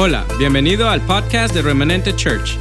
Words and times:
Hola, 0.00 0.24
bienvenido 0.38 0.88
al 0.88 1.04
podcast 1.04 1.52
de 1.52 1.60
Remanente 1.60 2.14
Church. 2.14 2.56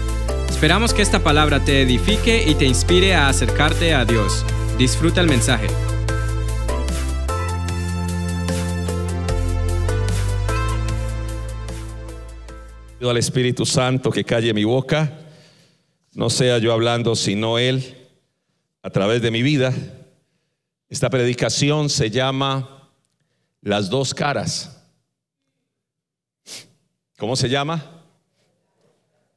Esperamos 0.50 0.92
que 0.92 1.04
esta 1.04 1.24
palabra 1.24 1.64
te 1.64 1.84
edifique 1.84 2.44
y 2.50 2.56
te 2.56 2.66
inspire 2.66 3.14
a 3.14 3.30
acercarte 3.30 3.94
a 3.94 4.06
Dios. 4.06 4.44
Disfruta 4.80 5.22
el 5.22 5.28
mensaje. 5.28 5.68
Pido 12.98 13.12
al 13.12 13.18
Espíritu 13.18 13.68
Santo 13.68 14.10
que 14.10 14.24
calle 14.24 14.52
mi 14.56 14.64
boca, 14.64 15.20
no 16.16 16.32
sea 16.32 16.58
yo 16.58 16.74
hablando, 16.74 17.16
sino 17.16 17.60
Él 17.60 18.08
a 18.82 18.90
través 18.90 19.22
de 19.22 19.30
mi 19.30 19.44
vida. 19.44 19.72
Esta 20.90 21.12
predicación 21.12 21.92
se 21.92 22.10
llama 22.10 22.90
Las 23.62 23.92
dos 23.92 24.16
caras. 24.16 24.77
¿Cómo 27.18 27.36
se 27.36 27.50
llama? 27.50 28.04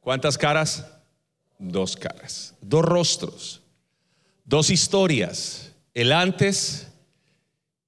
¿Cuántas 0.00 0.36
caras? 0.36 0.86
Dos 1.58 1.96
caras, 1.96 2.54
dos 2.60 2.84
rostros, 2.84 3.62
dos 4.44 4.70
historias, 4.70 5.72
el 5.92 6.12
antes 6.12 6.88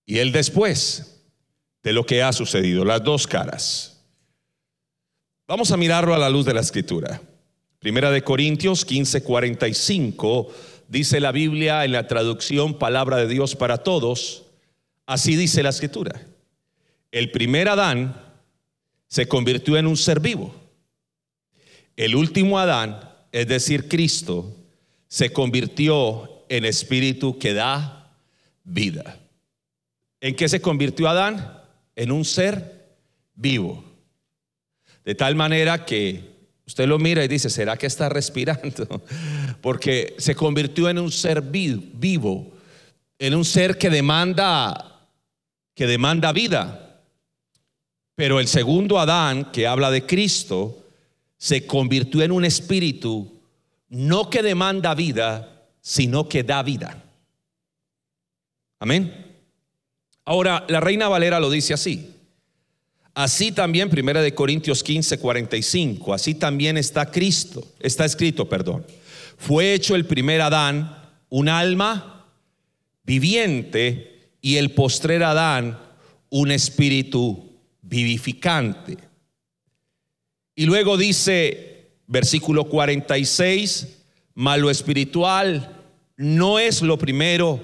y 0.04 0.18
el 0.18 0.32
después 0.32 1.22
de 1.82 1.92
lo 1.92 2.04
que 2.04 2.22
ha 2.22 2.32
sucedido, 2.32 2.84
las 2.84 3.02
dos 3.02 3.26
caras. 3.26 4.04
Vamos 5.46 5.72
a 5.72 5.76
mirarlo 5.76 6.14
a 6.14 6.18
la 6.18 6.30
luz 6.30 6.44
de 6.46 6.54
la 6.54 6.60
escritura. 6.60 7.20
Primera 7.78 8.10
de 8.10 8.22
Corintios 8.22 8.86
15:45 8.86 10.48
dice 10.88 11.20
la 11.20 11.32
Biblia 11.32 11.84
en 11.84 11.92
la 11.92 12.06
traducción 12.06 12.78
Palabra 12.78 13.16
de 13.16 13.28
Dios 13.28 13.56
para 13.56 13.78
todos, 13.78 14.44
así 15.06 15.36
dice 15.36 15.62
la 15.62 15.70
escritura. 15.70 16.26
El 17.10 17.30
primer 17.30 17.68
Adán 17.68 18.31
se 19.12 19.28
convirtió 19.28 19.76
en 19.76 19.86
un 19.86 19.98
ser 19.98 20.20
vivo. 20.20 20.54
El 21.96 22.16
último 22.16 22.58
Adán, 22.58 22.98
es 23.30 23.46
decir, 23.46 23.86
Cristo, 23.86 24.56
se 25.06 25.34
convirtió 25.34 26.46
en 26.48 26.64
espíritu 26.64 27.38
que 27.38 27.52
da 27.52 28.10
vida. 28.64 29.20
¿En 30.18 30.34
qué 30.34 30.48
se 30.48 30.62
convirtió 30.62 31.10
Adán? 31.10 31.58
En 31.94 32.10
un 32.10 32.24
ser 32.24 32.86
vivo. 33.34 33.84
De 35.04 35.14
tal 35.14 35.34
manera 35.34 35.84
que 35.84 36.30
usted 36.66 36.86
lo 36.86 36.98
mira 36.98 37.22
y 37.22 37.28
dice, 37.28 37.50
¿será 37.50 37.76
que 37.76 37.88
está 37.88 38.08
respirando? 38.08 39.02
Porque 39.60 40.14
se 40.16 40.34
convirtió 40.34 40.88
en 40.88 40.98
un 40.98 41.12
ser 41.12 41.42
vivo, 41.42 42.50
en 43.18 43.34
un 43.34 43.44
ser 43.44 43.76
que 43.76 43.90
demanda 43.90 44.88
que 45.74 45.86
demanda 45.86 46.32
vida. 46.32 46.81
Pero 48.14 48.40
el 48.40 48.48
segundo 48.48 48.98
Adán, 48.98 49.50
que 49.52 49.66
habla 49.66 49.90
de 49.90 50.06
Cristo, 50.06 50.84
se 51.36 51.66
convirtió 51.66 52.22
en 52.22 52.32
un 52.32 52.44
espíritu 52.44 53.40
no 53.88 54.30
que 54.30 54.42
demanda 54.42 54.94
vida, 54.94 55.66
sino 55.80 56.28
que 56.28 56.42
da 56.42 56.62
vida. 56.62 57.02
Amén. 58.78 59.32
Ahora, 60.24 60.64
la 60.68 60.80
Reina 60.80 61.08
Valera 61.08 61.40
lo 61.40 61.50
dice 61.50 61.74
así. 61.74 62.14
Así 63.14 63.52
también, 63.52 63.90
primera 63.90 64.22
de 64.22 64.34
Corintios 64.34 64.82
15, 64.82 65.18
45, 65.18 66.14
así 66.14 66.34
también 66.34 66.78
está 66.78 67.10
Cristo, 67.10 67.62
está 67.80 68.06
escrito, 68.06 68.48
perdón. 68.48 68.86
Fue 69.36 69.74
hecho 69.74 69.94
el 69.94 70.06
primer 70.06 70.40
Adán, 70.40 70.96
un 71.28 71.48
alma 71.50 72.26
viviente, 73.04 74.30
y 74.40 74.56
el 74.56 74.72
postrer 74.72 75.22
Adán, 75.22 75.78
un 76.30 76.50
espíritu 76.50 77.51
vivificante. 77.92 78.96
Y 80.54 80.64
luego 80.64 80.96
dice, 80.96 81.90
versículo 82.06 82.64
46, 82.64 83.98
malo 84.32 84.70
espiritual 84.70 85.76
no 86.16 86.58
es 86.58 86.80
lo 86.80 86.96
primero, 86.96 87.60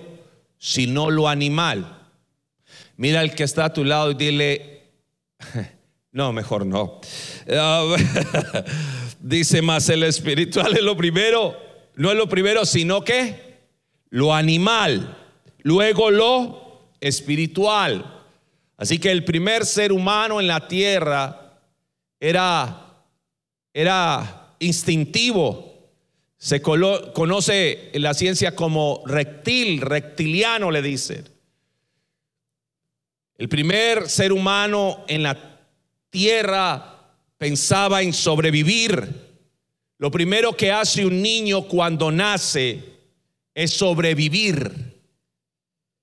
sino 0.58 1.08
lo 1.08 1.28
animal. 1.28 2.10
Mira 2.98 3.20
al 3.20 3.34
que 3.34 3.44
está 3.44 3.64
a 3.64 3.72
tu 3.72 3.86
lado 3.86 4.10
y 4.10 4.16
dile, 4.16 4.82
no, 6.12 6.34
mejor 6.34 6.66
no. 6.66 7.00
dice 9.20 9.62
más, 9.62 9.88
el 9.88 10.02
espiritual 10.02 10.74
es 10.76 10.82
lo 10.82 10.94
primero, 10.94 11.56
no 11.94 12.10
es 12.10 12.18
lo 12.18 12.28
primero, 12.28 12.66
sino 12.66 13.02
que 13.02 13.60
lo 14.10 14.34
animal, 14.34 15.16
luego 15.62 16.10
lo 16.10 16.90
espiritual. 17.00 18.17
Así 18.78 19.00
que 19.00 19.10
el 19.10 19.24
primer 19.24 19.66
ser 19.66 19.92
humano 19.92 20.40
en 20.40 20.46
la 20.46 20.68
tierra 20.68 21.58
era, 22.20 23.04
era 23.74 24.54
instintivo. 24.60 25.90
Se 26.36 26.62
conoce 26.62 27.90
en 27.92 28.02
la 28.02 28.14
ciencia 28.14 28.54
como 28.54 29.02
reptil, 29.04 29.80
reptiliano 29.80 30.70
le 30.70 30.80
dicen. 30.80 31.28
El 33.36 33.48
primer 33.48 34.08
ser 34.08 34.32
humano 34.32 35.04
en 35.08 35.24
la 35.24 35.36
tierra 36.08 37.12
pensaba 37.36 38.00
en 38.02 38.12
sobrevivir. 38.12 39.26
Lo 39.98 40.12
primero 40.12 40.56
que 40.56 40.70
hace 40.70 41.04
un 41.04 41.20
niño 41.20 41.66
cuando 41.66 42.12
nace 42.12 42.80
es 43.52 43.72
sobrevivir. 43.72 45.00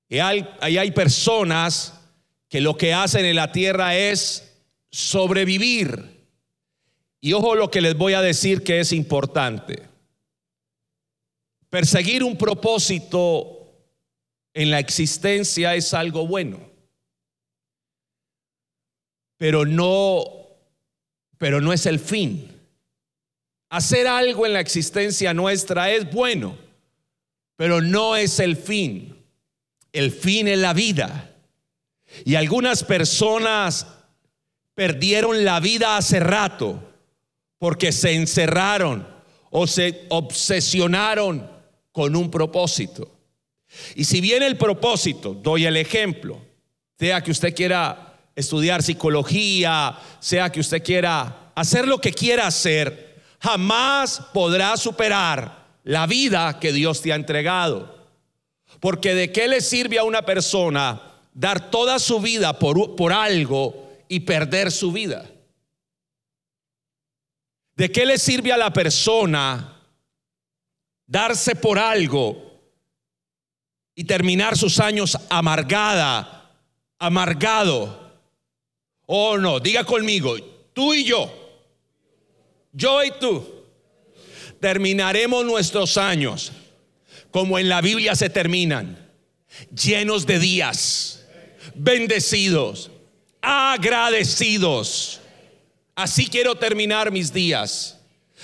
Y 0.09 0.19
hay, 0.19 0.45
hay 0.59 0.91
personas 0.91 1.94
que 2.55 2.61
lo 2.61 2.77
que 2.77 2.93
hacen 2.93 3.25
en 3.25 3.35
la 3.35 3.51
tierra 3.51 3.97
es 3.97 4.63
sobrevivir. 4.89 6.25
Y 7.19 7.33
ojo 7.33 7.53
lo 7.53 7.69
que 7.69 7.81
les 7.81 7.97
voy 7.97 8.13
a 8.13 8.21
decir 8.21 8.63
que 8.63 8.79
es 8.79 8.93
importante. 8.93 9.89
Perseguir 11.69 12.23
un 12.23 12.37
propósito 12.37 13.75
en 14.53 14.71
la 14.71 14.79
existencia 14.79 15.75
es 15.75 15.93
algo 15.93 16.27
bueno. 16.27 16.61
Pero 19.35 19.65
no 19.65 20.23
pero 21.37 21.59
no 21.59 21.73
es 21.73 21.85
el 21.85 21.99
fin. 21.99 22.57
Hacer 23.67 24.07
algo 24.07 24.45
en 24.45 24.53
la 24.53 24.61
existencia 24.61 25.33
nuestra 25.33 25.91
es 25.91 26.09
bueno, 26.09 26.57
pero 27.57 27.81
no 27.81 28.15
es 28.15 28.39
el 28.39 28.55
fin. 28.55 29.25
El 29.91 30.13
fin 30.13 30.47
es 30.47 30.59
la 30.59 30.71
vida. 30.71 31.34
Y 32.23 32.35
algunas 32.35 32.83
personas 32.83 33.87
perdieron 34.73 35.43
la 35.43 35.59
vida 35.59 35.97
hace 35.97 36.19
rato 36.19 36.81
porque 37.57 37.91
se 37.91 38.13
encerraron 38.13 39.07
o 39.49 39.67
se 39.67 40.05
obsesionaron 40.09 41.49
con 41.91 42.15
un 42.15 42.29
propósito. 42.29 43.09
Y 43.95 44.03
si 44.03 44.21
bien 44.21 44.43
el 44.43 44.57
propósito, 44.57 45.33
doy 45.33 45.65
el 45.65 45.77
ejemplo, 45.77 46.39
sea 46.97 47.21
que 47.21 47.31
usted 47.31 47.55
quiera 47.55 48.17
estudiar 48.35 48.83
psicología, 48.83 49.97
sea 50.19 50.51
que 50.51 50.59
usted 50.59 50.83
quiera 50.83 51.51
hacer 51.55 51.87
lo 51.87 51.99
que 51.99 52.11
quiera 52.11 52.47
hacer, 52.47 53.21
jamás 53.39 54.21
podrá 54.33 54.75
superar 54.77 55.65
la 55.83 56.05
vida 56.05 56.59
que 56.59 56.73
Dios 56.73 57.01
te 57.01 57.13
ha 57.13 57.15
entregado. 57.15 57.95
Porque 58.79 59.15
de 59.15 59.31
qué 59.31 59.47
le 59.47 59.61
sirve 59.61 59.97
a 59.99 60.03
una 60.03 60.23
persona 60.23 61.01
dar 61.35 61.69
toda 61.69 61.99
su 61.99 62.19
vida 62.19 62.57
por, 62.57 62.95
por 62.95 63.13
algo 63.13 63.91
y 64.07 64.21
perder 64.21 64.71
su 64.71 64.91
vida? 64.91 65.29
¿De 67.75 67.91
qué 67.91 68.05
le 68.05 68.17
sirve 68.17 68.51
a 68.51 68.57
la 68.57 68.71
persona 68.71 69.81
darse 71.05 71.55
por 71.55 71.77
algo 71.77 72.41
y 73.93 74.05
terminar 74.05 74.57
sus 74.57 74.79
años 74.79 75.17
amargada, 75.29 76.51
amargado? 76.97 78.13
Oh, 79.05 79.37
no, 79.37 79.59
diga 79.59 79.83
conmigo, 79.83 80.37
tú 80.73 80.93
y 80.93 81.03
yo, 81.03 81.31
yo 82.71 83.03
y 83.03 83.11
tú, 83.19 83.45
terminaremos 84.61 85.45
nuestros 85.45 85.97
años 85.97 86.53
como 87.29 87.59
en 87.59 87.67
la 87.67 87.81
Biblia 87.81 88.15
se 88.15 88.29
terminan, 88.29 89.11
llenos 89.69 90.25
de 90.25 90.39
días 90.39 91.24
bendecidos, 91.75 92.91
agradecidos. 93.41 95.21
Así 95.95 96.27
quiero 96.27 96.55
terminar 96.55 97.11
mis 97.11 97.31
días. 97.31 97.99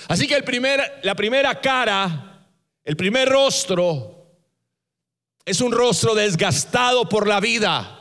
Así 0.08 0.26
que 0.26 0.34
el 0.34 0.44
primer, 0.44 1.00
la 1.02 1.14
primera 1.14 1.60
cara, 1.60 2.46
el 2.84 2.96
primer 2.96 3.28
rostro, 3.28 4.26
es 5.44 5.60
un 5.60 5.72
rostro 5.72 6.14
desgastado 6.14 7.08
por 7.08 7.26
la 7.26 7.40
vida. 7.40 7.98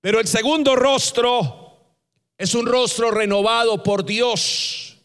Pero 0.00 0.20
el 0.20 0.26
segundo 0.26 0.76
rostro 0.76 1.66
es 2.38 2.54
un 2.54 2.66
rostro 2.66 3.10
renovado 3.10 3.82
por 3.82 4.04
Dios. 4.04 4.96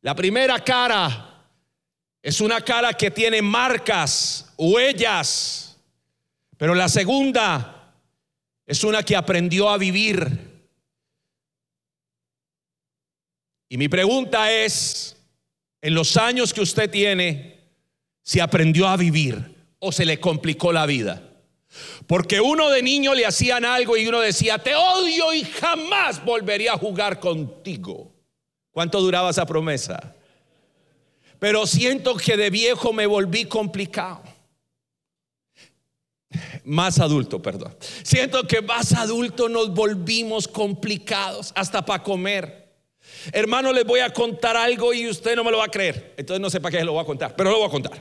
La 0.00 0.14
primera 0.14 0.62
cara 0.62 1.46
es 2.22 2.40
una 2.40 2.60
cara 2.60 2.94
que 2.94 3.10
tiene 3.10 3.42
marcas, 3.42 4.52
huellas, 4.56 5.71
pero 6.62 6.76
la 6.76 6.88
segunda 6.88 7.92
es 8.64 8.84
una 8.84 9.02
que 9.02 9.16
aprendió 9.16 9.68
a 9.68 9.78
vivir. 9.78 10.62
Y 13.68 13.76
mi 13.76 13.88
pregunta 13.88 14.48
es, 14.52 15.16
en 15.80 15.92
los 15.92 16.16
años 16.16 16.54
que 16.54 16.60
usted 16.60 16.88
tiene, 16.88 17.58
si 18.22 18.38
aprendió 18.38 18.86
a 18.86 18.96
vivir 18.96 19.56
o 19.80 19.90
se 19.90 20.04
le 20.04 20.20
complicó 20.20 20.72
la 20.72 20.86
vida. 20.86 21.32
Porque 22.06 22.40
uno 22.40 22.70
de 22.70 22.80
niño 22.80 23.12
le 23.12 23.26
hacían 23.26 23.64
algo 23.64 23.96
y 23.96 24.06
uno 24.06 24.20
decía, 24.20 24.58
te 24.58 24.76
odio 24.76 25.34
y 25.34 25.42
jamás 25.42 26.24
volvería 26.24 26.74
a 26.74 26.78
jugar 26.78 27.18
contigo. 27.18 28.14
¿Cuánto 28.70 29.00
duraba 29.00 29.30
esa 29.30 29.46
promesa? 29.46 30.14
Pero 31.40 31.66
siento 31.66 32.14
que 32.14 32.36
de 32.36 32.50
viejo 32.50 32.92
me 32.92 33.06
volví 33.06 33.46
complicado. 33.46 34.31
Más 36.64 37.00
adulto, 37.00 37.42
perdón. 37.42 37.76
Siento 38.02 38.46
que 38.46 38.62
más 38.62 38.92
adulto 38.92 39.48
nos 39.48 39.74
volvimos 39.74 40.46
complicados 40.46 41.52
hasta 41.56 41.84
para 41.84 42.02
comer. 42.02 42.62
Hermano, 43.32 43.72
les 43.72 43.84
voy 43.84 44.00
a 44.00 44.12
contar 44.12 44.56
algo 44.56 44.92
y 44.94 45.08
usted 45.08 45.36
no 45.36 45.44
me 45.44 45.50
lo 45.50 45.58
va 45.58 45.64
a 45.64 45.70
creer. 45.70 46.14
Entonces 46.16 46.40
no 46.40 46.50
sé 46.50 46.60
para 46.60 46.72
qué 46.72 46.78
se 46.78 46.84
lo 46.84 46.92
voy 46.92 47.02
a 47.02 47.06
contar, 47.06 47.34
pero 47.36 47.50
lo 47.50 47.58
voy 47.58 47.66
a 47.68 47.70
contar. 47.70 48.00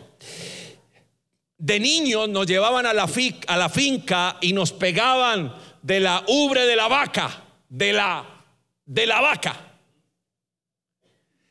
De 1.58 1.80
niños 1.80 2.30
nos 2.30 2.48
llevaban 2.48 2.86
a 2.86 2.94
la, 2.94 3.10
a 3.48 3.58
la 3.58 3.70
finca 3.70 4.38
y 4.42 4.54
nos 4.54 4.72
pegaban 4.72 5.54
de 5.82 6.00
la 6.00 6.24
ubre 6.28 6.66
de 6.66 6.76
la 6.76 6.88
vaca, 6.88 7.44
de 7.70 7.94
la, 7.94 8.46
de 8.86 9.06
la 9.06 9.22
vaca. 9.22 9.72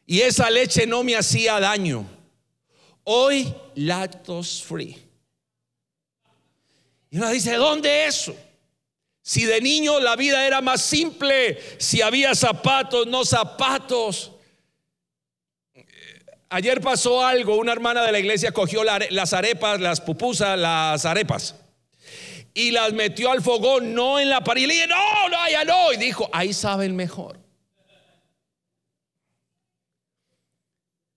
Y 0.07 0.21
esa 0.21 0.51
leche 0.51 0.87
no 0.87 1.05
me 1.05 1.17
hacía 1.17 1.61
daño. 1.61 2.05
Hoy 3.05 3.55
lactose 3.75 4.65
free. 4.65 5.10
Y 7.11 7.19
uno 7.19 7.29
dice, 7.31 7.57
¿dónde 7.57 8.07
eso? 8.07 8.35
Si 9.23 9.45
de 9.45 9.61
niño 9.61 10.01
la 10.01 10.17
vida 10.17 10.47
era 10.47 10.61
más 10.61 10.81
simple, 10.83 11.59
si 11.79 12.01
había 12.03 12.35
zapatos, 12.35 13.07
no 13.07 13.25
zapatos. 13.25 14.33
Ayer 16.49 16.81
pasó 16.81 17.25
algo, 17.25 17.57
una 17.57 17.73
hermana 17.73 18.03
de 18.03 18.13
la 18.13 18.19
iglesia 18.19 18.53
cogió 18.53 18.83
las 18.85 19.33
arepas, 19.33 19.81
las 19.81 20.01
pupusas, 20.01 20.59
las 20.59 21.05
arepas, 21.05 21.55
y 22.55 22.71
las 22.71 22.93
metió 22.93 23.31
al 23.31 23.43
fogón, 23.43 23.95
no 23.95 24.19
en 24.19 24.29
la 24.29 24.43
pared. 24.43 24.63
Y 24.63 24.67
le 24.67 24.75
dije, 24.75 24.87
no, 24.89 25.29
no, 25.29 25.49
ya 25.49 25.65
no. 25.65 25.93
Y 25.93 25.97
dijo, 25.97 26.29
ahí 26.33 26.53
saben 26.53 26.97
mejor. 26.97 27.39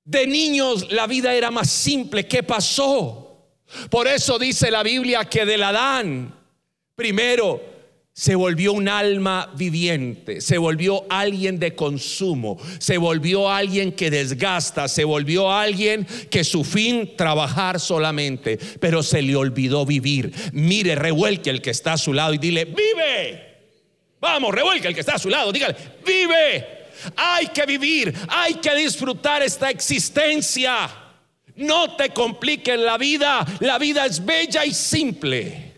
De 0.05 0.27
niños 0.27 0.91
la 0.91 1.07
vida 1.07 1.33
era 1.33 1.49
más 1.49 1.69
simple. 1.69 2.27
¿Qué 2.27 2.43
pasó? 2.43 3.22
Por 3.89 4.07
eso 4.07 4.39
dice 4.39 4.71
la 4.71 4.83
Biblia 4.83 5.25
que 5.25 5.45
del 5.45 5.63
Adán, 5.63 6.33
primero, 6.95 7.73
se 8.15 8.35
volvió 8.35 8.73
un 8.73 8.87
alma 8.87 9.51
viviente, 9.55 10.39
se 10.39 10.59
volvió 10.59 11.03
alguien 11.09 11.57
de 11.57 11.73
consumo, 11.73 12.59
se 12.77 12.99
volvió 12.99 13.49
alguien 13.49 13.91
que 13.91 14.11
desgasta, 14.11 14.87
se 14.87 15.03
volvió 15.03 15.51
alguien 15.51 16.05
que 16.29 16.43
su 16.43 16.63
fin 16.63 17.17
trabajar 17.17 17.79
solamente, 17.79 18.59
pero 18.79 19.01
se 19.01 19.23
le 19.23 19.35
olvidó 19.35 19.83
vivir. 19.83 20.31
Mire, 20.53 20.93
revuelque 20.93 21.49
el 21.49 21.61
que 21.61 21.71
está 21.71 21.93
a 21.93 21.97
su 21.97 22.13
lado 22.13 22.35
y 22.35 22.37
dile, 22.37 22.65
vive. 22.65 23.53
Vamos, 24.21 24.53
revuelque 24.53 24.87
el 24.87 24.93
que 24.93 24.99
está 24.99 25.15
a 25.15 25.19
su 25.19 25.29
lado, 25.29 25.51
dígale, 25.51 25.75
vive. 26.05 26.67
Hay 27.15 27.47
que 27.47 27.65
vivir, 27.65 28.13
hay 28.29 28.53
que 28.55 28.75
disfrutar 28.75 29.41
esta 29.41 29.71
existencia. 29.71 31.02
No 31.55 31.95
te 31.95 32.09
compliques 32.09 32.79
la 32.79 32.97
vida, 32.97 33.45
la 33.59 33.77
vida 33.77 34.05
es 34.05 34.23
bella 34.23 34.65
y 34.65 34.73
simple. 34.73 35.73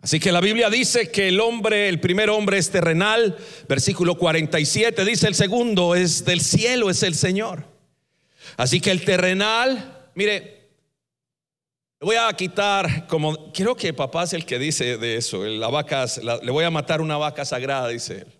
Así 0.00 0.20
que 0.20 0.32
la 0.32 0.40
Biblia 0.40 0.70
dice 0.70 1.10
que 1.10 1.28
el 1.28 1.40
hombre, 1.40 1.88
el 1.88 2.00
primer 2.00 2.30
hombre 2.30 2.56
es 2.56 2.70
terrenal, 2.70 3.36
versículo 3.68 4.16
47, 4.16 5.04
dice 5.04 5.26
el 5.26 5.34
segundo 5.34 5.94
es 5.94 6.24
del 6.24 6.40
cielo, 6.40 6.88
es 6.88 7.02
el 7.02 7.14
Señor. 7.14 7.64
Así 8.56 8.80
que 8.80 8.90
el 8.90 9.04
terrenal, 9.04 10.10
mire, 10.14 10.70
voy 12.00 12.16
a 12.16 12.32
quitar, 12.32 13.06
como 13.06 13.52
quiero 13.52 13.76
que 13.76 13.92
papá 13.92 14.22
es 14.22 14.32
el 14.32 14.46
que 14.46 14.58
dice 14.58 14.96
de 14.98 15.16
eso, 15.16 15.44
la 15.44 15.68
vaca, 15.68 16.06
le 16.42 16.50
voy 16.52 16.64
a 16.64 16.70
matar 16.70 17.00
una 17.00 17.16
vaca 17.16 17.44
sagrada, 17.44 17.88
dice 17.88 18.18
él. 18.18 18.37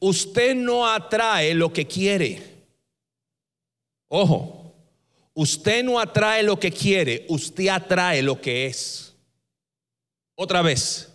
Usted 0.00 0.54
no 0.54 0.86
atrae 0.86 1.54
lo 1.54 1.72
que 1.72 1.86
quiere. 1.86 2.42
Ojo, 4.08 4.72
usted 5.34 5.84
no 5.84 5.98
atrae 5.98 6.42
lo 6.42 6.58
que 6.58 6.70
quiere, 6.70 7.26
usted 7.28 7.68
atrae 7.68 8.22
lo 8.22 8.40
que 8.40 8.66
es. 8.66 9.14
Otra 10.34 10.62
vez, 10.62 11.12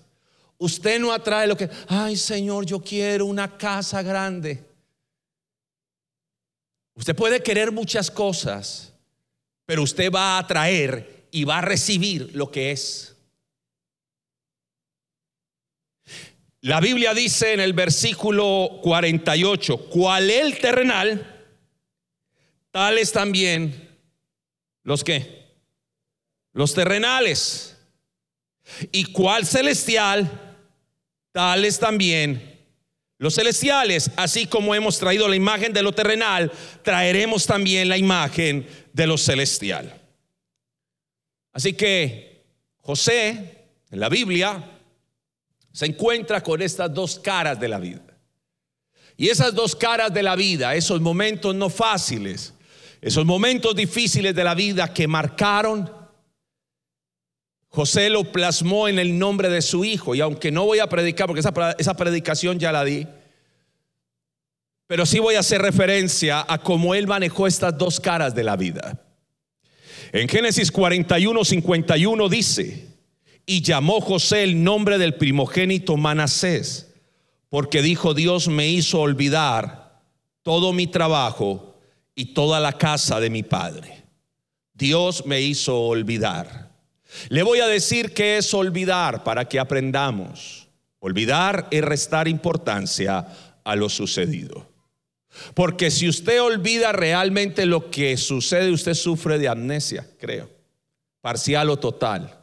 usted 0.57 0.99
no 0.99 1.11
atrae 1.11 1.47
lo 1.47 1.55
que, 1.55 1.69
ay 1.87 2.17
Señor, 2.17 2.65
yo 2.65 2.79
quiero 2.79 3.25
una 3.25 3.57
casa 3.57 4.01
grande. 4.01 4.63
Usted 6.95 7.15
puede 7.15 7.41
querer 7.41 7.71
muchas 7.71 8.11
cosas, 8.11 8.93
pero 9.65 9.81
usted 9.81 10.11
va 10.11 10.35
a 10.35 10.39
atraer 10.39 11.27
y 11.31 11.45
va 11.45 11.57
a 11.59 11.61
recibir 11.61 12.35
lo 12.35 12.51
que 12.51 12.71
es. 12.71 13.12
La 16.63 16.79
Biblia 16.79 17.13
dice 17.13 17.51
en 17.51 17.59
el 17.59 17.73
versículo 17.73 18.79
48, 18.81 19.89
cual 19.89 20.29
el 20.29 20.57
terrenal, 20.59 21.43
tales 22.71 23.11
también 23.11 23.89
los 24.83 25.03
que, 25.03 25.43
los 26.53 26.73
terrenales. 26.73 27.77
Y 28.93 29.03
cuál 29.11 29.45
celestial, 29.45 30.55
tales 31.33 31.79
también 31.79 32.57
los 33.17 33.35
celestiales, 33.35 34.09
así 34.15 34.45
como 34.45 34.73
hemos 34.73 34.97
traído 34.97 35.27
la 35.27 35.35
imagen 35.35 35.73
de 35.73 35.83
lo 35.83 35.91
terrenal, 35.91 36.49
traeremos 36.81 37.45
también 37.45 37.89
la 37.89 37.97
imagen 37.97 38.65
de 38.93 39.05
lo 39.05 39.17
celestial. 39.17 39.99
Así 41.51 41.73
que 41.73 42.45
José, 42.79 43.65
en 43.91 43.99
la 43.99 44.07
Biblia, 44.07 44.72
se 45.73 45.87
encuentra 45.87 46.41
con 46.41 46.61
estas 46.61 46.93
dos 46.93 47.19
caras 47.19 47.59
de 47.59 47.67
la 47.67 47.79
vida. 47.79 48.17
Y 49.17 49.27
esas 49.27 49.53
dos 49.53 49.75
caras 49.75 50.13
de 50.13 50.23
la 50.23 50.37
vida, 50.37 50.73
esos 50.75 51.01
momentos 51.01 51.53
no 51.53 51.69
fáciles, 51.69 52.53
esos 53.01 53.25
momentos 53.25 53.75
difíciles 53.75 54.33
de 54.33 54.43
la 54.45 54.55
vida 54.55 54.93
que 54.93 55.07
marcaron 55.07 56.03
José 57.75 58.11
lo 58.11 58.31
plasmó 58.31 58.87
en 58.87 58.99
el 58.99 59.17
nombre 59.17 59.49
de 59.49 59.63
su 59.63 59.83
hijo. 59.83 60.13
Y 60.13 60.21
aunque 60.21 60.51
no 60.51 60.63
voy 60.63 60.77
a 60.77 60.87
predicar, 60.87 61.25
porque 61.25 61.39
esa, 61.39 61.95
predicación 61.95 62.59
ya 62.59 62.71
la 62.71 62.85
di, 62.85 63.07
pero 64.85 65.07
sí 65.07 65.17
voy 65.17 65.33
a 65.33 65.39
hacer 65.39 65.59
referencia 65.59 66.45
a 66.47 66.59
cómo 66.59 66.93
él 66.93 67.07
manejó 67.07 67.47
estas 67.47 67.75
dos 67.75 67.99
caras 67.99 68.35
de 68.35 68.43
la 68.43 68.55
vida. 68.57 69.01
En 70.11 70.29
Génesis 70.29 70.71
41, 70.71 71.43
51 71.43 72.29
dice, 72.29 72.92
y 73.45 73.61
llamó 73.61 74.01
José 74.01 74.43
el 74.43 74.63
nombre 74.63 74.97
del 74.97 75.15
primogénito 75.15 75.97
Manasés, 75.97 76.93
porque 77.49 77.81
dijo, 77.81 78.13
Dios 78.13 78.47
me 78.47 78.67
hizo 78.69 79.01
olvidar 79.01 80.01
todo 80.41 80.73
mi 80.73 80.87
trabajo 80.87 81.75
y 82.15 82.33
toda 82.33 82.59
la 82.59 82.73
casa 82.73 83.19
de 83.19 83.29
mi 83.29 83.43
padre. 83.43 84.03
Dios 84.73 85.25
me 85.25 85.41
hizo 85.41 85.79
olvidar. 85.81 86.71
Le 87.29 87.43
voy 87.43 87.59
a 87.59 87.67
decir 87.67 88.13
que 88.13 88.37
es 88.37 88.53
olvidar 88.53 89.23
para 89.23 89.45
que 89.47 89.59
aprendamos. 89.59 90.67
Olvidar 90.99 91.67
es 91.69 91.83
restar 91.83 92.27
importancia 92.27 93.27
a 93.63 93.75
lo 93.75 93.89
sucedido. 93.89 94.67
Porque 95.53 95.91
si 95.91 96.07
usted 96.07 96.41
olvida 96.41 96.91
realmente 96.91 97.65
lo 97.65 97.89
que 97.89 98.17
sucede, 98.17 98.71
usted 98.71 98.93
sufre 98.93 99.37
de 99.37 99.47
amnesia, 99.47 100.07
creo, 100.19 100.49
parcial 101.21 101.69
o 101.69 101.77
total. 101.77 102.42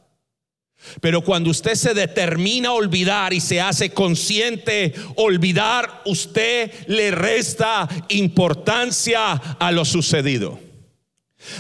Pero 1.01 1.23
cuando 1.23 1.51
usted 1.51 1.75
se 1.75 1.95
determina 1.95 2.71
a 2.71 2.73
olvidar 2.73 3.33
y 3.33 3.41
se 3.41 3.61
hace 3.61 3.91
consciente 3.91 4.95
olvidar, 5.17 6.03
usted 6.07 6.73
le 6.87 7.11
resta 7.11 7.89
importancia 8.09 9.33
a 9.33 9.73
lo 9.73 9.85
sucedido. 9.85 10.59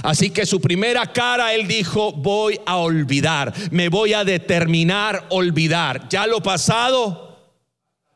Así 0.02 0.30
que 0.30 0.46
su 0.46 0.60
primera 0.60 1.12
cara, 1.12 1.54
él 1.54 1.66
dijo, 1.66 2.12
voy 2.12 2.60
a 2.66 2.76
olvidar, 2.76 3.52
me 3.70 3.88
voy 3.88 4.12
a 4.12 4.24
determinar 4.24 5.26
olvidar. 5.30 6.08
Ya 6.08 6.26
lo 6.26 6.42
pasado, 6.42 7.38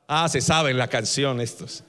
ah, 0.07 0.29
se 0.29 0.41
sabe 0.41 0.71
en 0.71 0.79
la 0.79 0.89
canción 0.89 1.41
estos. 1.41 1.85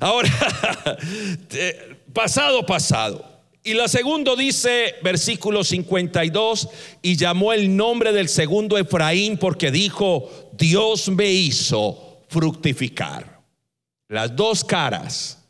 Ahora, 0.00 0.30
pasado, 2.12 2.64
pasado. 2.64 3.35
Y 3.66 3.74
la 3.74 3.88
segundo 3.88 4.36
dice, 4.36 4.94
versículo 5.02 5.64
52, 5.64 6.68
y 7.02 7.16
llamó 7.16 7.52
el 7.52 7.76
nombre 7.76 8.12
del 8.12 8.28
segundo 8.28 8.78
Efraín 8.78 9.38
porque 9.38 9.72
dijo, 9.72 10.30
Dios 10.52 11.08
me 11.08 11.32
hizo 11.32 12.22
fructificar. 12.28 13.42
Las 14.06 14.36
dos 14.36 14.62
caras, 14.62 15.42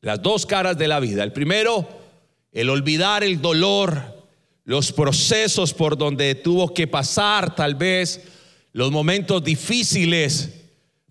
las 0.00 0.22
dos 0.22 0.46
caras 0.46 0.78
de 0.78 0.86
la 0.86 1.00
vida. 1.00 1.24
El 1.24 1.32
primero, 1.32 1.88
el 2.52 2.70
olvidar 2.70 3.24
el 3.24 3.42
dolor, 3.42 4.24
los 4.62 4.92
procesos 4.92 5.74
por 5.74 5.98
donde 5.98 6.36
tuvo 6.36 6.72
que 6.72 6.86
pasar 6.86 7.52
tal 7.56 7.74
vez, 7.74 8.22
los 8.72 8.92
momentos 8.92 9.42
difíciles, 9.42 10.50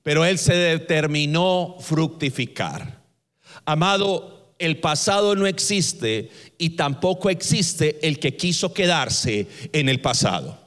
pero 0.03 0.23
él 0.23 0.37
se 0.37 0.55
determinó 0.55 1.75
fructificar. 1.81 3.03
Amado, 3.65 4.34
el 4.59 4.79
pasado 4.79 5.35
no 5.35 5.47
existe 5.47 6.29
y 6.57 6.71
tampoco 6.71 7.29
existe 7.29 7.99
el 8.07 8.19
que 8.19 8.35
quiso 8.35 8.73
quedarse 8.73 9.47
en 9.73 9.89
el 9.89 10.01
pasado. 10.01 10.59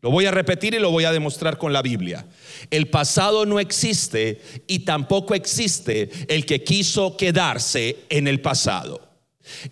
Lo 0.00 0.10
voy 0.10 0.26
a 0.26 0.30
repetir 0.30 0.74
y 0.74 0.78
lo 0.78 0.90
voy 0.90 1.04
a 1.04 1.12
demostrar 1.12 1.58
con 1.58 1.72
la 1.72 1.82
Biblia. 1.82 2.24
El 2.70 2.88
pasado 2.88 3.46
no 3.46 3.58
existe 3.58 4.40
y 4.68 4.80
tampoco 4.80 5.34
existe 5.34 6.08
el 6.28 6.46
que 6.46 6.62
quiso 6.62 7.16
quedarse 7.16 7.96
en 8.08 8.28
el 8.28 8.40
pasado. 8.40 9.00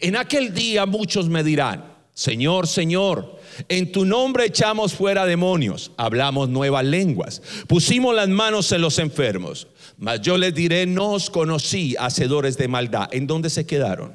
En 0.00 0.16
aquel 0.16 0.52
día 0.52 0.84
muchos 0.86 1.28
me 1.28 1.44
dirán, 1.44 1.96
Señor, 2.12 2.66
Señor, 2.66 3.38
en 3.68 3.92
tu 3.92 4.04
nombre 4.04 4.46
echamos 4.46 4.94
fuera 4.94 5.26
demonios, 5.26 5.92
hablamos 5.96 6.48
nuevas 6.48 6.84
lenguas, 6.84 7.42
pusimos 7.68 8.14
las 8.14 8.28
manos 8.28 8.72
en 8.72 8.80
los 8.80 8.98
enfermos. 8.98 9.68
Mas 9.98 10.20
yo 10.20 10.36
les 10.36 10.54
diré, 10.54 10.86
no 10.86 11.12
os 11.12 11.30
conocí, 11.30 11.96
hacedores 11.98 12.56
de 12.58 12.68
maldad. 12.68 13.08
¿En 13.12 13.26
dónde 13.26 13.50
se 13.50 13.66
quedaron? 13.66 14.14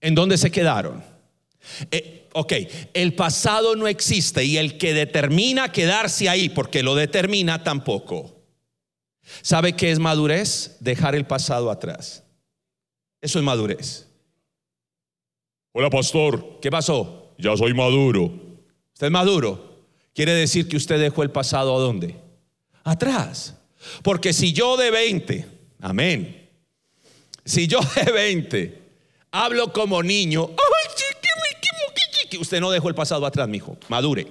¿En 0.00 0.14
dónde 0.14 0.38
se 0.38 0.50
quedaron? 0.50 1.02
Eh, 1.90 2.28
ok, 2.32 2.52
el 2.94 3.14
pasado 3.14 3.76
no 3.76 3.86
existe 3.88 4.44
y 4.44 4.58
el 4.58 4.78
que 4.78 4.94
determina 4.94 5.72
quedarse 5.72 6.28
ahí, 6.28 6.48
porque 6.48 6.82
lo 6.82 6.94
determina 6.94 7.64
tampoco. 7.64 8.42
¿Sabe 9.42 9.74
qué 9.74 9.90
es 9.90 9.98
madurez? 9.98 10.76
Dejar 10.80 11.14
el 11.14 11.24
pasado 11.24 11.70
atrás. 11.70 12.24
Eso 13.20 13.38
es 13.38 13.44
madurez. 13.44 14.08
Hola, 15.72 15.88
pastor. 15.88 16.58
¿Qué 16.60 16.70
pasó? 16.70 17.34
Ya 17.38 17.56
soy 17.56 17.72
maduro. 17.74 18.26
¿Usted 18.92 19.06
es 19.06 19.12
maduro? 19.12 19.84
Quiere 20.14 20.32
decir 20.34 20.68
que 20.68 20.76
usted 20.76 21.00
dejó 21.00 21.22
el 21.22 21.30
pasado 21.30 21.76
a 21.76 21.80
dónde? 21.80 22.16
Atrás. 22.84 23.56
Porque 24.02 24.32
si 24.32 24.52
yo 24.52 24.76
de 24.76 24.90
20, 24.90 25.46
amén. 25.80 26.50
Si 27.44 27.66
yo 27.66 27.80
de 27.96 28.12
20 28.12 28.82
hablo 29.30 29.72
como 29.72 30.02
niño, 30.02 30.50
usted 32.38 32.60
no 32.60 32.70
dejó 32.70 32.88
el 32.88 32.94
pasado 32.94 33.26
atrás, 33.26 33.48
mijo. 33.48 33.76
Madure. 33.88 34.26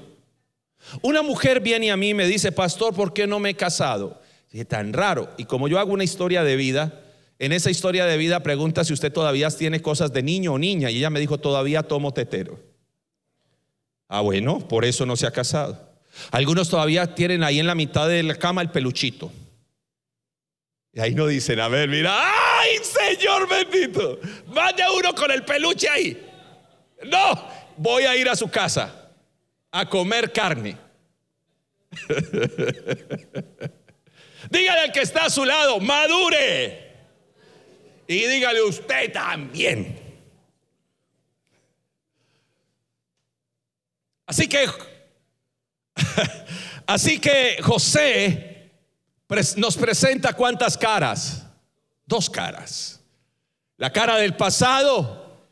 Una 1.02 1.22
mujer 1.22 1.60
viene 1.60 1.92
a 1.92 1.98
mí 1.98 2.10
y 2.10 2.14
me 2.14 2.28
dice, 2.28 2.52
pastor, 2.52 2.94
¿por 2.94 3.14
qué 3.14 3.28
no 3.28 3.40
me 3.40 3.52
he 3.52 3.56
casado? 3.56 4.22
Dije, 4.52 4.66
tan 4.66 4.94
raro. 4.94 5.30
Y 5.38 5.46
como 5.46 5.68
yo 5.68 5.80
hago 5.80 5.94
una 5.94 6.04
historia 6.04 6.44
de 6.44 6.56
vida, 6.56 7.02
en 7.40 7.52
esa 7.54 7.70
historia 7.70 8.06
de 8.06 8.18
vida 8.18 8.44
pregunta 8.44 8.84
si 8.84 8.94
usted 8.94 9.12
todavía 9.12 9.50
tiene 9.50 9.82
cosas 9.82 10.12
de 10.12 10.24
niño 10.24 10.54
o 10.54 10.60
niña. 10.60 10.92
Y 10.92 10.98
ella 10.98 11.10
me 11.10 11.20
dijo, 11.20 11.38
todavía 11.38 11.84
tomo 11.84 12.14
tetero. 12.14 12.60
Ah, 14.08 14.22
bueno, 14.22 14.60
por 14.68 14.84
eso 14.84 15.06
no 15.06 15.16
se 15.16 15.26
ha 15.26 15.32
casado. 15.32 15.90
Algunos 16.32 16.70
todavía 16.70 17.16
tienen 17.16 17.44
ahí 17.44 17.60
en 17.60 17.68
la 17.68 17.76
mitad 17.76 18.10
de 18.10 18.22
la 18.24 18.36
cama 18.36 18.62
el 18.62 18.70
peluchito. 18.70 19.32
Y 20.94 21.00
ahí 21.00 21.16
no 21.16 21.26
dicen, 21.28 21.60
a 21.60 21.70
ver, 21.70 21.88
mira, 21.88 22.12
¡ay, 22.14 22.78
Señor 22.84 23.48
bendito! 23.48 24.20
Vaya 24.48 24.92
uno 24.92 25.16
con 25.16 25.32
el 25.32 25.44
peluche 25.46 25.88
ahí. 25.88 26.30
No, 27.06 27.48
voy 27.78 28.04
a 28.04 28.16
ir 28.16 28.28
a 28.28 28.36
su 28.36 28.50
casa 28.50 29.10
a 29.72 29.88
comer 29.88 30.34
carne. 30.34 30.78
Dígale 34.50 34.82
al 34.82 34.92
que 34.92 35.02
está 35.02 35.26
a 35.26 35.30
su 35.30 35.46
lado, 35.46 35.80
madure. 35.80 36.90
Y 38.08 38.26
dígale 38.28 38.62
usted 38.64 39.14
también. 39.14 39.98
Así 44.26 44.48
que, 44.48 44.68
así 46.86 47.20
que 47.20 47.60
José 47.62 48.51
nos 49.58 49.78
presenta 49.78 50.34
cuántas 50.34 50.78
caras. 50.78 51.48
Dos 52.06 52.30
caras. 52.30 53.00
La 53.78 53.92
cara 53.92 54.18
del 54.18 54.36
pasado 54.36 55.48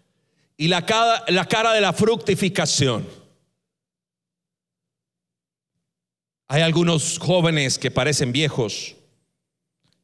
y 0.57 0.67
la 0.67 0.85
cara, 0.85 1.23
la 1.29 1.45
cara 1.45 1.73
de 1.73 1.81
la 1.81 1.93
fructificación. 1.93 3.07
Hay 6.47 6.61
algunos 6.61 7.17
jóvenes 7.19 7.77
que 7.77 7.91
parecen 7.91 8.31
viejos 8.31 8.95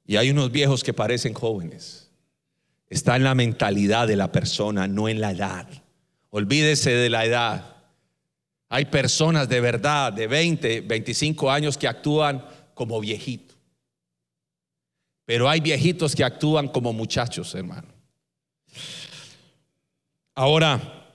y 0.05 0.15
hay 0.15 0.29
unos 0.29 0.51
viejos 0.51 0.83
que 0.83 0.93
parecen 0.93 1.33
jóvenes. 1.33 2.11
Está 2.87 3.15
en 3.15 3.23
la 3.23 3.35
mentalidad 3.35 4.07
de 4.07 4.15
la 4.15 4.31
persona, 4.31 4.87
no 4.87 5.09
en 5.09 5.19
la 5.19 5.31
edad. 5.31 5.67
Olvídese 6.29 6.91
de 6.91 7.09
la 7.09 7.25
edad. 7.25 7.75
Hay 8.69 8.85
personas 8.85 9.49
de 9.49 9.59
verdad 9.59 10.13
de 10.13 10.27
20, 10.27 10.81
25 10.81 11.51
años 11.51 11.77
que 11.77 11.87
actúan 11.87 12.45
como 12.73 12.99
viejitos. 12.99 13.44
Pero 15.25 15.49
hay 15.49 15.59
viejitos 15.59 16.15
que 16.15 16.23
actúan 16.23 16.67
como 16.67 16.93
muchachos, 16.93 17.53
hermano. 17.55 17.87
Ahora, 20.35 21.09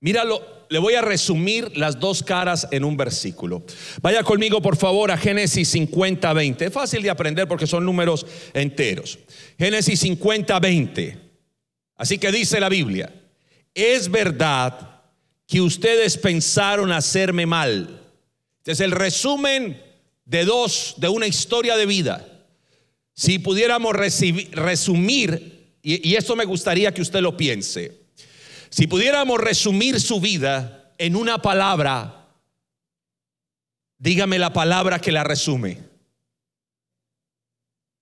míralo, 0.00 0.40
le 0.70 0.78
voy 0.78 0.94
a 0.94 1.02
resumir 1.02 1.76
las 1.76 1.98
dos 1.98 2.22
caras 2.22 2.68
en 2.70 2.84
un 2.84 2.96
versículo. 2.96 3.64
Vaya 4.00 4.22
conmigo, 4.22 4.62
por 4.62 4.76
favor, 4.76 5.10
a 5.10 5.18
Génesis 5.18 5.68
50, 5.68 6.32
20. 6.32 6.66
Es 6.66 6.72
fácil 6.72 7.02
de 7.02 7.10
aprender 7.10 7.48
porque 7.48 7.66
son 7.66 7.84
números 7.84 8.26
enteros. 8.54 9.18
Génesis 9.58 10.00
50, 10.00 10.58
20. 10.58 11.18
Así 11.96 12.18
que 12.18 12.30
dice 12.30 12.60
la 12.60 12.68
Biblia, 12.68 13.12
es 13.74 14.10
verdad 14.10 15.02
que 15.46 15.60
ustedes 15.60 16.16
pensaron 16.16 16.92
hacerme 16.92 17.46
mal. 17.46 18.02
Este 18.58 18.72
es 18.72 18.80
el 18.80 18.92
resumen 18.92 19.82
de 20.24 20.44
dos, 20.44 20.94
de 20.98 21.08
una 21.08 21.26
historia 21.26 21.76
de 21.76 21.86
vida. 21.86 22.27
Si 23.18 23.40
pudiéramos 23.40 23.96
resumir, 23.96 25.74
y, 25.82 26.08
y 26.08 26.14
esto 26.14 26.36
me 26.36 26.44
gustaría 26.44 26.94
que 26.94 27.02
usted 27.02 27.20
lo 27.20 27.36
piense. 27.36 28.02
Si 28.70 28.86
pudiéramos 28.86 29.40
resumir 29.40 30.00
su 30.00 30.20
vida 30.20 30.94
en 30.98 31.16
una 31.16 31.42
palabra, 31.42 32.28
dígame 33.98 34.38
la 34.38 34.52
palabra 34.52 35.00
que 35.00 35.10
la 35.10 35.24
resume. 35.24 35.80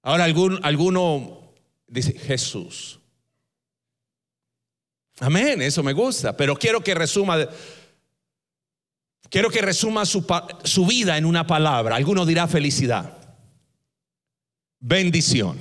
Ahora 0.02 0.24
algún, 0.24 0.60
alguno 0.62 1.54
dice 1.86 2.12
Jesús. 2.12 3.00
Amén, 5.20 5.62
eso 5.62 5.82
me 5.82 5.94
gusta, 5.94 6.36
pero 6.36 6.56
quiero 6.56 6.82
que 6.82 6.94
resuma 6.94 7.38
quiero 9.30 9.48
que 9.48 9.62
resuma 9.62 10.04
su, 10.04 10.26
su 10.64 10.84
vida 10.84 11.16
en 11.16 11.24
una 11.24 11.46
palabra. 11.46 11.96
Alguno 11.96 12.26
dirá 12.26 12.46
felicidad, 12.46 13.15
bendición, 14.80 15.58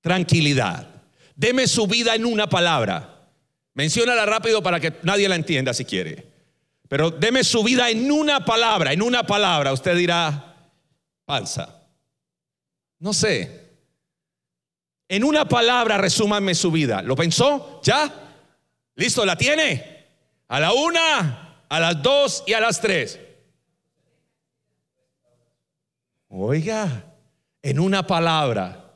tranquilidad. 0.00 0.88
Deme 1.34 1.66
su 1.66 1.86
vida 1.86 2.14
en 2.14 2.24
una 2.24 2.48
palabra. 2.48 3.28
Menciónala 3.74 4.24
rápido 4.24 4.62
para 4.62 4.80
que 4.80 4.94
nadie 5.02 5.28
la 5.28 5.36
entienda 5.36 5.74
si 5.74 5.84
quiere. 5.84 6.26
Pero 6.88 7.10
deme 7.10 7.44
su 7.44 7.62
vida 7.62 7.90
en 7.90 8.10
una 8.10 8.44
palabra, 8.44 8.92
en 8.92 9.02
una 9.02 9.26
palabra. 9.26 9.72
Usted 9.72 9.96
dirá, 9.96 10.56
falsa. 11.26 11.82
No 12.98 13.12
sé. 13.12 13.66
En 15.08 15.24
una 15.24 15.46
palabra 15.46 15.98
resúmame 15.98 16.54
su 16.54 16.70
vida. 16.70 17.02
¿Lo 17.02 17.16
pensó? 17.16 17.80
¿Ya? 17.82 18.12
¿Listo? 18.94 19.24
¿La 19.24 19.36
tiene? 19.36 20.06
A 20.48 20.60
la 20.60 20.72
una, 20.72 21.62
a 21.68 21.80
las 21.80 22.02
dos 22.02 22.44
y 22.46 22.54
a 22.54 22.60
las 22.60 22.80
tres. 22.80 23.20
Oiga, 26.28 27.04
en 27.66 27.80
una 27.80 28.06
palabra. 28.06 28.94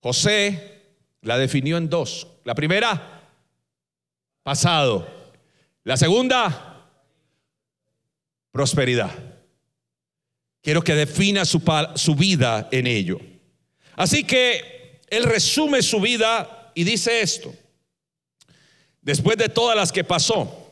José 0.00 0.82
la 1.22 1.38
definió 1.38 1.78
en 1.78 1.88
dos. 1.88 2.26
La 2.44 2.54
primera, 2.54 3.22
pasado. 4.42 5.08
La 5.82 5.96
segunda, 5.96 6.90
prosperidad. 8.50 9.10
Quiero 10.60 10.84
que 10.84 10.94
defina 10.94 11.46
su, 11.46 11.62
su, 11.94 12.14
vida 12.14 12.68
en 12.70 12.86
ello. 12.86 13.18
Así 13.96 14.22
que 14.22 15.00
él 15.08 15.24
resume 15.24 15.80
su 15.80 16.02
vida 16.02 16.70
y 16.74 16.84
dice 16.84 17.22
esto. 17.22 17.54
Después 19.00 19.38
de 19.38 19.48
todas 19.48 19.74
las 19.74 19.90
que 19.90 20.04
pasó, 20.04 20.70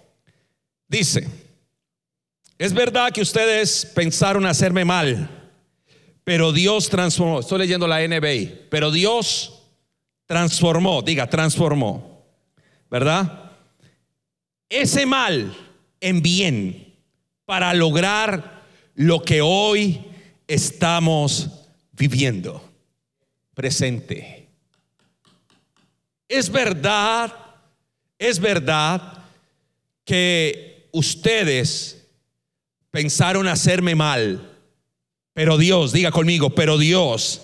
dice, 0.87 1.27
es 2.59 2.75
verdad 2.75 3.13
que 3.13 3.23
ustedes 3.23 3.87
pensaron 3.95 4.45
hacerme 4.45 4.85
mal, 4.85 5.40
pero 6.25 6.53
Dios 6.53 6.89
transformó, 6.89 7.41
estoy 7.41 7.59
leyendo 7.59 7.87
la 7.87 8.07
NBI, 8.07 8.67
pero 8.71 8.91
Dios 8.91 9.63
transformó, 10.27 11.03
diga, 11.03 11.29
transformó, 11.29 12.25
¿verdad? 12.91 13.53
Ese 14.69 15.07
mal 15.07 15.55
en 16.01 16.23
bien 16.23 16.95
para 17.45 17.75
lograr 17.75 18.63
lo 18.95 19.23
que 19.23 19.41
hoy 19.41 20.01
estamos 20.47 21.49
viviendo. 21.93 22.63
Presente. 23.55 24.49
Es 26.29 26.51
verdad, 26.51 27.35
es 28.19 28.39
verdad 28.39 29.25
que 30.05 30.89
ustedes 30.93 32.07
pensaron 32.91 33.49
hacerme 33.49 33.95
mal, 33.95 34.50
pero 35.41 35.57
Dios, 35.57 35.93
diga 35.93 36.11
conmigo, 36.11 36.51
pero 36.51 36.77
Dios 36.77 37.41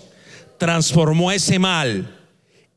transformó 0.59 1.31
ese 1.31 1.57
mal 1.57 2.15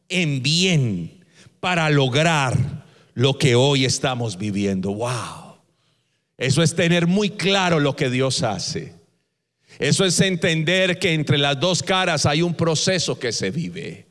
en 0.08 0.42
bien 0.42 1.26
para 1.60 1.90
lograr 1.90 2.86
lo 3.12 3.36
que 3.36 3.54
hoy 3.54 3.84
estamos 3.84 4.38
viviendo. 4.38 4.94
Wow. 4.94 5.58
Eso 6.38 6.62
es 6.62 6.74
tener 6.74 7.06
muy 7.06 7.28
claro 7.28 7.80
lo 7.80 7.94
que 7.96 8.08
Dios 8.08 8.42
hace. 8.42 8.94
Eso 9.78 10.06
es 10.06 10.18
entender 10.22 10.98
que 10.98 11.12
entre 11.12 11.36
las 11.36 11.60
dos 11.60 11.82
caras 11.82 12.24
hay 12.24 12.40
un 12.40 12.54
proceso 12.54 13.18
que 13.18 13.30
se 13.30 13.50
vive. 13.50 14.06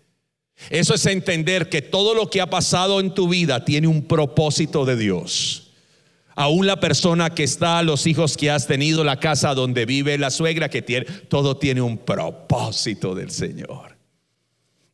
Eso 0.69 0.93
es 0.93 1.03
entender 1.07 1.69
que 1.69 1.81
todo 1.81 2.13
lo 2.13 2.29
que 2.29 2.39
ha 2.39 2.51
pasado 2.51 2.99
en 2.99 3.15
tu 3.15 3.27
vida 3.27 3.65
tiene 3.65 3.87
un 3.87 4.03
propósito 4.03 4.85
de 4.85 4.95
Dios. 4.95 5.68
Aún 6.39 6.65
la 6.65 6.79
persona 6.79 7.31
que 7.31 7.43
está, 7.43 7.83
los 7.83 8.07
hijos 8.07 8.37
que 8.37 8.49
has 8.49 8.65
tenido, 8.65 9.03
la 9.03 9.19
casa 9.19 9.53
donde 9.53 9.85
vive, 9.85 10.17
la 10.17 10.31
suegra 10.31 10.69
que 10.69 10.81
tiene, 10.81 11.05
todo 11.27 11.57
tiene 11.57 11.81
un 11.81 11.97
propósito 11.97 13.13
del 13.13 13.29
Señor. 13.29 13.97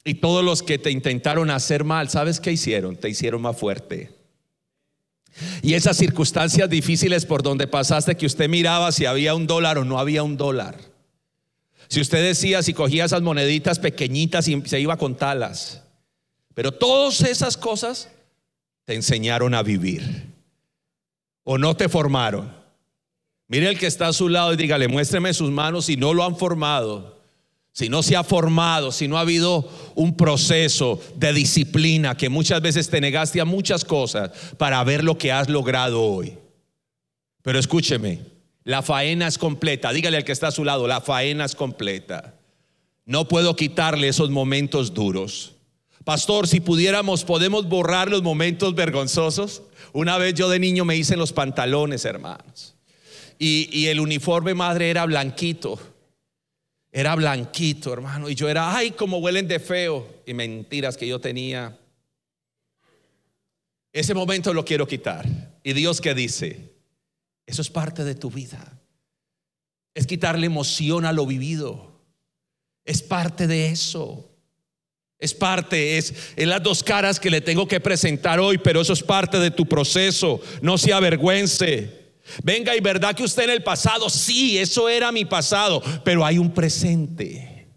Y 0.04 0.16
todos 0.16 0.44
los 0.44 0.64
que 0.64 0.80
te 0.80 0.90
intentaron 0.90 1.52
hacer 1.52 1.84
mal, 1.84 2.10
¿sabes 2.10 2.40
qué 2.40 2.52
hicieron? 2.52 2.96
Te 2.96 3.10
hicieron 3.10 3.44
más 3.44 3.56
fuerte. 3.56 4.12
Y 5.62 5.75
esas 5.75 5.98
circunstancias 5.98 6.68
difíciles 6.68 7.28
por 7.28 7.44
donde 7.44 7.68
pasaste 7.68 8.18
que 8.18 8.25
usted 8.25 8.50
miraba 8.50 8.92
si 8.92 9.06
había 9.06 9.36
un 9.36 9.46
dólar 9.46 9.78
o 9.78 9.86
no 9.86 10.00
había 10.00 10.24
un 10.24 10.38
dólar. 10.38 10.80
Si 11.90 12.02
usted 12.02 12.24
decía, 12.24 12.64
si 12.64 12.74
cogía 12.74 13.06
esas 13.06 13.22
moneditas 13.22 13.78
pequeñitas 13.78 14.48
y 14.48 14.60
se 14.66 14.80
iba 14.80 14.96
a 14.96 14.98
contarlas. 14.98 15.84
Pero 16.56 16.72
todas 16.72 17.22
esas 17.22 17.56
cosas 17.56 18.10
te 18.86 18.96
enseñaron 18.96 19.54
a 19.54 19.62
vivir. 19.62 20.34
O 21.46 21.58
no 21.58 21.78
te 21.78 21.88
formaron. 21.88 22.54
Mire 23.48 23.70
el 23.70 23.80
que 23.80 23.88
está 23.88 24.08
a 24.08 24.14
su 24.14 24.28
lado 24.28 24.52
y 24.52 24.58
dígale, 24.58 24.90
muéstreme 24.90 25.34
sus 25.34 25.50
manos 25.50 25.86
si 25.86 25.96
no 25.96 26.14
lo 26.14 26.25
han 26.25 26.36
formado 26.36 27.16
si 27.75 27.90
no 27.90 28.04
se 28.04 28.16
ha 28.16 28.24
formado, 28.24 28.94
si 28.94 29.10
no 29.10 29.18
ha 29.18 29.22
habido 29.22 29.70
un 29.96 30.16
proceso 30.16 31.02
de 31.18 31.34
disciplina, 31.34 32.16
que 32.16 32.30
muchas 32.30 32.62
veces 32.62 32.90
te 32.90 33.02
negaste 33.02 33.42
a 33.42 33.46
muchas 33.46 33.84
cosas 33.84 34.32
para 34.58 34.82
ver 34.86 35.04
lo 35.04 35.18
que 35.18 35.34
has 35.34 35.50
logrado 35.50 36.02
hoy. 36.02 36.38
Pero 37.42 37.60
escúcheme, 37.60 38.22
la 38.64 38.82
faena 38.82 39.28
es 39.28 39.38
completa. 39.38 39.92
Dígale 39.92 40.16
al 40.16 40.24
que 40.24 40.32
está 40.32 40.48
a 40.48 40.52
su 40.52 40.64
lado, 40.64 40.88
la 40.88 41.02
faena 41.02 41.44
es 41.44 41.54
completa. 41.54 42.36
No 43.04 43.28
puedo 43.28 43.58
quitarle 43.58 44.08
esos 44.08 44.30
momentos 44.30 44.94
duros. 44.94 45.56
Pastor, 46.06 46.48
si 46.48 46.62
pudiéramos, 46.62 47.25
podemos 47.25 47.68
borrar 47.68 48.10
los 48.10 48.24
momentos 48.24 48.74
vergonzosos. 48.74 49.64
Una 49.96 50.18
vez 50.18 50.34
yo 50.34 50.50
de 50.50 50.60
niño 50.60 50.86
me 50.86 50.96
hice 50.96 51.16
los 51.18 51.34
pantalones, 51.34 52.06
hermanos. 52.06 52.75
Y, 53.40 53.70
y 53.72 53.88
el 53.88 54.00
uniforme 54.00 54.54
madre 54.54 54.90
era 54.90 55.06
blanquito 55.06 55.80
era 56.96 57.14
blanquito, 57.14 57.92
hermano. 57.92 58.30
Y 58.30 58.36
yo 58.36 58.48
era, 58.48 58.74
ay, 58.74 58.92
como 58.92 59.18
huelen 59.18 59.50
de 59.50 59.60
feo. 59.60 60.24
Y 60.25 60.34
mentiras 60.34 60.96
que 60.96 61.06
yo 61.06 61.20
tenía. 61.20 61.78
Ese 63.92 64.14
momento 64.14 64.54
lo 64.54 64.64
quiero 64.64 64.88
quitar. 64.88 65.28
Y 65.62 65.74
Dios 65.74 66.00
que 66.00 66.14
dice, 66.14 66.74
eso 67.46 67.62
es 67.62 67.70
parte 67.70 68.06
de 68.06 68.16
tu 68.16 68.32
vida. 68.32 68.80
Es 69.94 70.08
quitarle 70.08 70.46
emoción 70.46 71.04
a 71.04 71.12
lo 71.12 71.25
vivido. 71.25 72.00
Es 72.86 73.02
parte 73.04 73.46
de 73.46 73.68
eso. 73.68 74.32
Es 75.17 75.34
parte, 75.34 75.98
es 75.98 76.13
las 76.38 76.62
dos 76.62 76.84
caras 76.84 77.19
que 77.19 77.29
le 77.29 77.41
tengo 77.41 77.67
que 77.67 77.79
presentar 77.79 78.39
hoy, 78.39 78.57
pero 78.57 78.81
eso 78.81 78.93
es 78.93 79.01
parte 79.01 79.39
de 79.39 79.51
tu 79.51 79.65
proceso. 79.65 80.41
No 80.62 80.77
se 80.77 80.93
avergüence. 80.93 82.05
Venga, 82.43 82.75
y 82.75 82.79
verdad 82.79 83.15
que 83.15 83.24
usted 83.24 83.43
en 83.43 83.51
el 83.51 83.63
pasado, 83.63 84.10
sí, 84.10 84.57
eso 84.57 84.90
era 84.90 85.11
mi 85.11 85.25
pasado, 85.25 85.81
pero 86.03 86.25
hay 86.25 86.37
un 86.37 86.53
presente. 86.53 87.68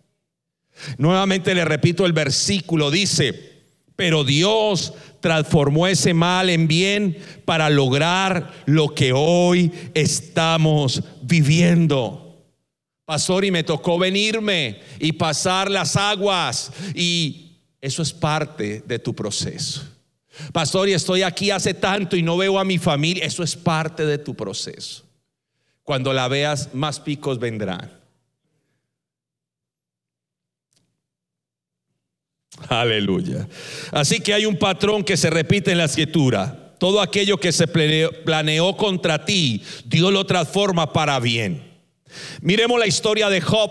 Nuevamente 0.96 1.54
le 1.54 1.64
repito 1.64 2.06
el 2.06 2.12
versículo, 2.12 2.90
dice, 2.90 3.58
pero 3.94 4.24
Dios 4.24 4.94
transformó 5.20 5.86
ese 5.86 6.14
mal 6.14 6.50
en 6.50 6.68
bien 6.68 7.18
para 7.44 7.68
lograr 7.68 8.52
lo 8.66 8.94
que 8.94 9.12
hoy 9.12 9.72
estamos 9.94 11.02
viviendo. 11.22 12.27
Pastor, 13.08 13.46
y 13.46 13.50
me 13.50 13.64
tocó 13.64 13.98
venirme 13.98 14.80
y 14.98 15.12
pasar 15.12 15.70
las 15.70 15.96
aguas, 15.96 16.70
y 16.94 17.52
eso 17.80 18.02
es 18.02 18.12
parte 18.12 18.82
de 18.86 18.98
tu 18.98 19.14
proceso. 19.14 19.82
Pastor, 20.52 20.90
y 20.90 20.92
estoy 20.92 21.22
aquí 21.22 21.50
hace 21.50 21.72
tanto 21.72 22.16
y 22.16 22.22
no 22.22 22.36
veo 22.36 22.58
a 22.58 22.66
mi 22.66 22.76
familia. 22.76 23.24
Eso 23.24 23.42
es 23.42 23.56
parte 23.56 24.04
de 24.04 24.18
tu 24.18 24.34
proceso. 24.34 25.06
Cuando 25.84 26.12
la 26.12 26.28
veas, 26.28 26.74
más 26.74 27.00
picos 27.00 27.38
vendrán. 27.38 27.90
Aleluya. 32.68 33.48
Así 33.90 34.20
que 34.20 34.34
hay 34.34 34.44
un 34.44 34.58
patrón 34.58 35.02
que 35.02 35.16
se 35.16 35.30
repite 35.30 35.72
en 35.72 35.78
la 35.78 35.86
escritura. 35.86 36.74
Todo 36.78 37.00
aquello 37.00 37.38
que 37.40 37.52
se 37.52 37.66
planeó, 37.66 38.76
contra 38.76 39.24
ti, 39.24 39.62
Dios 39.86 40.12
lo 40.12 40.26
transforma 40.26 40.92
para 40.92 41.18
bien. 41.20 41.67
Miremos 42.40 42.78
la 42.78 42.86
historia 42.86 43.28
de 43.28 43.40
Job. 43.40 43.70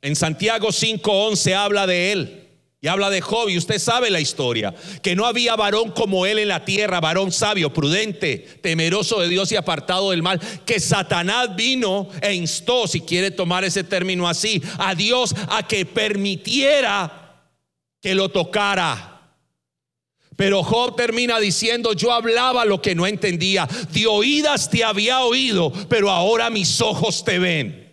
En 0.00 0.14
Santiago 0.16 0.68
5:11 0.68 1.54
habla 1.54 1.86
de 1.86 2.12
él. 2.12 2.44
Y 2.80 2.86
habla 2.86 3.10
de 3.10 3.20
Job, 3.20 3.48
y 3.48 3.58
usted 3.58 3.80
sabe 3.80 4.08
la 4.08 4.20
historia, 4.20 4.72
que 5.02 5.16
no 5.16 5.26
había 5.26 5.56
varón 5.56 5.90
como 5.90 6.26
él 6.26 6.38
en 6.38 6.46
la 6.46 6.64
tierra, 6.64 7.00
varón 7.00 7.32
sabio, 7.32 7.72
prudente, 7.72 8.38
temeroso 8.62 9.18
de 9.18 9.28
Dios 9.28 9.50
y 9.50 9.56
apartado 9.56 10.12
del 10.12 10.22
mal, 10.22 10.38
que 10.64 10.78
Satanás 10.78 11.56
vino 11.56 12.08
e 12.22 12.34
instó, 12.34 12.86
si 12.86 13.00
quiere 13.00 13.32
tomar 13.32 13.64
ese 13.64 13.82
término 13.82 14.28
así, 14.28 14.62
a 14.78 14.94
Dios 14.94 15.34
a 15.48 15.66
que 15.66 15.86
permitiera 15.86 17.48
que 18.00 18.14
lo 18.14 18.28
tocara. 18.28 19.17
Pero 20.38 20.62
Job 20.62 20.94
termina 20.94 21.40
diciendo, 21.40 21.94
yo 21.94 22.12
hablaba 22.12 22.64
lo 22.64 22.80
que 22.80 22.94
no 22.94 23.08
entendía, 23.08 23.66
de 23.90 24.06
oídas 24.06 24.70
te 24.70 24.84
había 24.84 25.22
oído, 25.22 25.72
pero 25.88 26.12
ahora 26.12 26.48
mis 26.48 26.80
ojos 26.80 27.24
te 27.24 27.40
ven. 27.40 27.92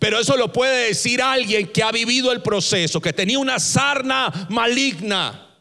Pero 0.00 0.18
eso 0.18 0.34
lo 0.38 0.50
puede 0.50 0.86
decir 0.86 1.20
alguien 1.20 1.68
que 1.68 1.82
ha 1.82 1.92
vivido 1.92 2.32
el 2.32 2.40
proceso, 2.40 3.02
que 3.02 3.12
tenía 3.12 3.38
una 3.38 3.58
sarna 3.58 4.46
maligna, 4.48 5.58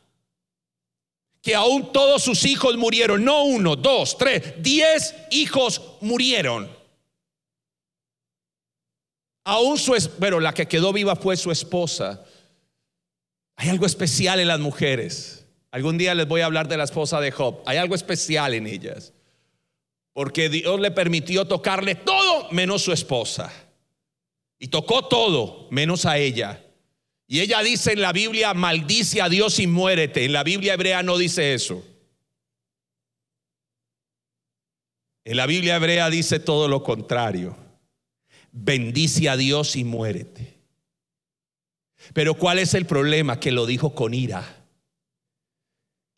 que 1.42 1.54
aún 1.54 1.92
todos 1.92 2.24
sus 2.24 2.46
hijos 2.46 2.78
murieron, 2.78 3.26
no 3.26 3.44
uno, 3.44 3.76
dos, 3.76 4.18
tres, 4.18 4.54
diez 4.60 5.14
hijos 5.30 5.82
murieron. 6.00 6.72
Aún 9.44 9.78
su, 9.78 9.92
pero 10.22 10.40
la 10.40 10.54
que 10.54 10.70
quedó 10.70 10.94
viva 10.94 11.18
fue 11.18 11.36
su 11.36 11.52
esposa. 11.52 12.24
Hay 13.58 13.68
algo 13.68 13.86
especial 13.86 14.40
en 14.40 14.48
las 14.48 14.62
mujeres. 14.62 15.37
Algún 15.78 16.00
día 16.00 16.16
les 16.16 16.28
voy 16.28 16.42
a 16.42 16.48
hablar 16.48 16.68
de 16.68 16.76
la 16.76 16.86
esposa 16.86 17.22
de 17.22 17.30
Job. 17.30 17.62
Hay 17.68 17.78
algo 17.78 17.94
especial 17.94 18.56
en 18.56 18.66
ellas. 18.66 19.14
Porque 20.12 20.50
Dios 20.50 20.80
le 20.80 20.90
permitió 20.90 21.46
tocarle 21.46 21.94
todo 21.94 22.50
menos 22.50 22.82
su 22.82 22.92
esposa. 22.92 23.54
Y 24.58 24.70
tocó 24.70 25.08
todo, 25.08 25.68
menos 25.70 26.08
a 26.08 26.18
ella. 26.18 26.66
Y 27.28 27.42
ella 27.42 27.62
dice 27.62 27.92
en 27.92 28.02
la 28.02 28.12
Biblia, 28.12 28.56
maldice 28.56 29.22
a 29.22 29.30
Dios 29.30 29.60
y 29.60 29.68
muérete. 29.68 30.26
En 30.26 30.34
la 30.34 30.44
Biblia 30.44 30.74
hebrea 30.74 31.04
no 31.04 31.16
dice 31.16 31.54
eso. 31.54 31.86
En 35.26 35.38
la 35.38 35.46
Biblia 35.46 35.76
hebrea 35.76 36.10
dice 36.10 36.40
todo 36.40 36.68
lo 36.68 36.82
contrario. 36.82 37.56
Bendice 38.52 39.30
a 39.30 39.38
Dios 39.38 39.76
y 39.76 39.84
muérete. 39.84 40.58
Pero 42.16 42.34
¿cuál 42.34 42.58
es 42.58 42.74
el 42.74 42.88
problema? 42.88 43.40
Que 43.40 43.52
lo 43.52 43.68
dijo 43.68 43.94
con 43.94 44.16
ira. 44.16 44.57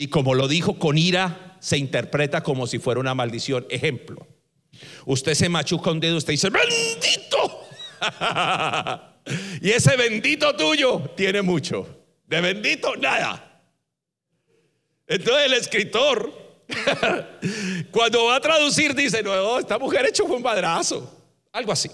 Y 0.01 0.07
como 0.07 0.33
lo 0.33 0.47
dijo 0.47 0.79
con 0.79 0.97
ira, 0.97 1.57
se 1.59 1.77
interpreta 1.77 2.41
como 2.41 2.67
si 2.67 2.79
fuera 2.79 3.01
una 3.01 3.13
maldición. 3.13 3.67
Ejemplo, 3.69 4.25
usted 5.05 5.33
se 5.33 5.49
machuca 5.49 5.91
un 5.91 5.99
dedo, 5.99 6.15
usted 6.15 6.31
dice, 6.31 6.49
bendito 6.49 7.67
y 9.61 9.71
ese 9.71 9.97
bendito 9.97 10.55
tuyo 10.55 11.11
tiene 11.17 11.41
mucho. 11.41 12.05
De 12.25 12.39
bendito, 12.39 12.95
nada. 12.95 13.61
Entonces 15.05 15.45
el 15.47 15.53
escritor, 15.55 16.31
cuando 17.91 18.23
va 18.23 18.37
a 18.37 18.39
traducir, 18.39 18.95
dice, 18.95 19.21
no, 19.21 19.59
esta 19.59 19.77
mujer 19.77 20.05
hecho 20.05 20.23
un 20.23 20.41
madrazo. 20.41 21.13
Algo 21.51 21.73
así. 21.73 21.91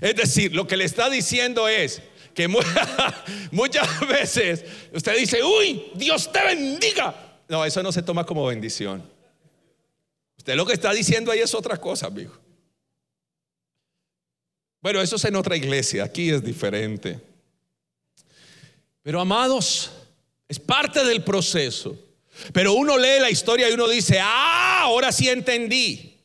Es 0.00 0.14
decir, 0.14 0.54
lo 0.54 0.64
que 0.68 0.76
le 0.76 0.84
está 0.84 1.10
diciendo 1.10 1.66
es 1.66 2.00
que 2.34 2.46
muchas 3.50 4.06
veces 4.06 4.64
usted 4.92 5.18
dice, 5.18 5.42
uy, 5.42 5.90
Dios 5.96 6.30
te 6.30 6.40
bendiga. 6.40 7.31
No, 7.52 7.66
eso 7.66 7.82
no 7.82 7.92
se 7.92 8.00
toma 8.00 8.24
como 8.24 8.46
bendición. 8.46 9.06
Usted 10.38 10.56
lo 10.56 10.64
que 10.64 10.72
está 10.72 10.90
diciendo 10.90 11.30
ahí 11.30 11.40
es 11.40 11.54
otra 11.54 11.76
cosa, 11.76 12.06
amigo. 12.06 12.32
Bueno, 14.80 15.02
eso 15.02 15.16
es 15.16 15.24
en 15.26 15.36
otra 15.36 15.54
iglesia, 15.54 16.04
aquí 16.04 16.30
es 16.30 16.42
diferente. 16.42 17.20
Pero 19.02 19.20
amados, 19.20 19.90
es 20.48 20.58
parte 20.58 21.04
del 21.04 21.22
proceso. 21.22 21.94
Pero 22.54 22.72
uno 22.72 22.96
lee 22.96 23.20
la 23.20 23.28
historia 23.28 23.68
y 23.68 23.74
uno 23.74 23.86
dice, 23.86 24.18
ah, 24.18 24.84
ahora 24.84 25.12
sí 25.12 25.28
entendí. 25.28 26.18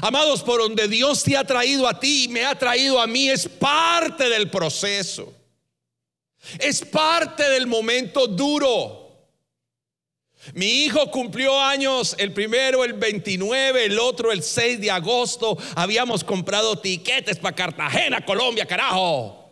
Amados, 0.00 0.42
por 0.42 0.62
donde 0.62 0.88
Dios 0.88 1.22
te 1.22 1.36
ha 1.36 1.44
traído 1.44 1.86
a 1.86 2.00
ti 2.00 2.24
y 2.24 2.28
me 2.28 2.44
ha 2.44 2.58
traído 2.58 3.00
a 3.00 3.06
mí 3.06 3.30
es 3.30 3.48
parte 3.48 4.28
del 4.28 4.50
proceso. 4.50 5.32
Es 6.58 6.80
parte 6.80 7.48
del 7.48 7.68
momento 7.68 8.26
duro. 8.26 9.01
Mi 10.54 10.66
hijo 10.84 11.10
cumplió 11.10 11.58
años, 11.60 12.16
el 12.18 12.32
primero 12.32 12.84
el 12.84 12.94
29, 12.94 13.84
el 13.84 13.98
otro 13.98 14.32
el 14.32 14.42
6 14.42 14.80
de 14.80 14.90
agosto. 14.90 15.56
Habíamos 15.76 16.24
comprado 16.24 16.78
tiquetes 16.78 17.38
para 17.38 17.54
Cartagena, 17.54 18.24
Colombia, 18.24 18.66
carajo. 18.66 19.50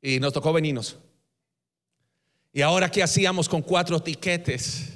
Y 0.00 0.20
nos 0.20 0.32
tocó 0.32 0.52
venirnos. 0.52 0.96
¿Y 2.52 2.62
ahora 2.62 2.90
qué 2.90 3.02
hacíamos 3.02 3.48
con 3.48 3.62
cuatro 3.62 3.98
tiquetes? 4.00 4.92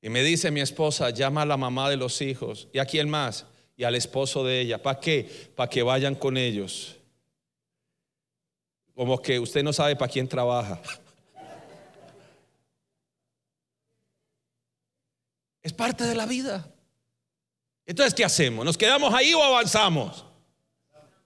Y 0.00 0.08
me 0.08 0.22
dice 0.22 0.50
mi 0.50 0.60
esposa, 0.60 1.10
llama 1.10 1.42
a 1.42 1.46
la 1.46 1.56
mamá 1.56 1.90
de 1.90 1.96
los 1.96 2.22
hijos. 2.22 2.68
¿Y 2.72 2.78
a 2.78 2.86
quién 2.86 3.08
más? 3.10 3.44
Y 3.76 3.84
al 3.84 3.96
esposo 3.96 4.44
de 4.44 4.60
ella. 4.60 4.82
¿Para 4.82 5.00
qué? 5.00 5.50
Para 5.54 5.68
que 5.68 5.82
vayan 5.82 6.14
con 6.14 6.36
ellos. 6.36 6.96
Como 8.94 9.20
que 9.20 9.38
usted 9.38 9.62
no 9.62 9.72
sabe 9.72 9.94
para 9.94 10.10
quién 10.10 10.26
trabaja. 10.26 10.80
Es 15.68 15.74
parte 15.74 16.04
de 16.04 16.14
la 16.14 16.24
vida. 16.24 16.66
Entonces, 17.84 18.14
¿qué 18.14 18.24
hacemos? 18.24 18.64
¿Nos 18.64 18.78
quedamos 18.78 19.12
ahí 19.12 19.34
o 19.34 19.44
avanzamos? 19.44 20.24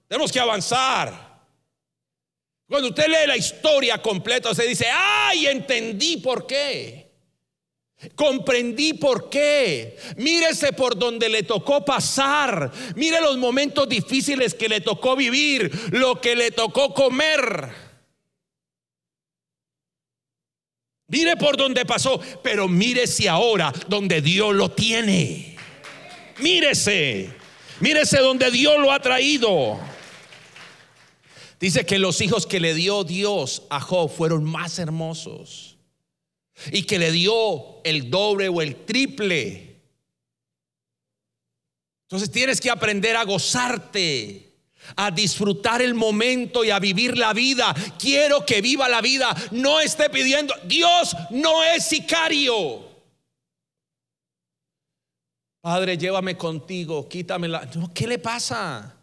Tenemos 0.09 0.33
que 0.33 0.41
avanzar. 0.41 1.45
Cuando 2.69 2.89
usted 2.89 3.07
lee 3.07 3.29
la 3.29 3.37
historia 3.37 4.03
completa, 4.03 4.51
usted 4.51 4.67
dice, 4.67 4.87
ay, 4.93 5.47
entendí 5.47 6.17
por 6.17 6.45
qué. 6.45 7.13
Comprendí 8.17 8.95
por 8.95 9.31
qué. 9.31 9.97
Mírese 10.17 10.73
por 10.73 10.99
donde 10.99 11.29
le 11.29 11.45
tocó 11.45 11.85
pasar. 11.85 12.73
Mire 12.97 13.21
los 13.21 13.39
momentos 13.39 13.89
difíciles 13.89 14.55
que 14.55 14.69
le 14.69 14.81
tocó 14.81 15.15
vivir, 15.15 15.71
lo 15.93 16.21
que 16.21 16.35
le 16.35 16.51
tocó 16.51 16.93
comer. 16.93 17.92
Mire 21.13 21.37
por 21.37 21.59
donde 21.59 21.85
pasó, 21.85 22.19
pero 22.43 22.69
mírese 22.69 23.29
ahora 23.29 23.71
donde 23.87 24.23
Dios 24.23 24.55
lo 24.55 24.71
tiene. 24.71 25.59
Mírese, 26.39 27.31
mírese 27.81 28.19
donde 28.21 28.51
Dios 28.51 28.81
lo 28.81 28.91
ha 28.91 28.99
traído. 28.99 29.79
Dice 31.61 31.85
que 31.85 31.99
los 31.99 32.23
hijos 32.23 32.47
que 32.47 32.61
le 32.61 32.73
dio 32.73 33.05
Dios 33.05 33.65
a 33.69 33.79
Job 33.79 34.11
fueron 34.11 34.43
más 34.43 34.79
hermosos 34.79 35.77
y 36.73 36.85
que 36.85 36.99
le 36.99 37.13
dio 37.13 37.83
el 37.85 38.11
doble 38.11 38.49
o 38.49 38.63
el 38.63 38.75
triple. 38.75 39.83
Entonces 42.05 42.31
tienes 42.31 42.59
que 42.59 42.71
aprender 42.71 43.17
a 43.17 43.25
gozarte, 43.25 44.52
a 44.97 45.11
disfrutar 45.11 45.83
el 45.83 45.95
momento 45.95 46.65
y 46.65 46.71
a 46.71 46.79
vivir 46.79 47.17
la 47.17 47.33
vida. 47.33 47.75
Quiero 47.99 48.45
que 48.45 48.61
viva 48.61 48.89
la 48.89 49.01
vida. 49.01 49.35
No 49.51 49.81
esté 49.81 50.11
pidiendo. 50.11 50.55
Dios 50.65 51.17
no 51.31 51.63
es 51.65 51.85
sicario. 51.85 52.91
Padre, 55.61 55.97
llévame 55.97 56.37
contigo, 56.37 57.09
quítame 57.09 57.47
la... 57.47 57.69
¿Qué 57.95 58.09
le 58.09 58.19
pasa? 58.19 58.97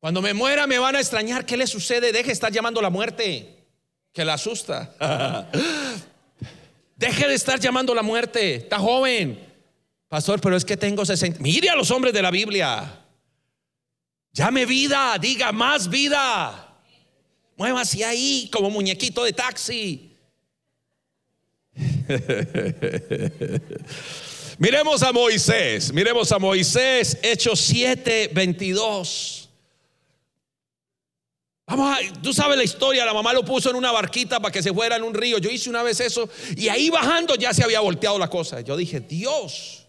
Cuando 0.00 0.20
me 0.20 0.34
muera 0.34 0.66
me 0.66 0.78
van 0.78 0.96
a 0.96 1.00
extrañar. 1.00 1.46
¿Qué 1.46 1.56
le 1.56 1.66
sucede? 1.66 2.10
Deje 2.10 2.26
de 2.26 2.32
estar 2.32 2.50
llamando 2.50 2.82
la 2.82 2.90
muerte, 2.90 3.66
que 4.12 4.24
la 4.24 4.34
asusta. 4.34 4.94
Deje 6.96 7.28
de 7.28 7.34
estar 7.34 7.60
llamando 7.60 7.94
la 7.94 8.02
muerte. 8.02 8.56
Está 8.56 8.78
joven. 8.80 9.38
Pastor, 10.08 10.40
pero 10.40 10.56
es 10.56 10.64
que 10.64 10.76
tengo 10.76 11.06
60. 11.06 11.38
Mire 11.40 11.70
a 11.70 11.76
los 11.76 11.90
hombres 11.92 12.12
de 12.12 12.22
la 12.22 12.32
Biblia. 12.32 12.99
Llame 14.32 14.64
vida, 14.64 15.16
diga 15.20 15.52
más 15.52 15.88
vida. 15.88 16.76
Muévase 17.56 18.04
ahí 18.04 18.48
como 18.52 18.70
muñequito 18.70 19.24
de 19.24 19.32
taxi. 19.32 20.16
miremos 24.58 25.02
a 25.02 25.12
Moisés, 25.12 25.92
miremos 25.92 26.30
a 26.32 26.38
Moisés, 26.38 27.18
Hechos 27.22 27.60
7, 27.60 28.30
22. 28.32 29.48
Vamos 31.66 31.96
a, 31.96 31.98
tú 32.20 32.32
sabes 32.32 32.56
la 32.56 32.64
historia, 32.64 33.04
la 33.04 33.14
mamá 33.14 33.32
lo 33.32 33.44
puso 33.44 33.70
en 33.70 33.76
una 33.76 33.92
barquita 33.92 34.40
para 34.40 34.50
que 34.50 34.62
se 34.62 34.72
fuera 34.72 34.96
en 34.96 35.04
un 35.04 35.14
río. 35.14 35.38
Yo 35.38 35.50
hice 35.50 35.70
una 35.70 35.82
vez 35.82 36.00
eso 36.00 36.28
y 36.56 36.68
ahí 36.68 36.90
bajando 36.90 37.36
ya 37.36 37.54
se 37.54 37.62
había 37.62 37.80
volteado 37.80 38.18
la 38.18 38.28
cosa. 38.28 38.60
Yo 38.60 38.76
dije, 38.76 39.00
Dios, 39.00 39.86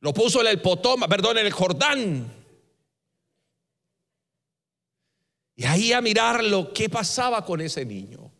lo 0.00 0.12
puso 0.12 0.40
en 0.40 0.48
el 0.48 0.60
Potoma, 0.60 1.08
perdón, 1.08 1.38
en 1.38 1.46
el 1.46 1.52
Jordán. 1.52 2.37
Y 5.58 5.64
ahí 5.64 5.92
a 5.92 6.00
mirarlo, 6.00 6.72
¿qué 6.72 6.88
pasaba 6.88 7.44
con 7.44 7.60
ese 7.60 7.84
niño? 7.84 8.30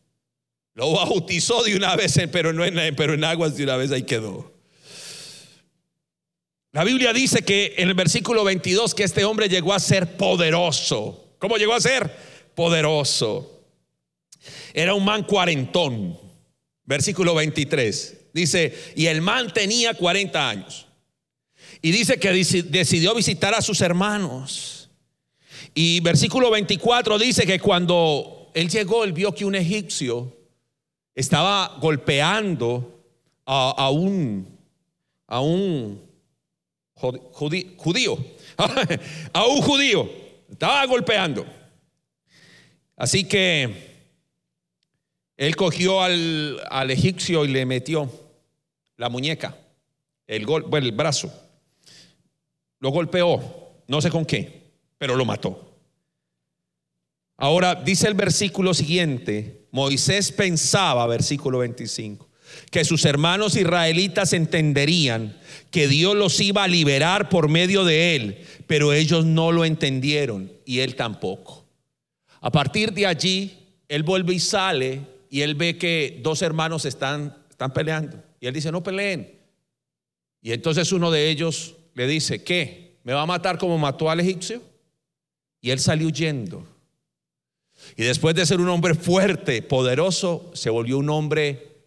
Lo 0.74 0.92
bautizó 0.92 1.64
de 1.64 1.74
una 1.74 1.96
vez, 1.96 2.16
pero, 2.30 2.52
no 2.52 2.64
en, 2.64 2.94
pero 2.94 3.14
en 3.14 3.24
aguas 3.24 3.56
de 3.56 3.64
una 3.64 3.76
vez 3.76 3.90
ahí 3.90 4.04
quedó. 4.04 4.54
La 6.70 6.84
Biblia 6.84 7.12
dice 7.12 7.42
que 7.42 7.74
en 7.78 7.88
el 7.88 7.94
versículo 7.94 8.44
22 8.44 8.94
que 8.94 9.02
este 9.02 9.24
hombre 9.24 9.48
llegó 9.48 9.74
a 9.74 9.80
ser 9.80 10.16
poderoso. 10.16 11.34
¿Cómo 11.40 11.56
llegó 11.56 11.74
a 11.74 11.80
ser? 11.80 12.08
Poderoso. 12.54 13.64
Era 14.72 14.94
un 14.94 15.04
man 15.04 15.24
cuarentón. 15.24 16.16
Versículo 16.84 17.34
23. 17.34 18.26
Dice, 18.32 18.92
y 18.94 19.06
el 19.06 19.22
man 19.22 19.52
tenía 19.52 19.94
40 19.94 20.48
años. 20.48 20.86
Y 21.82 21.90
dice 21.90 22.20
que 22.20 22.30
decidió 22.30 23.12
visitar 23.16 23.54
a 23.54 23.60
sus 23.60 23.80
hermanos. 23.80 24.77
Y 25.74 26.00
versículo 26.00 26.50
24 26.50 27.18
dice 27.18 27.46
que 27.46 27.58
cuando 27.58 28.50
él 28.54 28.68
llegó, 28.68 29.04
él 29.04 29.12
vio 29.12 29.34
que 29.34 29.44
un 29.44 29.54
egipcio 29.54 30.36
estaba 31.14 31.78
golpeando 31.80 33.02
a, 33.44 33.90
un, 33.90 34.46
a 35.26 35.40
un 35.40 36.02
judío, 36.94 38.18
a 39.32 39.46
un 39.46 39.62
judío. 39.62 40.08
Estaba 40.50 40.84
golpeando. 40.86 41.44
Así 42.96 43.24
que 43.24 43.88
él 45.36 45.54
cogió 45.54 46.02
al, 46.02 46.90
egipcio 46.90 47.44
y 47.44 47.48
le 47.48 47.64
metió 47.64 48.10
la 48.96 49.08
muñeca, 49.08 49.56
el, 50.26 50.44
bueno, 50.44 50.86
el 50.86 50.92
brazo. 50.92 51.32
Lo 52.80 52.90
golpeó, 52.90 53.40
no 53.86 54.00
sé 54.00 54.10
con 54.10 54.24
qué, 54.24 54.57
pero 54.98 55.16
lo 55.16 55.24
mató. 55.24 55.76
Ahora 57.36 57.74
dice 57.74 58.08
el 58.08 58.14
versículo 58.14 58.74
siguiente, 58.74 59.68
Moisés 59.70 60.32
pensaba, 60.32 61.06
versículo 61.06 61.58
25, 61.58 62.28
que 62.70 62.84
sus 62.84 63.04
hermanos 63.04 63.56
israelitas 63.56 64.32
entenderían 64.32 65.38
que 65.70 65.86
Dios 65.86 66.16
los 66.16 66.40
iba 66.40 66.64
a 66.64 66.68
liberar 66.68 67.28
por 67.28 67.48
medio 67.48 67.84
de 67.84 68.16
él 68.16 68.46
pero 68.68 68.92
ellos 68.92 69.24
no 69.24 69.50
lo 69.50 69.64
entendieron 69.64 70.52
y 70.64 70.80
él 70.80 70.94
tampoco. 70.94 71.66
A 72.40 72.52
partir 72.52 72.92
de 72.92 73.06
allí, 73.06 73.58
él 73.88 74.02
vuelve 74.02 74.34
y 74.34 74.38
sale 74.38 75.00
y 75.30 75.40
él 75.40 75.54
ve 75.54 75.78
que 75.78 76.20
dos 76.22 76.42
hermanos 76.42 76.84
están, 76.84 77.34
están 77.48 77.72
peleando. 77.72 78.22
Y 78.38 78.46
él 78.46 78.52
dice, 78.52 78.70
no 78.70 78.82
peleen. 78.82 79.40
Y 80.42 80.52
entonces 80.52 80.92
uno 80.92 81.10
de 81.10 81.30
ellos 81.30 81.76
le 81.94 82.06
dice, 82.06 82.44
¿qué? 82.44 82.98
¿Me 83.04 83.14
va 83.14 83.22
a 83.22 83.26
matar 83.26 83.56
como 83.56 83.78
mató 83.78 84.10
al 84.10 84.20
egipcio? 84.20 84.62
Y 85.60 85.70
él 85.70 85.80
salió 85.80 86.08
huyendo. 86.08 86.66
Y 87.96 88.04
después 88.04 88.34
de 88.34 88.46
ser 88.46 88.60
un 88.60 88.68
hombre 88.68 88.94
fuerte, 88.94 89.62
poderoso, 89.62 90.50
se 90.54 90.70
volvió 90.70 90.98
un 90.98 91.10
hombre 91.10 91.84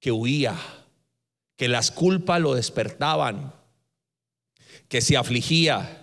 que 0.00 0.12
huía, 0.12 0.56
que 1.56 1.68
las 1.68 1.90
culpas 1.90 2.40
lo 2.40 2.54
despertaban, 2.54 3.52
que 4.88 5.00
se 5.00 5.16
afligía 5.16 5.98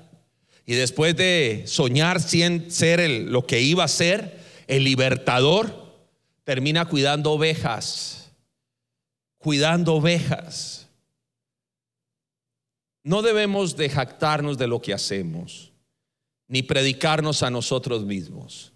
y 0.66 0.74
después 0.74 1.16
de 1.16 1.64
soñar 1.68 2.20
ser 2.20 3.10
lo 3.10 3.46
que 3.46 3.62
iba 3.62 3.84
a 3.84 3.88
ser, 3.88 4.40
el 4.68 4.84
libertador, 4.84 5.94
termina 6.44 6.86
cuidando 6.86 7.32
ovejas, 7.32 8.32
cuidando 9.38 9.94
ovejas. 9.96 10.88
No 13.04 13.22
debemos 13.22 13.78
de 13.78 13.90
jactarnos 13.90 14.58
de 14.58 14.66
lo 14.66 14.82
que 14.82 14.94
hacemos, 14.94 15.72
ni 16.48 16.64
predicarnos 16.64 17.44
a 17.44 17.50
nosotros 17.50 18.06
mismos. 18.06 18.74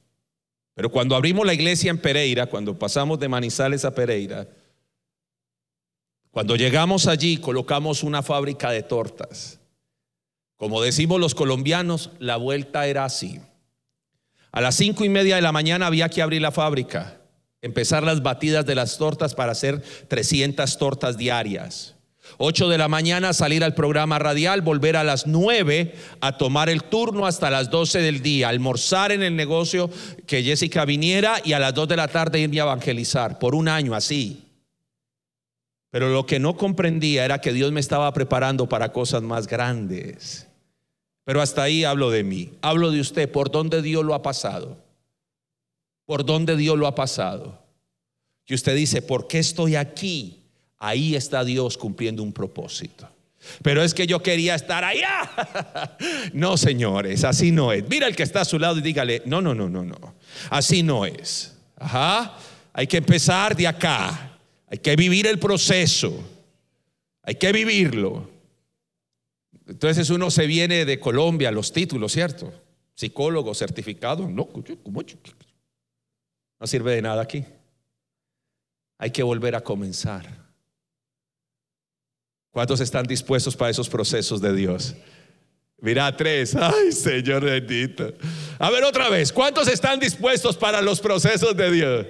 Pero 0.73 0.89
cuando 0.89 1.15
abrimos 1.15 1.45
la 1.45 1.53
iglesia 1.53 1.91
en 1.91 1.97
Pereira, 1.97 2.45
cuando 2.45 2.77
pasamos 2.77 3.19
de 3.19 3.27
Manizales 3.27 3.83
a 3.85 3.93
Pereira, 3.93 4.47
cuando 6.31 6.55
llegamos 6.55 7.07
allí 7.07 7.37
colocamos 7.37 8.03
una 8.03 8.23
fábrica 8.23 8.71
de 8.71 8.83
tortas. 8.83 9.59
Como 10.55 10.81
decimos 10.81 11.19
los 11.19 11.35
colombianos, 11.35 12.11
la 12.19 12.37
vuelta 12.37 12.87
era 12.87 13.05
así. 13.05 13.39
A 14.51 14.61
las 14.61 14.75
cinco 14.75 15.05
y 15.05 15.09
media 15.09 15.35
de 15.35 15.41
la 15.41 15.51
mañana 15.51 15.87
había 15.87 16.09
que 16.09 16.21
abrir 16.21 16.41
la 16.41 16.51
fábrica, 16.51 17.21
empezar 17.61 18.03
las 18.03 18.23
batidas 18.23 18.65
de 18.65 18.75
las 18.75 18.97
tortas 18.97 19.35
para 19.35 19.51
hacer 19.51 19.81
300 20.07 20.77
tortas 20.77 21.17
diarias. 21.17 21.95
8 22.37 22.69
de 22.69 22.77
la 22.77 22.87
mañana 22.87 23.33
salir 23.33 23.63
al 23.63 23.73
programa 23.73 24.19
radial, 24.19 24.61
volver 24.61 24.95
a 24.95 25.03
las 25.03 25.27
9 25.27 25.95
a 26.21 26.37
tomar 26.37 26.69
el 26.69 26.83
turno 26.83 27.25
hasta 27.25 27.49
las 27.49 27.69
12 27.69 27.99
del 27.99 28.21
día, 28.21 28.49
almorzar 28.49 29.11
en 29.11 29.23
el 29.23 29.35
negocio 29.35 29.89
que 30.27 30.43
Jessica 30.43 30.85
viniera 30.85 31.41
y 31.43 31.53
a 31.53 31.59
las 31.59 31.73
2 31.73 31.87
de 31.87 31.95
la 31.95 32.07
tarde 32.07 32.39
irme 32.39 32.59
a 32.59 32.63
evangelizar 32.63 33.39
por 33.39 33.55
un 33.55 33.67
año 33.67 33.95
así. 33.95 34.43
Pero 35.91 36.09
lo 36.09 36.25
que 36.25 36.39
no 36.39 36.55
comprendía 36.55 37.25
era 37.25 37.41
que 37.41 37.53
Dios 37.53 37.71
me 37.71 37.79
estaba 37.79 38.11
preparando 38.13 38.69
para 38.69 38.91
cosas 38.91 39.23
más 39.23 39.47
grandes. 39.47 40.47
Pero 41.23 41.41
hasta 41.41 41.63
ahí 41.63 41.83
hablo 41.83 42.09
de 42.09 42.23
mí, 42.23 42.51
hablo 42.61 42.91
de 42.91 42.99
usted, 42.99 43.31
por 43.31 43.51
dónde 43.51 43.81
Dios 43.81 44.03
lo 44.03 44.13
ha 44.13 44.21
pasado, 44.21 44.77
por 46.05 46.25
dónde 46.25 46.55
Dios 46.55 46.77
lo 46.77 46.87
ha 46.87 46.95
pasado. 46.95 47.59
Y 48.47 48.55
usted 48.55 48.75
dice, 48.75 49.03
¿por 49.03 49.27
qué 49.27 49.39
estoy 49.39 49.75
aquí? 49.75 50.38
Ahí 50.79 51.15
está 51.15 51.43
Dios 51.43 51.77
cumpliendo 51.77 52.23
un 52.23 52.31
propósito. 52.31 53.07
Pero 53.61 53.83
es 53.83 53.93
que 53.93 54.07
yo 54.07 54.21
quería 54.21 54.55
estar 54.55 54.83
allá. 54.83 55.97
No, 56.33 56.57
señores, 56.57 57.23
así 57.23 57.51
no 57.51 57.71
es. 57.73 57.87
Mira 57.89 58.07
el 58.07 58.15
que 58.15 58.23
está 58.23 58.41
a 58.41 58.45
su 58.45 58.59
lado 58.59 58.77
y 58.77 58.81
dígale, 58.81 59.23
no, 59.25 59.41
no, 59.41 59.53
no, 59.53 59.67
no, 59.67 59.83
no. 59.83 60.15
Así 60.49 60.83
no 60.83 61.05
es. 61.05 61.57
Ajá. 61.75 62.37
Hay 62.71 62.87
que 62.87 62.97
empezar 62.97 63.55
de 63.55 63.67
acá. 63.67 64.37
Hay 64.67 64.77
que 64.77 64.95
vivir 64.95 65.27
el 65.27 65.39
proceso. 65.39 66.13
Hay 67.23 67.35
que 67.35 67.51
vivirlo. 67.51 68.29
Entonces 69.67 70.09
uno 70.09 70.31
se 70.31 70.47
viene 70.47 70.85
de 70.85 70.99
Colombia, 70.99 71.51
los 71.51 71.73
títulos, 71.73 72.11
¿cierto? 72.11 72.53
Psicólogo, 72.95 73.53
certificado. 73.53 74.27
No, 74.29 74.49
no 76.59 76.67
sirve 76.67 76.95
de 76.95 77.01
nada 77.01 77.21
aquí. 77.21 77.43
Hay 78.97 79.11
que 79.11 79.23
volver 79.23 79.55
a 79.55 79.61
comenzar. 79.61 80.48
¿Cuántos 82.51 82.79
están 82.79 83.05
dispuestos 83.05 83.55
para 83.55 83.71
esos 83.71 83.87
procesos 83.87 84.41
de 84.41 84.53
Dios? 84.53 84.95
Mira, 85.81 86.15
tres. 86.15 86.55
Ay, 86.59 86.91
Señor 86.91 87.43
bendito. 87.43 88.13
A 88.57 88.69
ver 88.69 88.83
otra 88.83 89.09
vez. 89.09 89.31
¿Cuántos 89.31 89.67
están 89.67 89.99
dispuestos 89.99 90.57
para 90.57 90.81
los 90.81 90.99
procesos 90.99 91.55
de 91.55 91.71
Dios? 91.71 92.05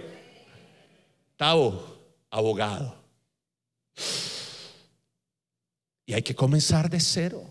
Tavo, 1.36 1.98
abogado. 2.30 2.96
Y 6.06 6.14
hay 6.14 6.24
que 6.24 6.36
comenzar 6.36 6.90
de 6.90 7.00
cero. 7.00 7.44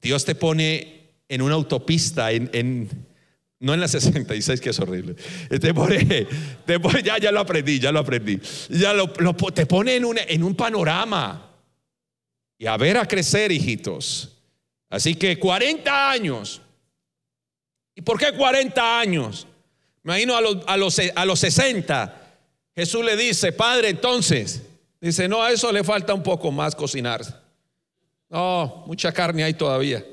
Dios 0.00 0.24
te 0.24 0.34
pone 0.34 1.12
en 1.28 1.40
una 1.40 1.54
autopista, 1.54 2.32
en, 2.32 3.06
no 3.62 3.72
en 3.72 3.80
la 3.80 3.86
66, 3.86 4.60
que 4.60 4.70
es 4.70 4.80
horrible. 4.80 5.14
Te 5.48 5.72
pone, 5.72 6.26
ya, 7.04 7.18
ya 7.18 7.30
lo 7.30 7.38
aprendí, 7.38 7.78
ya 7.78 7.92
lo 7.92 8.00
aprendí. 8.00 8.40
Ya 8.68 8.92
lo, 8.92 9.12
te 9.54 9.66
pone 9.66 9.94
en 9.94 10.04
un, 10.04 10.18
en 10.18 10.42
un 10.42 10.56
panorama. 10.56 11.48
Y 12.58 12.66
a 12.66 12.76
ver 12.76 12.96
a 12.96 13.06
crecer, 13.06 13.52
hijitos. 13.52 14.36
Así 14.90 15.14
que 15.14 15.38
40 15.38 16.10
años. 16.10 16.60
¿Y 17.94 18.02
por 18.02 18.18
qué 18.18 18.32
40 18.32 18.98
años? 18.98 19.46
Me 20.02 20.12
imagino 20.12 20.36
a 20.36 20.40
los, 20.40 20.56
a 20.66 20.76
los, 20.76 21.00
a 21.14 21.24
los 21.24 21.38
60. 21.38 22.20
Jesús 22.74 23.04
le 23.04 23.16
dice, 23.16 23.52
Padre, 23.52 23.90
entonces, 23.90 24.62
dice, 25.00 25.28
no, 25.28 25.40
a 25.40 25.52
eso 25.52 25.70
le 25.70 25.84
falta 25.84 26.14
un 26.14 26.24
poco 26.24 26.50
más 26.50 26.74
cocinarse. 26.74 27.32
No, 28.28 28.82
mucha 28.88 29.12
carne 29.12 29.44
hay 29.44 29.54
todavía. 29.54 30.04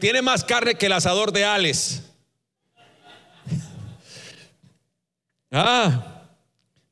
tiene 0.00 0.22
más 0.22 0.44
carne 0.44 0.76
que 0.76 0.86
el 0.86 0.92
asador 0.92 1.30
de 1.30 1.44
Ales. 1.44 2.04
Ah, 5.50 6.24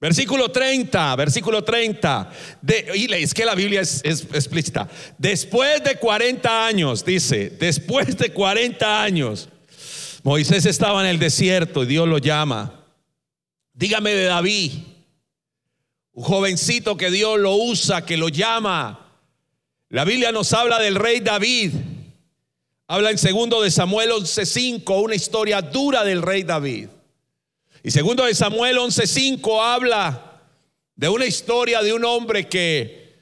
versículo 0.01 0.51
30, 0.51 1.17
versículo 1.17 1.63
30. 1.63 2.31
De, 2.63 2.93
y 2.95 3.13
es 3.13 3.35
que 3.35 3.45
la 3.45 3.55
Biblia 3.55 3.81
es, 3.81 4.01
es 4.05 4.23
explícita. 4.33 4.89
Después 5.19 5.83
de 5.85 5.97
40 5.97 6.67
años, 6.67 7.05
dice, 7.05 7.51
después 7.51 8.17
de 8.17 8.33
40 8.33 9.03
años, 9.03 9.49
Moisés 10.23 10.67
estaba 10.67 11.03
en 11.03 11.11
el 11.11 11.19
desierto 11.19 11.83
y 11.85 11.87
Dios 11.87 12.09
lo 12.09 12.19
llama. 12.19 12.85
Dígame 13.73 14.11
de 14.11 14.25
David, 14.25 14.73
un 16.13 16.25
jovencito 16.25 16.97
que 16.97 17.11
Dios 17.11 17.39
lo 17.39 17.55
usa, 17.55 18.05
que 18.05 18.17
lo 18.17 18.29
llama. 18.29 19.07
La 19.91 20.05
Biblia 20.05 20.33
nos 20.33 20.53
habla 20.53 20.79
del 20.81 20.95
rey 20.95 21.21
David. 21.21 21.75
Habla 22.89 23.11
en 23.11 23.19
segundo 23.19 23.61
de 23.61 23.71
Samuel 23.71 24.11
11:5, 24.11 25.03
una 25.03 25.15
historia 25.15 25.61
dura 25.61 26.05
del 26.05 26.23
rey 26.23 26.43
David. 26.43 26.89
Y 27.87 27.93
segundo 27.93 28.25
de 28.25 28.35
Samuel 28.35 28.79
11:5 28.79 29.63
habla 29.63 30.43
de 30.97 31.09
una 31.09 31.25
historia 31.25 31.85
de 31.85 31.93
un 31.93 32.05
hombre 32.05 32.49
que, 32.49 33.15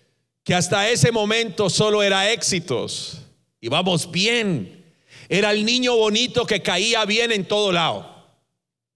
que 0.42 0.55
hasta 0.55 0.88
ese 0.88 1.12
momento 1.12 1.68
solo 1.68 2.03
era 2.03 2.33
éxitos. 2.33 3.20
Y 3.61 3.68
vamos 3.68 4.11
bien. 4.11 4.90
Era 5.29 5.50
el 5.50 5.66
niño 5.66 5.94
bonito 5.96 6.46
que 6.46 6.62
caía 6.62 7.05
bien 7.05 7.31
en 7.31 7.46
todo 7.46 7.72
lado. 7.72 8.27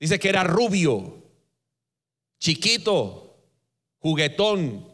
Dice 0.01 0.19
que 0.19 0.31
era 0.31 0.43
rubio, 0.43 1.23
chiquito, 2.41 3.37
juguetón, 3.99 4.91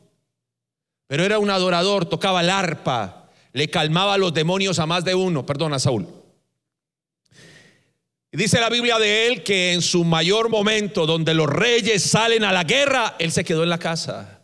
pero 1.07 1.23
era 1.23 1.39
un 1.39 1.51
adorador, 1.51 2.07
tocaba 2.07 2.41
el 2.41 2.51
arpa, 2.51 3.31
le 3.53 3.71
calmaba 3.71 4.15
a 4.15 4.19
los 4.19 4.35
demonios 4.35 4.81
a 4.81 4.87
más 4.87 5.05
de 5.05 5.15
uno. 5.15 5.47
Perdona, 5.47 5.79
Saúl. 5.79 6.24
Dice 8.35 8.59
la 8.59 8.69
Biblia 8.69 8.99
de 8.99 9.29
él 9.29 9.45
que 9.45 9.73
en 9.73 9.81
su 9.81 10.03
mayor 10.03 10.49
momento, 10.49 11.07
donde 11.07 11.35
los 11.35 11.49
reyes 11.49 12.03
salen 12.03 12.43
a 12.43 12.53
la 12.53 12.65
guerra, 12.65 13.15
él 13.21 13.31
se 13.31 13.45
quedó 13.45 13.63
en 13.63 13.69
la 13.69 13.79
casa. 13.79 14.41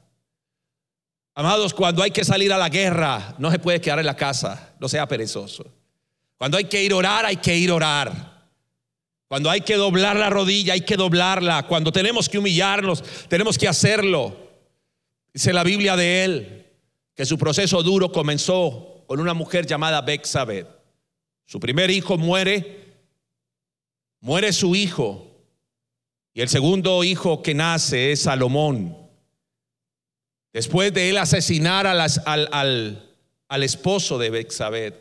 Amados, 1.34 1.74
cuando 1.74 2.04
hay 2.04 2.12
que 2.12 2.24
salir 2.24 2.52
a 2.52 2.58
la 2.58 2.68
guerra, 2.68 3.34
no 3.38 3.50
se 3.50 3.58
puede 3.58 3.80
quedar 3.80 3.98
en 3.98 4.06
la 4.06 4.14
casa, 4.14 4.74
no 4.78 4.88
sea 4.88 5.08
perezoso. 5.08 5.66
Cuando 6.38 6.56
hay 6.56 6.66
que 6.66 6.84
ir 6.84 6.92
a 6.92 6.96
orar, 6.96 7.26
hay 7.26 7.38
que 7.38 7.56
ir 7.56 7.70
a 7.70 7.74
orar. 7.74 8.48
Cuando 9.26 9.50
hay 9.50 9.62
que 9.62 9.74
doblar 9.74 10.14
la 10.14 10.30
rodilla, 10.30 10.74
hay 10.74 10.82
que 10.82 10.96
doblarla. 10.96 11.64
Cuando 11.64 11.90
tenemos 11.90 12.28
que 12.28 12.38
humillarnos, 12.38 13.02
tenemos 13.28 13.58
que 13.58 13.66
hacerlo. 13.66 14.36
Dice 15.34 15.52
la 15.52 15.64
Biblia 15.64 15.96
de 15.96 16.24
él 16.24 16.66
que 17.16 17.26
su 17.26 17.36
proceso 17.36 17.82
duro 17.82 18.12
comenzó 18.12 19.04
con 19.08 19.18
una 19.18 19.34
mujer 19.34 19.66
llamada 19.66 20.00
Bexabeth. 20.00 20.68
Su 21.44 21.58
primer 21.58 21.90
hijo 21.90 22.16
muere 22.16 22.79
Muere 24.20 24.52
su 24.52 24.74
hijo. 24.74 25.26
Y 26.32 26.42
el 26.42 26.48
segundo 26.48 27.02
hijo 27.04 27.42
que 27.42 27.54
nace 27.54 28.12
es 28.12 28.22
Salomón. 28.22 28.96
Después 30.52 30.92
de 30.92 31.10
él 31.10 31.18
asesinar 31.18 31.86
al, 31.86 32.00
al, 33.48 33.62
esposo 33.62 34.18
de 34.18 34.30
Bexabed, 34.30 34.94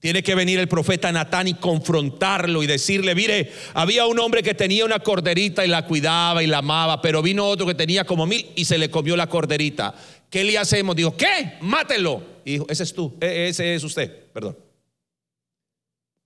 tiene 0.00 0.22
que 0.22 0.34
venir 0.34 0.58
el 0.58 0.68
profeta 0.68 1.10
Natán 1.10 1.48
y 1.48 1.54
confrontarlo 1.54 2.62
y 2.62 2.66
decirle, 2.66 3.14
mire, 3.14 3.52
había 3.74 4.06
un 4.06 4.18
hombre 4.18 4.42
que 4.42 4.54
tenía 4.54 4.84
una 4.84 5.00
corderita 5.00 5.64
y 5.64 5.68
la 5.68 5.86
cuidaba 5.86 6.42
y 6.42 6.46
la 6.46 6.58
amaba, 6.58 7.00
pero 7.00 7.22
vino 7.22 7.46
otro 7.46 7.66
que 7.66 7.74
tenía 7.74 8.04
como 8.04 8.26
mil 8.26 8.46
y 8.54 8.64
se 8.64 8.78
le 8.78 8.90
comió 8.90 9.16
la 9.16 9.28
corderita. 9.28 9.94
¿Qué 10.30 10.44
le 10.44 10.58
hacemos? 10.58 10.94
Dijo, 10.94 11.16
¿qué? 11.16 11.54
Mátelo. 11.60 12.22
Y 12.44 12.52
dijo, 12.52 12.66
ese 12.68 12.84
es 12.84 12.94
tú, 12.94 13.16
e, 13.20 13.48
ese 13.48 13.74
es 13.74 13.82
usted, 13.82 14.26
perdón. 14.32 14.67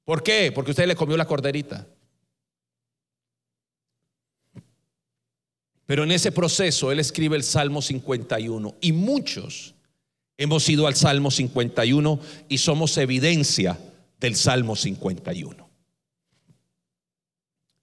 ¿Por 0.04 0.22
qué? 0.22 0.52
Porque 0.52 0.72
usted 0.72 0.86
le 0.86 0.96
comió 0.96 1.16
la 1.16 1.26
corderita. 1.26 1.86
Pero 5.86 6.04
en 6.04 6.12
ese 6.12 6.32
proceso 6.32 6.90
él 6.90 7.00
escribe 7.00 7.36
el 7.36 7.42
Salmo 7.42 7.82
51 7.82 8.76
y 8.80 8.92
muchos 8.92 9.74
hemos 10.36 10.68
ido 10.68 10.86
al 10.86 10.94
Salmo 10.94 11.30
51 11.30 12.20
y 12.48 12.58
somos 12.58 12.96
evidencia 12.98 13.78
del 14.18 14.36
Salmo 14.36 14.76
51. 14.76 15.70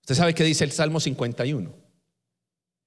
¿Usted 0.02 0.16
sabe 0.16 0.34
qué 0.34 0.44
dice 0.44 0.64
el 0.64 0.72
Salmo 0.72 1.00
51? 1.00 1.72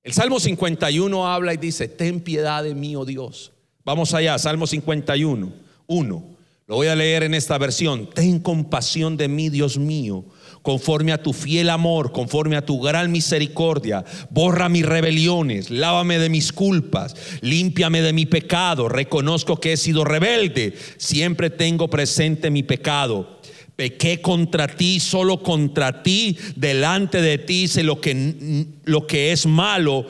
El 0.02 0.12
Salmo 0.12 0.40
51 0.40 1.28
habla 1.28 1.54
y 1.54 1.56
dice, 1.56 1.86
ten 1.86 2.20
piedad 2.20 2.64
de 2.64 2.74
mí, 2.74 2.96
oh 2.96 3.04
Dios. 3.04 3.52
Vamos 3.84 4.14
allá, 4.14 4.36
Salmo 4.38 4.66
51, 4.66 5.52
1. 5.86 6.31
Lo 6.72 6.76
voy 6.76 6.86
a 6.86 6.96
leer 6.96 7.22
en 7.24 7.34
esta 7.34 7.58
versión. 7.58 8.08
Ten 8.08 8.38
compasión 8.38 9.18
de 9.18 9.28
mí, 9.28 9.50
Dios 9.50 9.76
mío, 9.76 10.24
conforme 10.62 11.12
a 11.12 11.22
tu 11.22 11.34
fiel 11.34 11.68
amor, 11.68 12.12
conforme 12.12 12.56
a 12.56 12.64
tu 12.64 12.80
gran 12.80 13.12
misericordia. 13.12 14.06
Borra 14.30 14.70
mis 14.70 14.86
rebeliones, 14.86 15.68
lávame 15.68 16.18
de 16.18 16.30
mis 16.30 16.50
culpas, 16.50 17.14
límpiame 17.42 18.00
de 18.00 18.14
mi 18.14 18.24
pecado. 18.24 18.88
Reconozco 18.88 19.60
que 19.60 19.74
he 19.74 19.76
sido 19.76 20.06
rebelde, 20.06 20.72
siempre 20.96 21.50
tengo 21.50 21.90
presente 21.90 22.50
mi 22.50 22.62
pecado. 22.62 23.38
Pequé 23.76 24.22
contra 24.22 24.66
ti, 24.66 24.98
solo 24.98 25.42
contra 25.42 26.02
ti, 26.02 26.38
delante 26.56 27.20
de 27.20 27.36
ti 27.36 27.68
sé 27.68 27.82
lo 27.82 28.00
que, 28.00 28.64
lo 28.84 29.06
que 29.06 29.32
es 29.32 29.44
malo. 29.44 30.06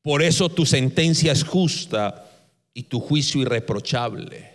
Por 0.00 0.22
eso 0.22 0.48
tu 0.48 0.64
sentencia 0.64 1.32
es 1.32 1.44
justa 1.44 2.24
y 2.72 2.84
tu 2.84 3.00
juicio 3.00 3.42
irreprochable. 3.42 4.53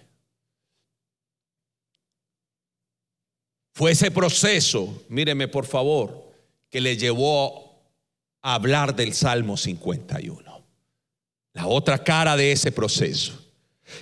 Fue 3.79 3.91
ese 3.91 4.11
proceso, 4.11 5.05
míreme 5.07 5.47
por 5.47 5.65
favor, 5.65 6.33
que 6.69 6.81
le 6.81 6.97
llevó 6.97 7.81
a 8.41 8.55
hablar 8.55 8.93
del 8.93 9.13
Salmo 9.13 9.55
51. 9.55 10.65
La 11.53 11.65
otra 11.65 12.03
cara 12.03 12.35
de 12.35 12.51
ese 12.51 12.73
proceso. 12.73 13.41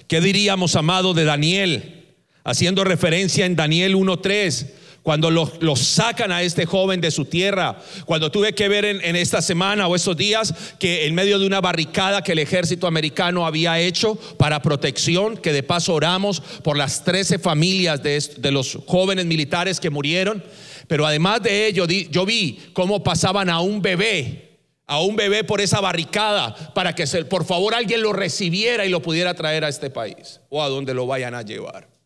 ¿Qué 0.08 0.20
diríamos, 0.20 0.76
amado, 0.76 1.14
de 1.14 1.26
Daniel? 1.26 2.16
Haciendo 2.44 2.86
referencia 2.86 3.46
en 3.46 3.56
Daniel 3.56 3.94
1.3 3.96 4.66
cuando 5.08 5.32
lo, 5.32 5.76
sacan 5.78 6.34
a 6.34 6.42
este 6.42 6.66
joven 6.66 7.00
de 7.00 7.12
su 7.12 7.24
tierra, 7.24 7.80
cuando 8.04 8.30
tuve 8.30 8.52
que 8.54 8.68
ver 8.68 8.84
en, 8.84 9.16
esta 9.16 9.42
semana 9.42 9.88
o 9.88 9.96
estos 9.96 10.18
días 10.18 10.54
que 10.80 11.06
en 11.06 11.16
medio 11.16 11.40
de 11.40 11.48
una 11.48 11.62
barricada 11.62 12.22
que 12.22 12.34
el 12.34 12.40
ejército 12.40 12.88
americano 12.88 13.46
había 13.46 13.80
hecho 13.80 14.16
para 14.38 14.62
protección, 14.62 15.38
que 15.38 15.54
de 15.54 15.64
paso 15.64 15.94
oramos 15.94 16.42
por 16.62 16.76
las 16.76 17.06
13 17.06 17.40
familias 17.40 18.04
de, 18.04 18.22
de 18.36 18.52
los 18.52 18.80
jóvenes 18.86 19.26
militares 19.26 19.80
que 19.80 19.90
murieron, 19.90 20.44
pero 20.90 21.08
además 21.08 21.42
de 21.42 21.68
ello 21.68 21.86
yo 21.88 22.26
vi 22.26 22.60
cómo 22.74 23.02
pasaban 23.02 23.50
a 23.50 23.62
un 23.62 23.82
bebé 23.82 24.58
a 24.88 25.02
un 25.02 25.16
bebé 25.16 25.46
por 25.46 25.62
esa 25.62 25.80
barricada 25.80 26.54
para 26.74 26.94
que 26.94 27.06
por 27.30 27.46
favor 27.46 27.76
alguien 27.76 28.02
lo 28.02 28.12
recibiera 28.12 28.86
y 28.86 28.90
lo 28.90 29.02
pudiera 29.02 29.34
traer 29.36 29.64
a 29.64 29.70
este 29.70 29.90
país 29.90 30.42
o 30.50 30.62
a 30.62 30.68
donde 30.68 30.94
lo 30.94 31.08
vayan 31.08 31.34
a 31.34 31.44
llevar. 31.44 31.97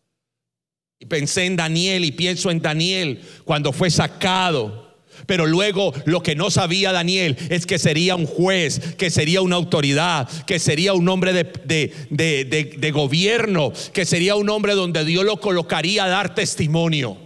Y 1.02 1.06
pensé 1.06 1.46
en 1.46 1.56
Daniel 1.56 2.04
y 2.04 2.12
pienso 2.12 2.48
en 2.48 2.62
Daniel 2.62 3.20
cuando 3.44 3.72
fue 3.72 3.90
sacado. 3.90 4.94
Pero 5.26 5.46
luego 5.46 5.92
lo 6.04 6.22
que 6.22 6.36
no 6.36 6.48
sabía 6.48 6.92
Daniel 6.92 7.36
es 7.50 7.66
que 7.66 7.80
sería 7.80 8.14
un 8.14 8.24
juez, 8.24 8.94
que 8.94 9.10
sería 9.10 9.40
una 9.40 9.56
autoridad, 9.56 10.28
que 10.46 10.60
sería 10.60 10.94
un 10.94 11.08
hombre 11.08 11.32
de, 11.32 12.90
gobierno, 12.94 13.72
que 13.92 14.04
sería 14.04 14.36
un 14.36 14.48
hombre 14.48 14.74
donde 14.74 15.04
Dios 15.04 15.24
lo 15.24 15.40
colocaría 15.40 16.04
a 16.04 16.08
dar 16.08 16.36
testimonio. 16.36 17.18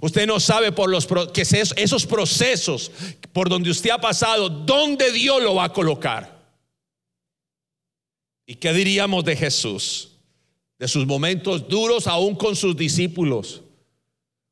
Usted 0.00 0.26
no 0.26 0.40
sabe 0.40 0.72
por 0.72 0.90
los 0.90 1.06
que 1.32 1.42
esos 1.42 2.06
procesos 2.06 2.90
por 3.32 3.48
donde 3.48 3.70
usted 3.70 3.90
ha 3.90 4.00
pasado, 4.00 4.48
dónde 4.48 5.12
Dios 5.12 5.40
lo 5.44 5.54
va 5.54 5.66
a 5.66 5.72
colocar. 5.72 6.44
¿Y 8.46 8.56
qué 8.56 8.72
diríamos 8.72 9.24
de 9.24 9.36
Jesús? 9.36 10.15
De 10.78 10.88
sus 10.88 11.06
momentos 11.06 11.68
duros 11.68 12.06
aún 12.06 12.34
con 12.34 12.54
sus 12.56 12.76
discípulos. 12.76 13.62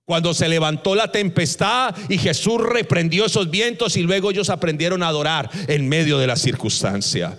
Cuando 0.05 0.35
se 0.35 0.49
levantó 0.49 0.95
la 0.95 1.11
tempestad 1.11 1.95
y 2.09 2.19
Jesús 2.19 2.61
reprendió 2.61 3.25
esos 3.25 3.51
vientos 3.51 3.97
y 3.97 4.03
luego 4.03 4.31
ellos 4.31 4.51
aprendieron 4.51 5.03
a 5.03 5.09
adorar 5.09 5.51
en 5.67 5.89
medio 5.89 6.19
de 6.19 6.27
la 6.27 6.37
circunstancia. 6.37 7.39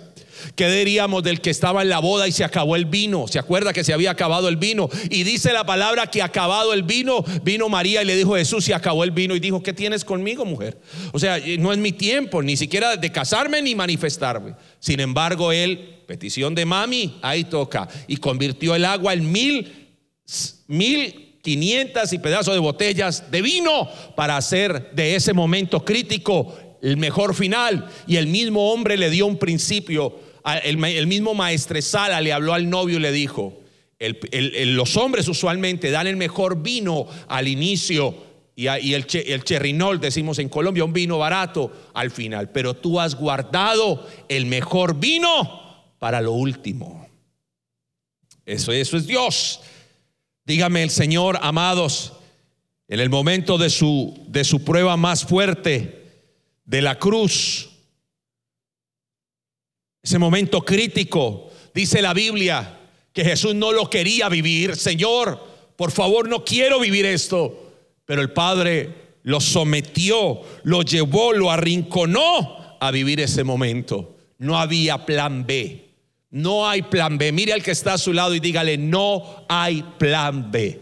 ¿Qué 0.54 0.70
diríamos 0.70 1.22
del 1.22 1.40
que 1.40 1.50
estaba 1.50 1.82
en 1.82 1.88
la 1.88 1.98
boda 1.98 2.28
y 2.28 2.32
se 2.32 2.44
acabó 2.44 2.76
el 2.76 2.84
vino? 2.84 3.26
¿Se 3.28 3.38
acuerda 3.38 3.72
que 3.72 3.84
se 3.84 3.92
había 3.92 4.10
acabado 4.10 4.48
el 4.48 4.56
vino? 4.56 4.88
Y 5.10 5.22
dice 5.22 5.52
la 5.52 5.64
palabra 5.64 6.06
que 6.08 6.22
acabado 6.22 6.72
el 6.72 6.82
vino, 6.82 7.24
vino 7.42 7.68
María 7.68 8.02
y 8.02 8.06
le 8.06 8.16
dijo 8.16 8.36
Jesús, 8.36 8.64
se 8.64 8.74
acabó 8.74 9.04
el 9.04 9.10
vino. 9.10 9.34
Y 9.34 9.40
dijo, 9.40 9.62
¿qué 9.62 9.72
tienes 9.72 10.04
conmigo, 10.04 10.44
mujer? 10.44 10.78
O 11.12 11.18
sea, 11.18 11.38
no 11.58 11.72
es 11.72 11.78
mi 11.78 11.92
tiempo, 11.92 12.42
ni 12.42 12.56
siquiera 12.56 12.96
de 12.96 13.12
casarme 13.12 13.62
ni 13.62 13.74
manifestarme. 13.74 14.54
Sin 14.78 15.00
embargo, 15.00 15.52
él, 15.52 16.02
petición 16.06 16.54
de 16.54 16.64
mami, 16.64 17.18
ahí 17.22 17.44
toca. 17.44 17.88
Y 18.06 18.16
convirtió 18.18 18.74
el 18.74 18.84
agua 18.84 19.14
en 19.14 19.30
mil, 19.30 19.88
mil 20.66 21.38
quinientas 21.42 22.12
y 22.12 22.18
pedazos 22.18 22.54
de 22.54 22.60
botellas 22.60 23.30
de 23.30 23.40
vino 23.40 23.88
para 24.16 24.36
hacer 24.36 24.90
de 24.94 25.14
ese 25.14 25.32
momento 25.32 25.84
crítico 25.84 26.56
el 26.82 26.96
mejor 26.96 27.34
final. 27.34 27.88
Y 28.06 28.16
el 28.16 28.26
mismo 28.26 28.72
hombre 28.72 28.96
le 28.96 29.10
dio 29.10 29.26
un 29.26 29.38
principio 29.38 30.25
el, 30.46 31.06
mismo 31.06 31.34
maestresala 31.34 32.20
le 32.20 32.32
habló 32.32 32.54
al 32.54 32.70
novio 32.70 32.98
y 32.98 33.00
le 33.00 33.12
dijo, 33.12 33.60
los 33.98 34.96
hombres 34.96 35.26
usualmente 35.28 35.90
dan 35.90 36.06
el 36.06 36.16
mejor 36.16 36.62
vino 36.62 37.06
al 37.28 37.48
inicio 37.48 38.14
y, 38.54 38.66
el, 38.68 39.06
el 39.12 39.44
cherrinol, 39.44 40.00
decimos 40.00 40.38
en 40.38 40.48
Colombia, 40.48 40.84
un 40.84 40.92
vino 40.92 41.18
barato 41.18 41.90
al 41.94 42.10
final, 42.10 42.50
pero 42.50 42.74
tú 42.74 43.00
has 43.00 43.14
guardado 43.14 44.06
el 44.28 44.46
mejor 44.46 44.98
vino 44.98 45.84
para 45.98 46.20
lo 46.20 46.32
último. 46.32 47.06
Eso, 48.46 48.72
eso 48.72 48.96
es 48.96 49.06
Dios. 49.06 49.60
Dígame 50.44 50.84
el 50.84 50.90
Señor, 50.90 51.38
amados, 51.42 52.12
en 52.88 53.00
el 53.00 53.10
momento 53.10 53.58
de 53.58 53.68
su, 53.68 54.16
de 54.28 54.44
su 54.44 54.64
prueba 54.64 54.96
más 54.96 55.24
fuerte, 55.24 56.04
de 56.64 56.82
la 56.82 56.98
cruz, 56.98 57.70
ese 60.06 60.20
momento 60.20 60.60
crítico, 60.64 61.50
dice 61.74 62.00
la 62.00 62.14
Biblia, 62.14 62.78
que 63.12 63.24
Jesús 63.24 63.56
no 63.56 63.72
lo 63.72 63.90
quería 63.90 64.28
vivir. 64.28 64.76
Señor, 64.76 65.44
por 65.74 65.90
favor, 65.90 66.28
no 66.28 66.44
quiero 66.44 66.78
vivir 66.78 67.04
esto. 67.04 67.72
Pero 68.04 68.22
el 68.22 68.30
Padre 68.30 69.16
lo 69.24 69.40
sometió, 69.40 70.42
lo 70.62 70.82
llevó, 70.82 71.32
lo 71.32 71.50
arrinconó 71.50 72.76
a 72.78 72.92
vivir 72.92 73.18
ese 73.18 73.42
momento. 73.42 74.14
No 74.38 74.56
había 74.56 75.04
plan 75.04 75.44
B. 75.44 75.88
No 76.30 76.68
hay 76.68 76.82
plan 76.82 77.18
B. 77.18 77.32
Mire 77.32 77.52
al 77.52 77.64
que 77.64 77.72
está 77.72 77.94
a 77.94 77.98
su 77.98 78.12
lado 78.12 78.32
y 78.32 78.38
dígale, 78.38 78.78
no 78.78 79.44
hay 79.48 79.82
plan 79.98 80.52
B. 80.52 80.80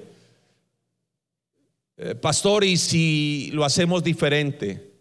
Eh, 1.96 2.14
pastor, 2.16 2.62
¿y 2.64 2.76
si 2.76 3.48
lo 3.54 3.64
hacemos 3.64 4.04
diferente? 4.04 4.93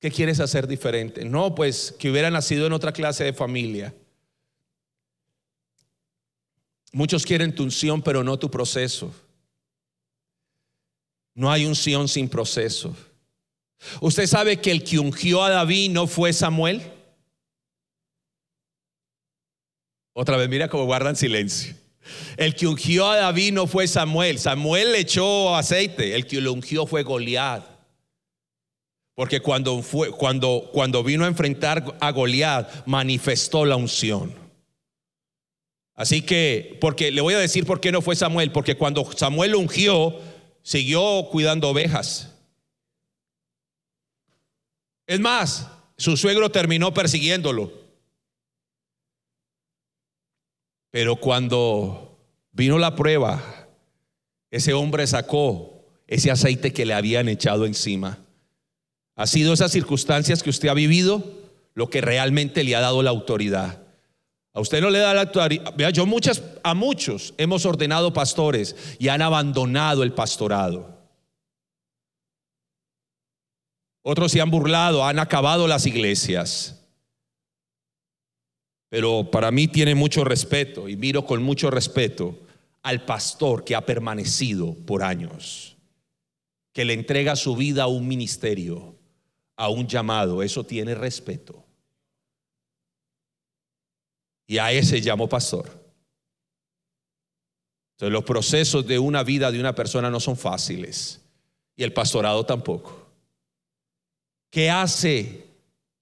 ¿Qué 0.00 0.10
quieres 0.10 0.38
hacer 0.40 0.66
diferente? 0.66 1.24
No, 1.24 1.54
pues 1.54 1.94
que 1.98 2.10
hubiera 2.10 2.30
nacido 2.30 2.66
en 2.66 2.72
otra 2.72 2.92
clase 2.92 3.24
de 3.24 3.32
familia. 3.32 3.94
Muchos 6.92 7.26
quieren 7.26 7.54
tu 7.54 7.64
unción, 7.64 8.00
pero 8.02 8.22
no 8.22 8.38
tu 8.38 8.50
proceso. 8.50 9.12
No 11.34 11.50
hay 11.50 11.66
unción 11.66 12.08
sin 12.08 12.28
proceso. 12.28 12.96
¿Usted 14.00 14.26
sabe 14.26 14.60
que 14.60 14.70
el 14.70 14.82
que 14.82 14.98
ungió 14.98 15.42
a 15.42 15.50
David 15.50 15.90
no 15.90 16.06
fue 16.06 16.32
Samuel? 16.32 16.82
Otra 20.12 20.36
vez, 20.36 20.48
mira 20.48 20.68
cómo 20.68 20.84
guardan 20.84 21.14
silencio. 21.14 21.76
El 22.36 22.54
que 22.54 22.66
ungió 22.66 23.08
a 23.08 23.16
David 23.16 23.52
no 23.52 23.66
fue 23.66 23.86
Samuel. 23.86 24.38
Samuel 24.38 24.92
le 24.92 25.00
echó 25.00 25.54
aceite. 25.54 26.14
El 26.14 26.26
que 26.26 26.40
lo 26.40 26.52
ungió 26.52 26.86
fue 26.86 27.02
Goliat. 27.02 27.77
Porque 29.18 29.40
cuando, 29.40 29.82
fue, 29.82 30.12
cuando, 30.12 30.70
cuando 30.72 31.02
vino 31.02 31.24
a 31.24 31.26
enfrentar 31.26 31.96
a 32.00 32.12
Goliat, 32.12 32.86
manifestó 32.86 33.64
la 33.64 33.74
unción. 33.74 34.32
Así 35.96 36.22
que, 36.22 36.78
porque 36.80 37.10
le 37.10 37.20
voy 37.20 37.34
a 37.34 37.40
decir 37.40 37.66
por 37.66 37.80
qué 37.80 37.90
no 37.90 38.00
fue 38.00 38.14
Samuel, 38.14 38.52
porque 38.52 38.76
cuando 38.76 39.10
Samuel 39.10 39.56
ungió, 39.56 40.20
siguió 40.62 41.26
cuidando 41.32 41.68
ovejas. 41.68 42.32
Es 45.04 45.18
más, 45.18 45.68
su 45.96 46.16
suegro 46.16 46.52
terminó 46.52 46.94
persiguiéndolo. 46.94 47.72
Pero 50.92 51.16
cuando 51.16 52.20
vino 52.52 52.78
la 52.78 52.94
prueba, 52.94 53.42
ese 54.52 54.74
hombre 54.74 55.08
sacó 55.08 55.84
ese 56.06 56.30
aceite 56.30 56.72
que 56.72 56.86
le 56.86 56.94
habían 56.94 57.28
echado 57.28 57.66
encima. 57.66 58.24
Ha 59.18 59.26
sido 59.26 59.52
esas 59.52 59.72
circunstancias 59.72 60.44
que 60.44 60.50
usted 60.50 60.68
ha 60.68 60.74
vivido 60.74 61.24
lo 61.74 61.90
que 61.90 62.00
realmente 62.00 62.62
le 62.62 62.76
ha 62.76 62.80
dado 62.80 63.02
la 63.02 63.10
autoridad. 63.10 63.82
A 64.54 64.60
usted 64.60 64.80
no 64.80 64.90
le 64.90 65.00
da 65.00 65.12
la 65.12 65.22
autoridad. 65.22 65.74
Vea, 65.76 65.90
yo 65.90 66.06
muchas, 66.06 66.40
a 66.62 66.72
muchos 66.72 67.34
hemos 67.36 67.66
ordenado 67.66 68.12
pastores 68.12 68.76
y 69.00 69.08
han 69.08 69.20
abandonado 69.20 70.04
el 70.04 70.12
pastorado. 70.12 71.00
Otros 74.02 74.30
se 74.30 74.40
han 74.40 74.52
burlado, 74.52 75.04
han 75.04 75.18
acabado 75.18 75.66
las 75.66 75.84
iglesias. 75.84 76.80
Pero 78.88 79.32
para 79.32 79.50
mí 79.50 79.66
tiene 79.66 79.96
mucho 79.96 80.22
respeto 80.22 80.88
y 80.88 80.96
miro 80.96 81.26
con 81.26 81.42
mucho 81.42 81.72
respeto 81.72 82.38
al 82.84 83.04
pastor 83.04 83.64
que 83.64 83.74
ha 83.74 83.84
permanecido 83.84 84.74
por 84.86 85.02
años, 85.02 85.76
que 86.72 86.84
le 86.84 86.92
entrega 86.92 87.34
su 87.34 87.56
vida 87.56 87.82
a 87.82 87.88
un 87.88 88.06
ministerio 88.06 88.97
a 89.58 89.68
un 89.68 89.86
llamado, 89.86 90.42
eso 90.42 90.64
tiene 90.64 90.94
respeto. 90.94 91.64
Y 94.46 94.56
a 94.56 94.72
ese 94.72 95.00
llamo 95.00 95.28
pastor. 95.28 95.66
Entonces 97.96 98.12
los 98.12 98.24
procesos 98.24 98.86
de 98.86 99.00
una 99.00 99.24
vida 99.24 99.50
de 99.50 99.58
una 99.58 99.74
persona 99.74 100.08
no 100.08 100.20
son 100.20 100.36
fáciles 100.36 101.20
y 101.76 101.82
el 101.82 101.92
pastorado 101.92 102.46
tampoco. 102.46 103.08
¿Qué 104.50 104.70
hace 104.70 105.48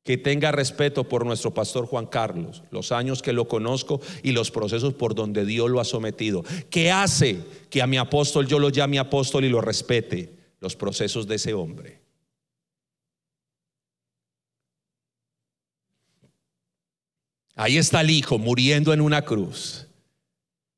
que 0.04 0.18
tenga 0.18 0.52
respeto 0.52 1.04
por 1.04 1.24
nuestro 1.24 1.54
pastor 1.54 1.86
Juan 1.86 2.06
Carlos, 2.06 2.62
los 2.70 2.92
años 2.92 3.22
que 3.22 3.32
lo 3.32 3.48
conozco 3.48 4.02
y 4.22 4.32
los 4.32 4.50
procesos 4.50 4.92
por 4.92 5.14
donde 5.14 5.46
Dios 5.46 5.70
lo 5.70 5.80
ha 5.80 5.84
sometido? 5.86 6.44
¿Qué 6.68 6.92
hace 6.92 7.42
que 7.70 7.80
a 7.80 7.86
mi 7.86 7.96
apóstol 7.96 8.46
yo 8.46 8.58
lo 8.58 8.68
llame 8.68 8.98
apóstol 8.98 9.46
y 9.46 9.48
lo 9.48 9.62
respete? 9.62 10.36
Los 10.60 10.76
procesos 10.76 11.26
de 11.26 11.36
ese 11.36 11.54
hombre. 11.54 12.05
Ahí 17.56 17.78
está 17.78 18.02
el 18.02 18.10
Hijo 18.10 18.38
muriendo 18.38 18.92
en 18.92 19.00
una 19.00 19.22
cruz, 19.22 19.86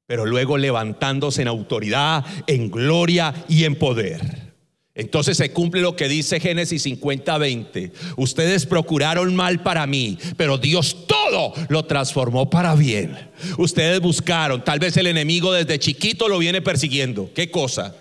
pero 0.07 0.25
luego 0.25 0.57
levantándose 0.57 1.43
en 1.43 1.49
autoridad, 1.49 2.25
en 2.47 2.71
gloria 2.71 3.35
y 3.49 3.65
en 3.65 3.75
poder. 3.75 4.49
Entonces 4.95 5.37
se 5.37 5.53
cumple 5.53 5.81
lo 5.81 5.95
que 5.95 6.09
dice 6.09 6.41
Génesis 6.41 6.85
50:20. 6.87 7.93
Ustedes 8.17 8.67
procuraron 8.67 9.35
mal 9.35 9.63
para 9.63 9.87
mí, 9.87 10.19
pero 10.37 10.59
Dios 10.59 11.07
todo 11.07 11.53
lo 11.69 11.85
transformó 11.85 12.49
para 12.49 12.75
bien. 12.75 13.31
Ustedes 13.59 14.01
buscaron, 14.01 14.63
tal 14.65 14.79
vez 14.79 14.97
el 14.97 15.09
enemigo 15.09 15.53
desde 15.53 15.79
chiquito 15.79 16.29
lo 16.29 16.39
viene 16.39 16.63
persiguiendo. 16.63 17.31
¿Qué 17.35 17.51
cosa? 17.51 17.95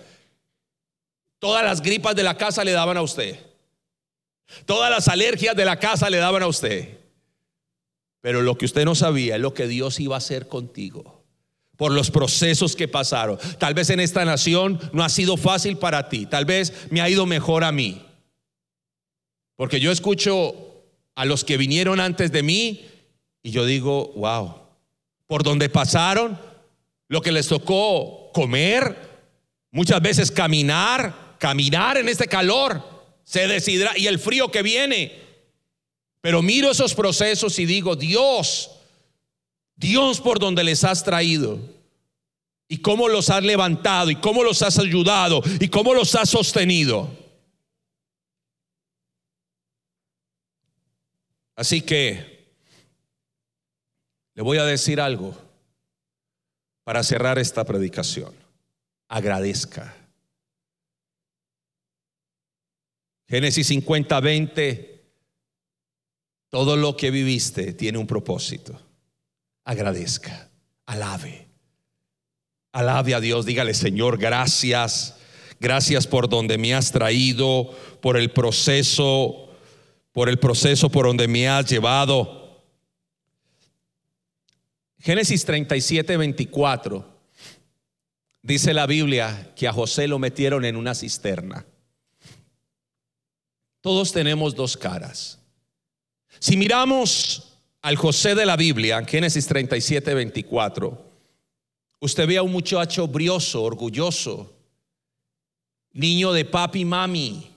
Todas 1.39 1.63
las 1.63 1.81
gripas 1.81 2.15
de 2.15 2.23
la 2.23 2.35
casa 2.35 2.63
le 2.63 2.71
daban 2.71 2.97
a 2.97 3.03
usted. 3.03 3.37
Todas 4.65 4.89
las 4.89 5.07
alergias 5.07 5.55
de 5.55 5.65
la 5.65 5.77
casa 5.77 6.09
le 6.09 6.17
daban 6.17 6.41
a 6.41 6.47
usted. 6.47 6.96
Pero 8.21 8.41
lo 8.41 8.57
que 8.57 8.65
usted 8.65 8.85
no 8.85 8.95
sabía 8.95 9.35
es 9.35 9.41
lo 9.41 9.53
que 9.53 9.67
Dios 9.67 9.99
iba 9.99 10.15
a 10.15 10.19
hacer 10.19 10.47
contigo 10.47 11.17
por 11.77 11.91
los 11.91 12.11
procesos 12.11 12.75
que 12.75 12.87
pasaron. 12.87 13.37
Tal 13.59 13.73
vez 13.73 13.89
en 13.91 13.99
esta 13.99 14.25
nación 14.25 14.79
no 14.93 15.03
ha 15.03 15.09
sido 15.09 15.37
fácil 15.37 15.77
para 15.77 16.09
ti, 16.09 16.25
tal 16.25 16.45
vez 16.45 16.73
me 16.89 17.01
ha 17.01 17.09
ido 17.09 17.25
mejor 17.25 17.63
a 17.63 17.71
mí. 17.71 18.03
Porque 19.55 19.79
yo 19.79 19.91
escucho 19.91 20.55
a 21.15 21.25
los 21.25 21.43
que 21.43 21.57
vinieron 21.57 21.99
antes 21.99 22.31
de 22.31 22.43
mí 22.43 22.85
y 23.43 23.51
yo 23.51 23.65
digo, 23.65 24.11
wow, 24.15 24.55
por 25.27 25.43
donde 25.43 25.69
pasaron, 25.69 26.39
lo 27.07 27.21
que 27.21 27.31
les 27.31 27.47
tocó 27.47 28.31
comer, 28.33 28.95
muchas 29.71 30.01
veces 30.01 30.31
caminar, 30.31 31.35
caminar 31.39 31.97
en 31.97 32.09
este 32.09 32.27
calor, 32.27 32.83
se 33.23 33.47
desidra 33.47 33.97
y 33.97 34.07
el 34.07 34.19
frío 34.19 34.51
que 34.51 34.63
viene. 34.63 35.26
Pero 36.21 36.41
miro 36.41 36.71
esos 36.71 36.93
procesos 36.93 37.57
y 37.59 37.65
digo, 37.65 37.95
Dios, 37.95 38.71
Dios 39.75 40.19
por 40.19 40.39
donde 40.39 40.63
les 40.63 40.83
has 40.83 41.03
traído 41.03 41.59
y 42.67 42.79
cómo 42.79 43.07
los 43.07 43.29
has 43.29 43.43
levantado 43.43 44.09
y 44.09 44.15
cómo 44.15 44.43
los 44.43 44.61
has 44.61 44.77
ayudado 44.79 45.41
y 45.59 45.69
cómo 45.69 45.93
los 45.93 46.15
has 46.15 46.29
sostenido. 46.29 47.09
Así 51.55 51.81
que 51.81 52.37
le 54.35 54.43
voy 54.43 54.59
a 54.59 54.65
decir 54.65 55.01
algo 55.01 55.35
para 56.83 57.03
cerrar 57.03 57.39
esta 57.39 57.63
predicación. 57.63 58.35
Agradezca. 59.07 59.95
Génesis 63.27 63.67
50, 63.67 64.19
20, 64.19 64.96
todo 66.49 66.75
lo 66.75 66.95
que 66.97 67.11
viviste 67.11 67.73
tiene 67.73 67.97
un 67.97 68.07
propósito 68.07 68.87
agradezca, 69.67 70.49
alabe. 70.85 71.49
Alabe 72.71 73.13
a 73.13 73.19
Dios, 73.19 73.45
dígale, 73.45 73.73
Señor, 73.73 74.17
gracias. 74.17 75.15
Gracias 75.59 76.07
por 76.07 76.29
donde 76.29 76.57
me 76.57 76.73
has 76.73 76.91
traído, 76.91 77.69
por 78.01 78.15
el 78.15 78.31
proceso, 78.31 79.49
por 80.13 80.29
el 80.29 80.39
proceso 80.39 80.89
por 80.89 81.07
donde 81.07 81.27
me 81.27 81.49
has 81.49 81.65
llevado. 81.65 82.63
Génesis 84.99 85.43
37, 85.43 86.15
24. 86.15 87.17
Dice 88.41 88.73
la 88.73 88.85
Biblia 88.85 89.51
que 89.53 89.67
a 89.67 89.73
José 89.73 90.07
lo 90.07 90.17
metieron 90.17 90.63
en 90.63 90.77
una 90.77 90.95
cisterna. 90.95 91.65
Todos 93.81 94.13
tenemos 94.13 94.55
dos 94.55 94.77
caras. 94.77 95.39
Si 96.39 96.57
miramos 96.57 97.57
al 97.81 97.95
José 97.95 98.35
de 98.35 98.45
la 98.45 98.55
Biblia, 98.55 99.03
Génesis 99.05 99.47
37, 99.47 100.13
24, 100.13 101.05
usted 101.99 102.27
ve 102.27 102.37
a 102.37 102.43
un 102.43 102.51
muchacho 102.51 103.07
brioso, 103.07 103.63
orgulloso, 103.63 104.53
niño 105.93 106.33
de 106.33 106.45
papi 106.45 106.81
y 106.81 106.85
mami. 106.85 107.51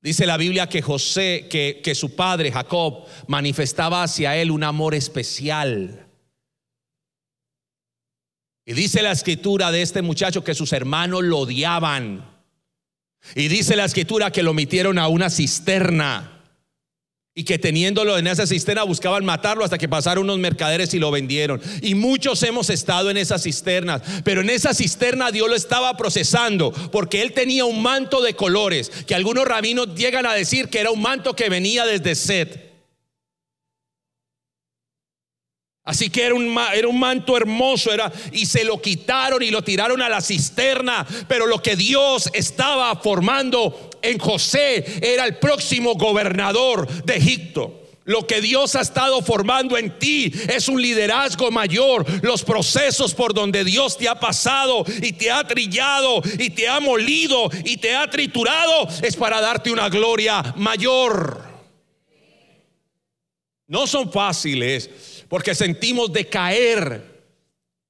Dice 0.00 0.26
la 0.26 0.36
Biblia 0.36 0.68
que 0.68 0.82
José, 0.82 1.46
que, 1.50 1.80
que 1.82 1.94
su 1.94 2.14
padre 2.14 2.52
Jacob 2.52 3.04
manifestaba 3.26 4.02
hacia 4.02 4.36
él 4.36 4.50
un 4.50 4.64
amor 4.64 4.94
especial. 4.94 6.06
Y 8.64 8.72
dice 8.72 9.02
la 9.02 9.12
escritura 9.12 9.70
de 9.70 9.82
este 9.82 10.02
muchacho 10.02 10.42
que 10.42 10.54
sus 10.54 10.72
hermanos 10.72 11.22
lo 11.22 11.38
odiaban. 11.38 12.24
Y 13.34 13.48
dice 13.48 13.76
la 13.76 13.84
escritura 13.84 14.30
que 14.30 14.42
lo 14.42 14.54
metieron 14.54 14.98
a 14.98 15.08
una 15.08 15.30
cisterna 15.30 16.35
y 17.38 17.44
que 17.44 17.58
teniéndolo 17.58 18.16
en 18.16 18.26
esa 18.26 18.46
cisterna 18.46 18.82
buscaban 18.82 19.22
matarlo 19.22 19.62
hasta 19.62 19.76
que 19.76 19.90
pasaron 19.90 20.24
unos 20.24 20.38
mercaderes 20.38 20.94
y 20.94 20.98
lo 20.98 21.10
vendieron. 21.10 21.60
Y 21.82 21.94
muchos 21.94 22.42
hemos 22.42 22.70
estado 22.70 23.10
en 23.10 23.18
esas 23.18 23.42
cisternas, 23.42 24.00
pero 24.24 24.40
en 24.40 24.48
esa 24.48 24.72
cisterna 24.72 25.30
Dios 25.30 25.46
lo 25.46 25.54
estaba 25.54 25.94
procesando 25.98 26.72
porque 26.90 27.20
él 27.20 27.34
tenía 27.34 27.66
un 27.66 27.82
manto 27.82 28.22
de 28.22 28.34
colores 28.34 28.90
que 29.06 29.14
algunos 29.14 29.44
rabinos 29.44 29.94
llegan 29.94 30.24
a 30.24 30.32
decir 30.32 30.70
que 30.70 30.80
era 30.80 30.90
un 30.90 31.02
manto 31.02 31.36
que 31.36 31.50
venía 31.50 31.84
desde 31.84 32.14
Set. 32.14 32.66
Así 35.86 36.10
que 36.10 36.24
era 36.24 36.34
un, 36.34 36.58
era 36.74 36.88
un 36.88 36.98
manto 36.98 37.36
hermoso, 37.36 37.92
era, 37.92 38.12
y 38.32 38.46
se 38.46 38.64
lo 38.64 38.82
quitaron 38.82 39.40
y 39.40 39.52
lo 39.52 39.62
tiraron 39.62 40.02
a 40.02 40.08
la 40.08 40.20
cisterna. 40.20 41.06
Pero 41.28 41.46
lo 41.46 41.62
que 41.62 41.76
Dios 41.76 42.28
estaba 42.32 42.96
formando 42.96 43.85
en 44.02 44.18
José 44.18 44.84
era 45.02 45.24
el 45.26 45.36
próximo 45.36 45.94
gobernador 45.94 46.86
de 47.04 47.16
Egipto. 47.16 47.82
Lo 48.06 48.24
que 48.24 48.40
Dios 48.40 48.76
ha 48.76 48.82
estado 48.82 49.20
formando 49.20 49.76
en 49.76 49.98
ti 49.98 50.32
es 50.48 50.68
un 50.68 50.80
liderazgo 50.80 51.50
mayor. 51.50 52.06
Los 52.22 52.44
procesos 52.44 53.12
por 53.12 53.34
donde 53.34 53.64
Dios 53.64 53.98
te 53.98 54.08
ha 54.08 54.20
pasado 54.20 54.84
y 55.02 55.12
te 55.12 55.28
ha 55.28 55.44
trillado 55.44 56.22
y 56.38 56.50
te 56.50 56.68
ha 56.68 56.78
molido 56.78 57.50
y 57.64 57.78
te 57.78 57.96
ha 57.96 58.08
triturado 58.08 58.88
es 59.02 59.16
para 59.16 59.40
darte 59.40 59.72
una 59.72 59.88
gloria 59.88 60.54
mayor. 60.56 61.42
No 63.66 63.88
son 63.88 64.12
fáciles 64.12 65.24
porque 65.28 65.56
sentimos 65.56 66.12
decaer. 66.12 67.15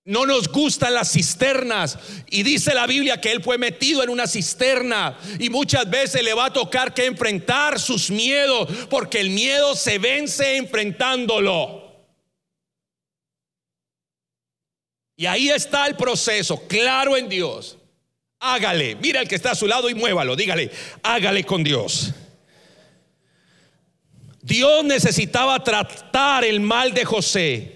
No 0.07 0.25
nos 0.25 0.49
gustan 0.49 0.95
las 0.95 1.13
cisternas. 1.13 1.99
Y 2.31 2.45
dice 2.45 2.73
la 2.75 2.87
Biblia 2.87 3.21
que 3.21 3.33
él 3.33 3.43
fue 3.43 3.59
metido 3.59 4.03
en 4.05 4.09
una 4.09 4.27
cisterna. 4.27 5.19
Y 5.39 5.51
muchas 5.51 5.91
veces 5.91 6.23
le 6.23 6.33
va 6.33 6.47
a 6.47 6.53
tocar 6.53 6.95
que 6.95 7.07
enfrentar 7.07 7.79
sus 7.81 8.11
miedos. 8.11 8.69
Porque 8.89 9.21
el 9.21 9.31
miedo 9.31 9.75
se 9.75 9.99
vence 9.99 10.57
enfrentándolo. 10.57 11.85
Y 15.17 15.27
ahí 15.27 15.49
está 15.49 15.87
el 15.87 15.97
proceso, 15.97 16.63
claro 16.69 17.17
en 17.17 17.29
Dios. 17.29 17.77
Hágale. 18.39 18.95
Mira 18.97 19.21
el 19.21 19.29
que 19.29 19.35
está 19.35 19.53
a 19.53 19.55
su 19.57 19.67
lado 19.67 19.91
y 19.91 19.95
muévalo. 19.95 20.37
Dígale, 20.37 20.71
hágale 21.03 21.43
con 21.43 21.65
Dios. 21.65 22.13
Dios 24.41 24.85
necesitaba 24.85 25.65
tratar 25.65 26.45
el 26.45 26.61
mal 26.61 26.95
de 26.95 27.05
José, 27.05 27.76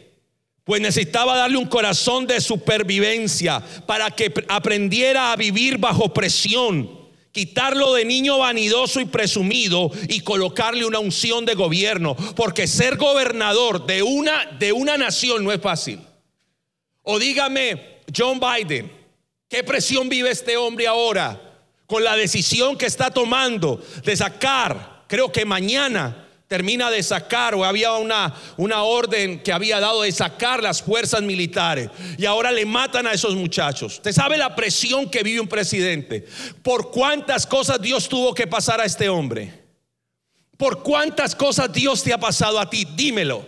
pues 0.71 0.81
necesitaba 0.81 1.37
darle 1.37 1.57
un 1.57 1.67
corazón 1.67 2.29
de 2.29 2.41
supervivencia 2.41 3.61
para 3.87 4.09
que 4.13 4.33
aprendiera 4.47 5.33
a 5.33 5.37
vivir 5.37 5.79
bajo 5.79 6.15
presión, 6.15 7.09
quitarlo 7.33 7.93
de 7.95 8.05
niño 8.05 8.39
vanidoso 8.39 9.01
y 9.01 9.07
presumido 9.07 9.91
y 10.09 10.21
colocarle 10.21 10.85
una 10.85 11.01
unción 11.01 11.45
de 11.45 11.57
gobierno, 11.57 12.15
porque 12.37 12.69
ser 12.69 12.99
gobernador 12.99 13.85
de 13.85 14.05
una 14.05 14.47
de 14.61 14.73
una 14.73 14.97
nación 14.97 15.43
no 15.43 15.51
es 15.51 15.61
fácil. 15.61 15.99
O 17.03 17.19
dígame, 17.19 18.03
John 18.17 18.39
Biden, 18.39 18.93
¿qué 19.49 19.65
presión 19.65 20.09
vive 20.09 20.31
este 20.31 20.57
hombre 20.57 20.87
ahora 20.87 21.65
con 21.89 22.05
la 22.05 22.15
decisión 22.15 22.79
que 22.79 22.87
está 22.87 23.11
tomando 23.11 23.85
de 24.05 24.17
sacar, 24.17 25.03
creo 25.09 25.33
que 25.33 25.45
mañana 25.45 26.29
termina 26.51 26.91
de 26.91 27.01
sacar, 27.01 27.55
o 27.55 27.65
había 27.65 27.93
una, 27.93 28.35
una 28.57 28.83
orden 28.83 29.41
que 29.41 29.53
había 29.53 29.79
dado 29.79 30.03
de 30.03 30.11
sacar 30.11 30.61
las 30.61 30.83
fuerzas 30.83 31.23
militares, 31.23 31.91
y 32.19 32.27
ahora 32.27 32.51
le 32.51 32.67
matan 32.67 33.07
a 33.07 33.13
esos 33.13 33.37
muchachos. 33.37 33.95
Usted 33.95 34.11
sabe 34.11 34.37
la 34.37 34.57
presión 34.57 35.09
que 35.09 35.23
vive 35.23 35.39
un 35.39 35.47
presidente. 35.47 36.27
¿Por 36.65 36.91
cuántas 36.91 37.47
cosas 37.47 37.81
Dios 37.81 38.09
tuvo 38.09 38.35
que 38.35 38.49
pasar 38.49 38.81
a 38.81 38.85
este 38.85 39.09
hombre? 39.09 39.63
¿Por 40.57 40.83
cuántas 40.83 41.37
cosas 41.37 41.73
Dios 41.73 42.03
te 42.03 42.13
ha 42.13 42.19
pasado 42.19 42.59
a 42.59 42.69
ti? 42.69 42.85
Dímelo. 42.97 43.47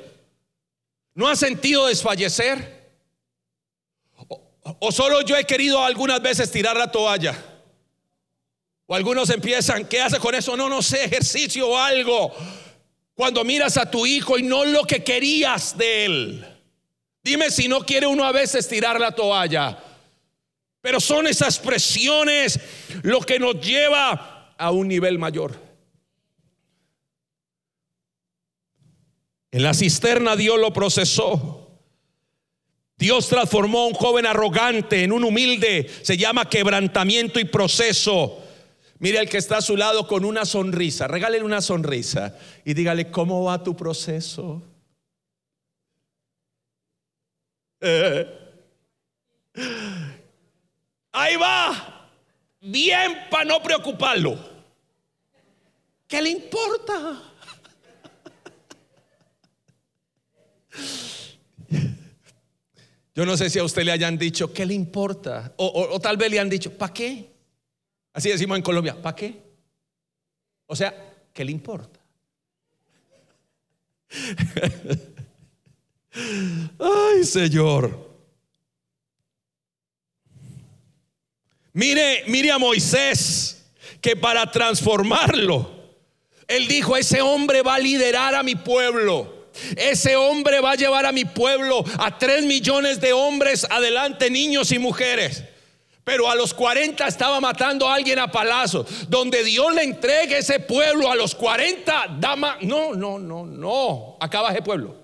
¿No 1.16 1.26
has 1.26 1.40
sentido 1.40 1.86
desfallecer? 1.88 2.88
¿O, 4.28 4.40
o 4.78 4.92
solo 4.92 5.22
yo 5.22 5.36
he 5.36 5.44
querido 5.44 5.82
algunas 5.82 6.22
veces 6.22 6.52
tirar 6.52 6.76
la 6.76 6.92
toalla? 6.92 7.34
O 8.86 8.94
algunos 8.94 9.28
empiezan, 9.30 9.86
¿qué 9.86 10.00
hace 10.00 10.20
con 10.20 10.36
eso? 10.36 10.56
No, 10.56 10.68
no 10.68 10.82
sé, 10.82 11.02
ejercicio 11.02 11.68
o 11.68 11.76
algo. 11.76 12.32
Cuando 13.14 13.44
miras 13.44 13.76
a 13.76 13.90
tu 13.90 14.06
hijo 14.06 14.38
y 14.38 14.42
no 14.42 14.64
lo 14.64 14.84
que 14.84 15.04
querías 15.04 15.76
de 15.76 16.04
él. 16.04 16.46
Dime 17.22 17.50
si 17.50 17.68
no 17.68 17.80
quiere 17.80 18.06
uno 18.06 18.24
a 18.24 18.32
veces 18.32 18.66
tirar 18.66 18.98
la 18.98 19.14
toalla. 19.14 19.78
Pero 20.80 20.98
son 20.98 21.26
esas 21.26 21.58
presiones 21.58 22.58
lo 23.02 23.20
que 23.20 23.38
nos 23.38 23.60
lleva 23.60 24.54
a 24.58 24.70
un 24.70 24.88
nivel 24.88 25.18
mayor. 25.18 25.56
En 29.52 29.62
la 29.62 29.74
cisterna 29.74 30.34
Dios 30.34 30.58
lo 30.58 30.72
procesó. 30.72 31.70
Dios 32.96 33.28
transformó 33.28 33.80
a 33.80 33.86
un 33.88 33.94
joven 33.94 34.26
arrogante 34.26 35.02
en 35.02 35.12
un 35.12 35.24
humilde, 35.24 35.90
se 36.02 36.16
llama 36.16 36.48
quebrantamiento 36.48 37.38
y 37.40 37.44
proceso. 37.44 38.41
Mire 39.02 39.18
al 39.18 39.28
que 39.28 39.38
está 39.38 39.56
a 39.56 39.62
su 39.62 39.76
lado 39.76 40.06
con 40.06 40.24
una 40.24 40.44
sonrisa, 40.44 41.08
regálele 41.08 41.44
una 41.44 41.60
sonrisa 41.60 42.38
y 42.64 42.72
dígale, 42.72 43.10
¿cómo 43.10 43.42
va 43.42 43.60
tu 43.60 43.74
proceso? 43.74 44.62
Eh. 47.80 48.24
Ahí 51.10 51.34
va, 51.34 52.08
bien 52.60 53.26
para 53.28 53.44
no 53.44 53.60
preocuparlo. 53.60 54.38
¿Qué 56.06 56.22
le 56.22 56.30
importa? 56.30 57.22
Yo 63.16 63.26
no 63.26 63.36
sé 63.36 63.50
si 63.50 63.58
a 63.58 63.64
usted 63.64 63.82
le 63.82 63.90
hayan 63.90 64.16
dicho, 64.16 64.52
¿qué 64.52 64.64
le 64.64 64.74
importa? 64.74 65.54
O, 65.56 65.98
tal 65.98 66.16
vez 66.16 66.30
le 66.30 66.38
han 66.38 66.48
dicho, 66.48 66.72
¿para 66.78 66.94
qué? 66.94 67.31
Así 68.12 68.28
decimos 68.28 68.56
en 68.56 68.62
Colombia, 68.62 69.00
¿para 69.00 69.16
qué? 69.16 69.40
O 70.66 70.76
sea, 70.76 70.94
¿qué 71.32 71.44
le 71.44 71.52
importa? 71.52 72.00
Ay, 76.78 77.24
Señor. 77.24 78.10
Mire, 81.72 82.24
mire 82.26 82.50
a 82.50 82.58
Moisés, 82.58 83.64
que 84.02 84.14
para 84.14 84.50
transformarlo, 84.50 85.70
él 86.46 86.68
dijo, 86.68 86.96
ese 86.96 87.22
hombre 87.22 87.62
va 87.62 87.76
a 87.76 87.78
liderar 87.78 88.34
a 88.34 88.42
mi 88.42 88.56
pueblo. 88.56 89.48
Ese 89.76 90.16
hombre 90.16 90.60
va 90.60 90.72
a 90.72 90.76
llevar 90.76 91.06
a 91.06 91.12
mi 91.12 91.24
pueblo 91.24 91.84
a 91.98 92.18
tres 92.18 92.44
millones 92.44 93.00
de 93.00 93.12
hombres 93.12 93.66
adelante, 93.70 94.30
niños 94.30 94.72
y 94.72 94.78
mujeres. 94.78 95.44
Pero 96.04 96.28
a 96.28 96.34
los 96.34 96.52
40 96.52 97.06
estaba 97.06 97.40
matando 97.40 97.88
a 97.88 97.94
alguien 97.94 98.18
a 98.18 98.30
palazos. 98.30 99.08
Donde 99.08 99.44
Dios 99.44 99.72
le 99.74 99.84
entregue 99.84 100.38
ese 100.38 100.60
pueblo 100.60 101.10
a 101.10 101.14
los 101.14 101.34
40, 101.34 102.16
dama. 102.18 102.58
No, 102.62 102.94
no, 102.94 103.18
no, 103.18 103.46
no. 103.46 104.16
Acaba 104.20 104.50
ese 104.50 104.62
pueblo. 104.62 104.96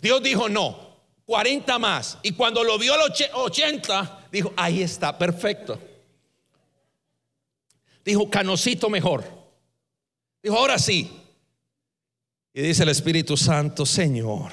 Dios 0.00 0.22
dijo 0.22 0.48
no, 0.48 0.96
40 1.24 1.78
más. 1.78 2.18
Y 2.22 2.32
cuando 2.32 2.62
lo 2.62 2.78
vio 2.78 2.94
a 2.94 3.08
los 3.08 3.20
80, 3.32 4.28
dijo, 4.30 4.52
ahí 4.56 4.82
está, 4.82 5.16
perfecto. 5.16 5.78
Dijo, 8.04 8.30
canosito 8.30 8.88
mejor. 8.88 9.24
Dijo, 10.42 10.56
ahora 10.56 10.78
sí, 10.78 11.10
y 12.56 12.62
dice 12.62 12.84
el 12.84 12.88
Espíritu 12.88 13.36
Santo, 13.36 13.84
Señor, 13.84 14.52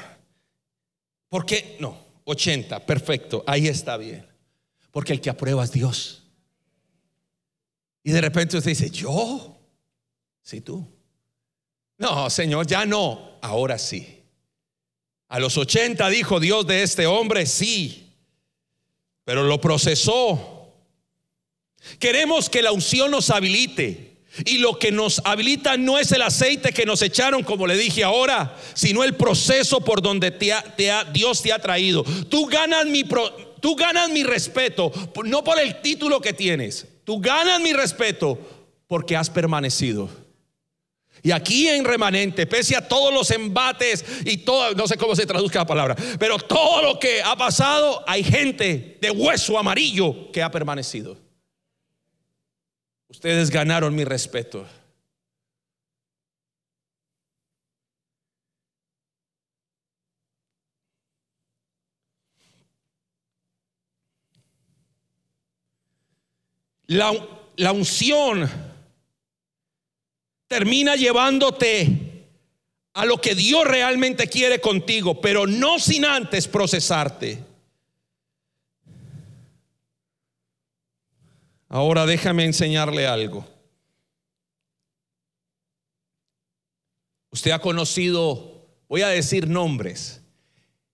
¿por 1.30 1.46
qué? 1.46 1.78
No, 1.80 1.98
80, 2.26 2.86
perfecto, 2.86 3.44
ahí 3.48 3.68
está 3.68 3.96
bien. 3.96 4.33
Porque 4.94 5.12
el 5.12 5.22
que 5.22 5.32
aprueba 5.32 5.64
es 5.64 5.72
Dios. 5.72 6.22
Y 8.04 8.12
de 8.12 8.22
repente 8.22 8.56
usted 8.56 8.70
dice, 8.70 8.92
¿yo? 8.92 9.58
Sí, 10.44 10.62
tú. 10.62 10.88
No, 11.98 12.30
Señor, 12.30 12.68
ya 12.68 12.86
no, 12.86 13.40
ahora 13.42 13.80
sí. 13.80 14.22
A 15.30 15.40
los 15.40 15.58
80 15.58 16.08
dijo 16.10 16.40
Dios 16.40 16.68
de 16.68 16.84
este 16.84 17.08
hombre, 17.08 17.48
sí, 17.48 18.14
pero 19.24 19.42
lo 19.42 19.60
procesó. 19.60 20.76
Queremos 21.98 22.48
que 22.48 22.62
la 22.62 22.72
unción 22.72 23.10
nos 23.10 23.32
habilite 23.32 24.18
y 24.46 24.60
lo 24.60 24.78
que 24.78 24.92
nos 24.92 25.24
habilita 25.26 25.76
no 25.76 25.98
es 25.98 26.12
el 26.12 26.22
aceite 26.22 26.72
que 26.72 26.86
nos 26.86 27.02
echaron, 27.02 27.42
como 27.42 27.66
le 27.66 27.78
dije 27.78 28.04
ahora, 28.04 28.56
sino 28.76 29.04
el 29.04 29.16
proceso 29.16 29.82
por 29.82 30.04
donde 30.04 30.30
Dios 31.14 31.42
te 31.42 31.52
ha 31.52 31.60
traído. 31.60 32.04
Tú 32.30 32.46
ganas, 32.46 32.86
mi, 32.86 33.04
tú 33.64 33.78
ganas 33.78 34.10
mi 34.10 34.24
respeto, 34.24 34.92
no 35.24 35.42
por 35.42 35.58
el 35.58 35.82
título 35.82 36.20
que 36.20 36.34
tienes. 36.34 36.86
Tú 37.06 37.22
ganas 37.22 37.62
mi 37.62 37.72
respeto 37.72 38.38
porque 38.88 39.16
has 39.16 39.30
permanecido. 39.30 40.10
Y 41.22 41.32
aquí 41.32 41.70
en 41.70 41.86
remanente, 41.86 42.46
pese 42.46 42.76
a 42.76 42.86
todos 42.86 43.14
los 43.14 43.32
embates 43.32 44.04
y 44.26 44.40
todo, 44.40 44.74
no 44.74 44.86
sé 44.86 44.98
cómo 44.98 45.16
se 45.16 45.26
traduzca 45.26 45.60
la 45.60 45.66
palabra, 45.66 45.96
pero 46.20 46.38
todo 46.40 46.82
lo 46.82 47.00
que 47.00 47.24
ha 47.24 47.38
pasado, 47.38 48.04
hay 48.06 48.22
gente 48.26 48.98
de 49.00 49.12
hueso 49.12 49.58
amarillo 49.58 50.30
que 50.34 50.44
ha 50.44 50.52
permanecido. 50.52 51.18
Ustedes 53.08 53.50
ganaron 53.50 53.96
mi 53.96 54.04
respeto. 54.04 54.66
La, 66.88 67.12
la, 67.56 67.72
unción 67.72 68.50
termina 70.48 70.96
llevándote 70.96 72.28
a 72.94 73.06
lo 73.06 73.20
que 73.20 73.36
Dios 73.36 73.66
realmente 73.66 74.28
quiere 74.28 74.60
contigo, 74.62 75.20
pero 75.22 75.48
no 75.48 75.80
sin 75.80 76.06
antes 76.06 76.48
procesarte. 76.48 77.44
Ahora 81.70 82.06
déjame 82.06 82.46
enseñarle 82.46 83.08
algo. 83.08 83.48
Usted 87.32 87.50
ha 87.50 87.58
conocido, 87.58 88.68
voy 88.88 89.02
a 89.02 89.08
decir 89.08 89.48
nombres, 89.48 90.22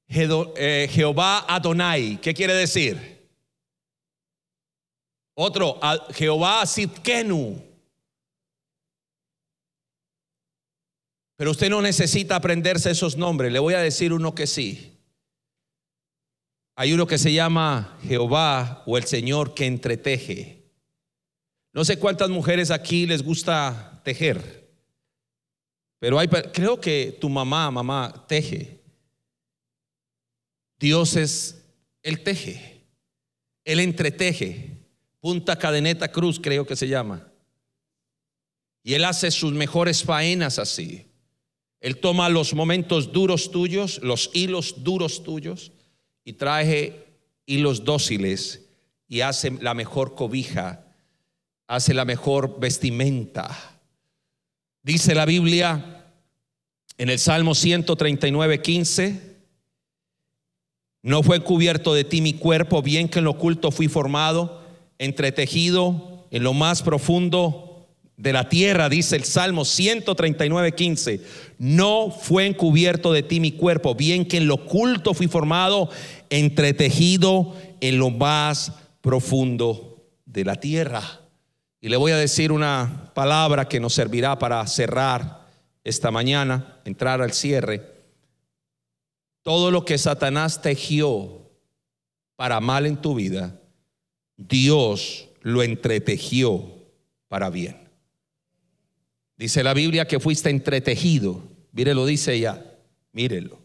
eh, 0.07 0.89
Jehová 0.89 1.45
Adonai, 1.53 2.21
¿qué 2.21 2.33
quiere 2.33 2.53
decir? 2.53 3.18
Otro, 5.41 5.79
Jehová 6.13 6.65
Sidkenu. 6.65 7.63
Pero 11.37 11.51
usted 11.51 11.69
no 11.69 11.81
necesita 11.81 12.35
aprenderse 12.35 12.91
esos 12.91 13.15
nombres, 13.15 13.49
le 13.49 13.59
voy 13.59 13.73
a 13.73 13.79
decir 13.79 14.11
uno 14.11 14.35
que 14.35 14.45
sí. 14.45 14.99
Hay 16.75 16.91
uno 16.91 17.07
que 17.07 17.17
se 17.17 17.31
llama 17.31 17.97
Jehová 18.03 18.83
o 18.85 18.97
el 18.97 19.05
Señor 19.05 19.53
que 19.53 19.65
entreteje. 19.65 20.73
No 21.71 21.85
sé 21.85 21.97
cuántas 21.97 22.29
mujeres 22.29 22.69
aquí 22.69 23.07
les 23.07 23.23
gusta 23.23 24.01
tejer, 24.03 24.69
pero 25.99 26.19
hay, 26.19 26.27
creo 26.27 26.81
que 26.81 27.17
tu 27.21 27.29
mamá, 27.29 27.71
mamá, 27.71 28.25
teje. 28.27 28.81
Dios 30.77 31.15
es, 31.15 31.63
Él 32.03 32.23
teje, 32.23 32.83
Él 33.63 33.79
entreteje. 33.79 34.78
Punta 35.19 35.57
Cadeneta 35.57 36.11
Cruz 36.11 36.39
creo 36.39 36.65
que 36.65 36.75
se 36.75 36.87
llama. 36.87 37.31
Y 38.83 38.93
Él 38.93 39.05
hace 39.05 39.31
sus 39.31 39.53
mejores 39.53 40.03
faenas 40.03 40.59
así. 40.59 41.05
Él 41.81 41.97
toma 41.97 42.29
los 42.29 42.53
momentos 42.53 43.11
duros 43.11 43.51
tuyos, 43.51 43.99
los 44.01 44.31
hilos 44.33 44.83
duros 44.83 45.23
tuyos, 45.23 45.71
y 46.23 46.33
trae 46.33 47.05
hilos 47.45 47.83
dóciles 47.83 48.65
y 49.07 49.21
hace 49.21 49.51
la 49.61 49.73
mejor 49.73 50.15
cobija 50.15 50.85
hace 51.69 51.93
la 51.93 52.03
mejor 52.03 52.59
vestimenta. 52.59 53.55
Dice 54.81 55.13
la 55.13 55.25
Biblia 55.25 56.03
en 56.97 57.09
el 57.09 57.19
Salmo 57.19 57.53
139, 57.53 58.61
15, 58.61 59.37
no 61.03 61.21
fue 61.21 61.41
cubierto 61.41 61.93
de 61.93 62.03
ti 62.03 62.21
mi 62.21 62.33
cuerpo, 62.33 62.81
bien 62.81 63.07
que 63.07 63.19
en 63.19 63.25
lo 63.25 63.31
oculto 63.31 63.69
fui 63.69 63.87
formado, 63.87 64.58
entretejido 64.99 66.27
en 66.29 66.43
lo 66.43 66.53
más 66.53 66.83
profundo 66.83 67.87
de 68.17 68.33
la 68.33 68.49
tierra, 68.49 68.89
dice 68.89 69.15
el 69.15 69.23
Salmo 69.23 69.63
139, 69.63 70.73
15. 70.73 71.21
No 71.57 72.11
fue 72.11 72.45
encubierto 72.45 73.13
de 73.13 73.23
ti 73.23 73.39
mi 73.39 73.53
cuerpo, 73.53 73.95
bien 73.95 74.25
que 74.25 74.37
en 74.37 74.47
lo 74.47 74.55
oculto 74.55 75.13
fui 75.13 75.27
formado, 75.27 75.89
entretejido 76.29 77.55
en 77.79 77.97
lo 77.97 78.09
más 78.09 78.73
profundo 79.01 80.05
de 80.25 80.43
la 80.43 80.55
tierra. 80.55 81.21
Y 81.79 81.87
le 81.87 81.95
voy 81.95 82.11
a 82.11 82.17
decir 82.17 82.51
una 82.51 83.11
palabra 83.15 83.69
que 83.69 83.79
nos 83.79 83.93
servirá 83.93 84.37
para 84.37 84.67
cerrar 84.67 85.47
esta 85.85 86.11
mañana, 86.11 86.81
entrar 86.83 87.21
al 87.21 87.31
cierre. 87.31 87.81
Todo 89.43 89.71
lo 89.71 89.85
que 89.85 89.97
Satanás 89.97 90.61
tejió 90.61 91.49
para 92.35 92.59
mal 92.59 92.85
en 92.85 92.97
tu 92.97 93.15
vida, 93.15 93.58
Dios 94.39 95.27
lo 95.41 95.63
entretejió 95.63 96.65
para 97.27 97.49
bien. 97.49 97.89
Dice 99.37 99.63
la 99.63 99.73
Biblia 99.73 100.07
que 100.07 100.19
fuiste 100.19 100.49
entretejido. 100.49 101.43
Mírelo, 101.73 102.05
dice 102.05 102.33
ella. 102.33 102.65
Mírelo. 103.11 103.59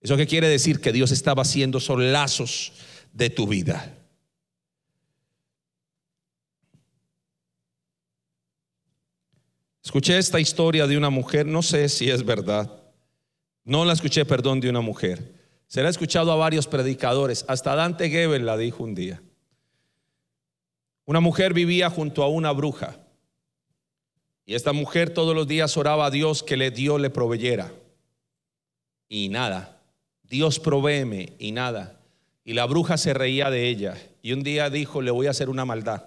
¿Eso 0.00 0.16
qué 0.16 0.26
quiere 0.26 0.48
decir? 0.48 0.80
Que 0.80 0.92
Dios 0.92 1.12
estaba 1.12 1.42
haciendo 1.42 1.78
son 1.78 2.12
lazos 2.12 2.72
de 3.12 3.30
tu 3.30 3.46
vida. 3.46 3.96
Escuché 9.84 10.18
esta 10.18 10.40
historia 10.40 10.86
de 10.86 10.96
una 10.96 11.10
mujer, 11.10 11.46
no 11.46 11.62
sé 11.62 11.88
si 11.88 12.10
es 12.10 12.24
verdad. 12.24 12.82
No 13.64 13.84
la 13.84 13.92
escuché, 13.92 14.24
perdón, 14.24 14.58
de 14.60 14.68
una 14.68 14.80
mujer. 14.80 15.32
Se 15.68 15.80
la 15.80 15.88
ha 15.88 15.90
escuchado 15.90 16.32
a 16.32 16.36
varios 16.36 16.66
predicadores. 16.66 17.44
Hasta 17.46 17.76
Dante 17.76 18.10
Gebel 18.10 18.46
la 18.46 18.56
dijo 18.56 18.82
un 18.82 18.94
día. 18.94 19.22
Una 21.04 21.20
mujer 21.20 21.52
vivía 21.54 21.90
junto 21.90 22.22
a 22.22 22.28
una 22.28 22.52
bruja. 22.52 22.96
Y 24.44 24.54
esta 24.54 24.72
mujer 24.72 25.10
todos 25.10 25.34
los 25.34 25.46
días 25.46 25.76
oraba 25.76 26.06
a 26.06 26.10
Dios 26.10 26.42
que 26.42 26.56
le 26.56 26.70
Dios 26.70 27.00
le 27.00 27.10
proveyera. 27.10 27.72
Y 29.08 29.28
nada. 29.28 29.80
Dios 30.22 30.58
provéeme 30.58 31.34
y 31.38 31.52
nada. 31.52 32.00
Y 32.44 32.54
la 32.54 32.66
bruja 32.66 32.96
se 32.96 33.14
reía 33.14 33.50
de 33.50 33.68
ella. 33.68 33.96
Y 34.22 34.32
un 34.32 34.42
día 34.42 34.70
dijo, 34.70 35.02
le 35.02 35.10
voy 35.10 35.26
a 35.26 35.30
hacer 35.30 35.48
una 35.48 35.64
maldad. 35.64 36.04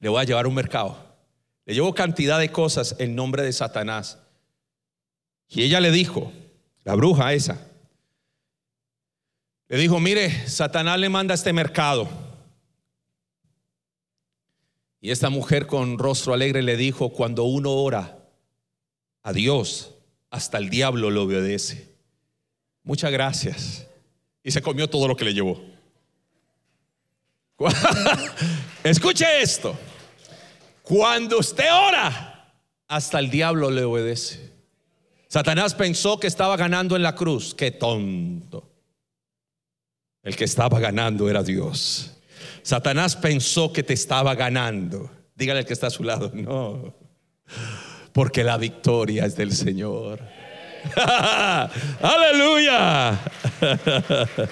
Le 0.00 0.08
voy 0.08 0.20
a 0.20 0.24
llevar 0.24 0.46
un 0.46 0.54
mercado. 0.54 0.96
Le 1.64 1.74
llevo 1.74 1.94
cantidad 1.94 2.38
de 2.38 2.52
cosas 2.52 2.96
en 2.98 3.14
nombre 3.14 3.42
de 3.42 3.52
Satanás. 3.52 4.18
Y 5.48 5.62
ella 5.62 5.80
le 5.80 5.90
dijo, 5.90 6.32
la 6.84 6.94
bruja 6.94 7.32
esa, 7.32 7.58
le 9.68 9.78
dijo, 9.78 9.98
mire, 9.98 10.48
Satanás 10.48 10.98
le 10.98 11.08
manda 11.08 11.34
a 11.34 11.36
este 11.36 11.52
mercado. 11.52 12.08
Y 15.06 15.12
esta 15.12 15.30
mujer 15.30 15.68
con 15.68 16.00
rostro 16.00 16.34
alegre 16.34 16.62
le 16.62 16.76
dijo, 16.76 17.10
cuando 17.10 17.44
uno 17.44 17.70
ora 17.70 18.18
a 19.22 19.32
Dios, 19.32 19.94
hasta 20.30 20.58
el 20.58 20.68
diablo 20.68 21.12
lo 21.12 21.22
obedece. 21.22 21.94
Muchas 22.82 23.12
gracias. 23.12 23.86
Y 24.42 24.50
se 24.50 24.60
comió 24.60 24.90
todo 24.90 25.06
lo 25.06 25.14
que 25.14 25.26
le 25.26 25.32
llevó. 25.32 25.62
Escuche 28.82 29.42
esto. 29.42 29.78
Cuando 30.82 31.38
usted 31.38 31.72
ora, 31.72 32.52
hasta 32.88 33.20
el 33.20 33.30
diablo 33.30 33.70
le 33.70 33.84
obedece. 33.84 34.50
Satanás 35.28 35.72
pensó 35.76 36.18
que 36.18 36.26
estaba 36.26 36.56
ganando 36.56 36.96
en 36.96 37.04
la 37.04 37.14
cruz. 37.14 37.54
Qué 37.54 37.70
tonto. 37.70 38.68
El 40.24 40.34
que 40.34 40.46
estaba 40.46 40.80
ganando 40.80 41.30
era 41.30 41.44
Dios. 41.44 42.15
Satanás 42.66 43.14
pensó 43.14 43.72
que 43.72 43.84
te 43.84 43.94
estaba 43.94 44.34
ganando. 44.34 45.08
Dígale 45.36 45.60
al 45.60 45.66
que 45.66 45.72
está 45.72 45.86
a 45.86 45.90
su 45.90 46.02
lado, 46.02 46.32
no. 46.34 46.96
Porque 48.12 48.42
la 48.42 48.56
victoria 48.56 49.24
es 49.24 49.36
del 49.36 49.52
Señor. 49.52 50.18
Aleluya. 52.02 53.20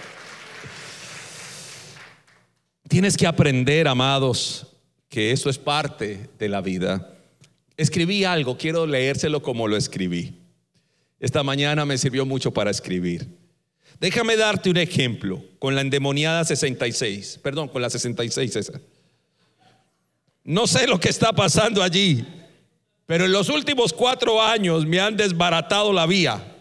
Tienes 2.88 3.16
que 3.16 3.26
aprender, 3.26 3.88
amados, 3.88 4.68
que 5.08 5.32
eso 5.32 5.50
es 5.50 5.58
parte 5.58 6.30
de 6.38 6.48
la 6.48 6.60
vida. 6.60 7.16
Escribí 7.76 8.22
algo, 8.22 8.56
quiero 8.56 8.86
leérselo 8.86 9.42
como 9.42 9.66
lo 9.66 9.76
escribí. 9.76 10.40
Esta 11.18 11.42
mañana 11.42 11.84
me 11.84 11.98
sirvió 11.98 12.24
mucho 12.24 12.52
para 12.52 12.70
escribir. 12.70 13.43
Déjame 14.04 14.36
darte 14.36 14.68
un 14.68 14.76
ejemplo 14.76 15.42
con 15.58 15.74
la 15.74 15.80
endemoniada 15.80 16.44
66, 16.44 17.40
perdón, 17.42 17.68
con 17.68 17.80
la 17.80 17.88
66 17.88 18.54
esa. 18.54 18.78
No 20.44 20.66
sé 20.66 20.86
lo 20.86 21.00
que 21.00 21.08
está 21.08 21.32
pasando 21.32 21.82
allí, 21.82 22.22
pero 23.06 23.24
en 23.24 23.32
los 23.32 23.48
últimos 23.48 23.94
cuatro 23.94 24.42
años 24.42 24.84
me 24.84 25.00
han 25.00 25.16
desbaratado 25.16 25.90
la 25.90 26.04
vía. 26.04 26.54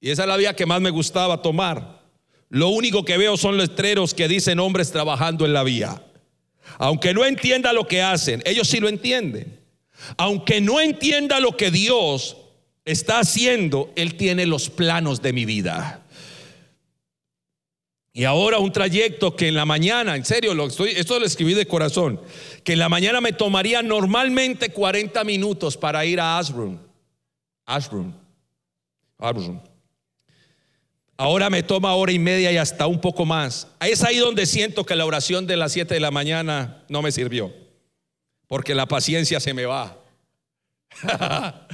Y 0.00 0.08
esa 0.08 0.22
es 0.22 0.28
la 0.28 0.38
vía 0.38 0.56
que 0.56 0.64
más 0.64 0.80
me 0.80 0.88
gustaba 0.88 1.42
tomar. 1.42 2.00
Lo 2.48 2.68
único 2.68 3.04
que 3.04 3.18
veo 3.18 3.36
son 3.36 3.58
letreros 3.58 4.14
que 4.14 4.26
dicen 4.26 4.58
hombres 4.58 4.90
trabajando 4.90 5.44
en 5.44 5.52
la 5.52 5.62
vía. 5.62 6.02
Aunque 6.78 7.12
no 7.12 7.26
entienda 7.26 7.74
lo 7.74 7.86
que 7.86 8.00
hacen, 8.00 8.42
ellos 8.46 8.66
sí 8.66 8.80
lo 8.80 8.88
entienden. 8.88 9.60
Aunque 10.16 10.62
no 10.62 10.80
entienda 10.80 11.40
lo 11.40 11.58
que 11.58 11.70
Dios 11.70 12.38
está 12.86 13.18
haciendo, 13.18 13.92
Él 13.96 14.14
tiene 14.14 14.46
los 14.46 14.70
planos 14.70 15.20
de 15.20 15.34
mi 15.34 15.44
vida. 15.44 16.06
Y 18.12 18.24
ahora 18.24 18.58
un 18.58 18.72
trayecto 18.72 19.36
que 19.36 19.48
en 19.48 19.54
la 19.54 19.64
mañana, 19.64 20.16
en 20.16 20.24
serio, 20.24 20.52
lo 20.52 20.66
estoy, 20.66 20.90
esto 20.90 21.18
lo 21.18 21.26
escribí 21.26 21.54
de 21.54 21.66
corazón, 21.66 22.20
que 22.64 22.72
en 22.72 22.80
la 22.80 22.88
mañana 22.88 23.20
me 23.20 23.32
tomaría 23.32 23.82
normalmente 23.82 24.70
40 24.70 25.22
minutos 25.24 25.76
para 25.76 26.04
ir 26.04 26.18
a 26.18 26.38
Ashburn. 26.38 26.80
Ashburn. 27.66 28.14
Ashburn. 29.16 29.62
Ahora 31.16 31.50
me 31.50 31.62
toma 31.62 31.94
hora 31.94 32.10
y 32.10 32.18
media 32.18 32.50
y 32.50 32.56
hasta 32.56 32.86
un 32.86 33.00
poco 33.00 33.24
más. 33.24 33.68
Es 33.80 34.02
ahí 34.02 34.16
donde 34.16 34.46
siento 34.46 34.84
que 34.84 34.96
la 34.96 35.06
oración 35.06 35.46
de 35.46 35.56
las 35.56 35.72
7 35.72 35.94
de 35.94 36.00
la 36.00 36.10
mañana 36.10 36.82
no 36.88 37.02
me 37.02 37.12
sirvió, 37.12 37.52
porque 38.48 38.74
la 38.74 38.86
paciencia 38.86 39.38
se 39.38 39.54
me 39.54 39.66
va. 39.66 39.98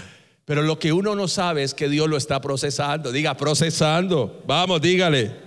Pero 0.44 0.62
lo 0.62 0.78
que 0.78 0.92
uno 0.92 1.14
no 1.14 1.28
sabe 1.28 1.62
es 1.62 1.74
que 1.74 1.88
Dios 1.88 2.08
lo 2.08 2.16
está 2.16 2.40
procesando. 2.40 3.10
Diga, 3.10 3.36
procesando. 3.36 4.42
Vamos, 4.46 4.82
dígale. 4.82 5.45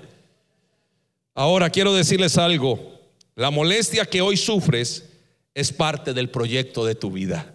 Ahora 1.36 1.70
quiero 1.70 1.94
decirles 1.94 2.38
algo. 2.38 3.00
La 3.36 3.52
molestia 3.52 4.06
que 4.06 4.22
hoy 4.22 4.38
sufres 4.38 5.10
es 5.54 5.72
parte 5.72 6.14
del 6.14 6.30
proyecto 6.30 6.86
de 6.86 6.96
tu 6.96 7.12
vida. 7.12 7.54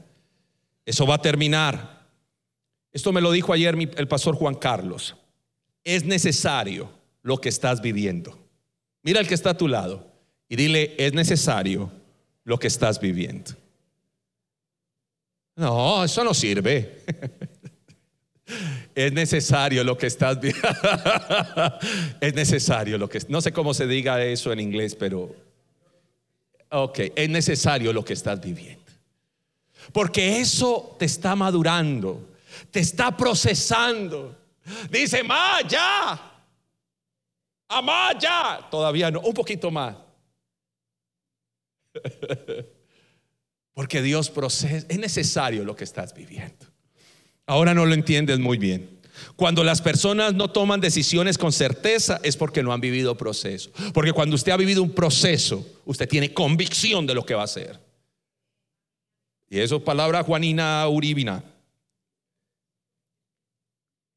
Eso 0.86 1.06
va 1.06 1.16
a 1.16 1.22
terminar. 1.22 2.06
Esto 2.92 3.12
me 3.12 3.20
lo 3.20 3.32
dijo 3.32 3.52
ayer 3.52 3.76
el 3.96 4.08
pastor 4.08 4.36
Juan 4.36 4.54
Carlos. 4.54 5.16
Es 5.82 6.04
necesario 6.04 6.90
lo 7.22 7.38
que 7.38 7.48
estás 7.48 7.82
viviendo. 7.82 8.38
Mira 9.02 9.20
el 9.20 9.28
que 9.28 9.34
está 9.34 9.50
a 9.50 9.56
tu 9.56 9.68
lado 9.68 10.06
y 10.48 10.56
dile, 10.56 10.94
es 10.98 11.12
necesario 11.12 11.90
lo 12.44 12.58
que 12.58 12.68
estás 12.68 13.00
viviendo. 13.00 13.52
No, 15.56 16.04
eso 16.04 16.24
no 16.24 16.34
sirve. 16.34 17.04
Es 18.94 19.12
necesario 19.12 19.82
lo 19.84 19.96
que 19.96 20.06
estás 20.06 20.40
viendo. 20.40 20.60
es 22.20 22.34
necesario 22.34 22.98
lo 22.98 23.08
que 23.08 23.20
no 23.28 23.40
sé 23.40 23.52
cómo 23.52 23.74
se 23.74 23.86
diga 23.86 24.22
eso 24.22 24.52
en 24.52 24.60
inglés, 24.60 24.94
pero 24.94 25.34
ok, 26.70 26.98
es 27.14 27.28
necesario 27.28 27.92
lo 27.92 28.04
que 28.04 28.12
estás 28.12 28.40
viviendo. 28.40 28.84
Porque 29.92 30.40
eso 30.40 30.96
te 30.98 31.04
está 31.04 31.36
madurando, 31.36 32.36
te 32.70 32.80
está 32.80 33.16
procesando. 33.16 34.36
Dice, 34.90 35.22
más 35.22 35.64
ya. 35.68 36.32
A 37.68 37.82
más 37.82 38.16
ya. 38.18 38.66
Todavía 38.70 39.10
no, 39.10 39.20
un 39.20 39.34
poquito 39.34 39.70
más. 39.70 39.96
Porque 43.74 44.00
Dios 44.00 44.30
procesa, 44.30 44.86
es 44.88 44.98
necesario 44.98 45.64
lo 45.64 45.74
que 45.74 45.84
estás 45.84 46.14
viviendo. 46.14 46.73
Ahora 47.46 47.74
no 47.74 47.84
lo 47.86 47.94
entiendes 47.94 48.38
muy 48.38 48.58
bien. 48.58 49.00
Cuando 49.36 49.64
las 49.64 49.80
personas 49.80 50.34
no 50.34 50.50
toman 50.50 50.80
decisiones 50.80 51.38
con 51.38 51.52
certeza 51.52 52.20
es 52.22 52.36
porque 52.36 52.62
no 52.62 52.72
han 52.72 52.80
vivido 52.80 53.16
proceso. 53.16 53.70
Porque 53.92 54.12
cuando 54.12 54.34
usted 54.34 54.52
ha 54.52 54.56
vivido 54.56 54.82
un 54.82 54.92
proceso, 54.92 55.66
usted 55.84 56.08
tiene 56.08 56.32
convicción 56.32 57.06
de 57.06 57.14
lo 57.14 57.24
que 57.24 57.34
va 57.34 57.42
a 57.42 57.44
hacer. 57.44 57.80
Y 59.48 59.60
eso 59.60 59.76
es 59.76 59.82
palabra 59.82 60.22
Juanina 60.22 60.86
Uribina. 60.88 61.44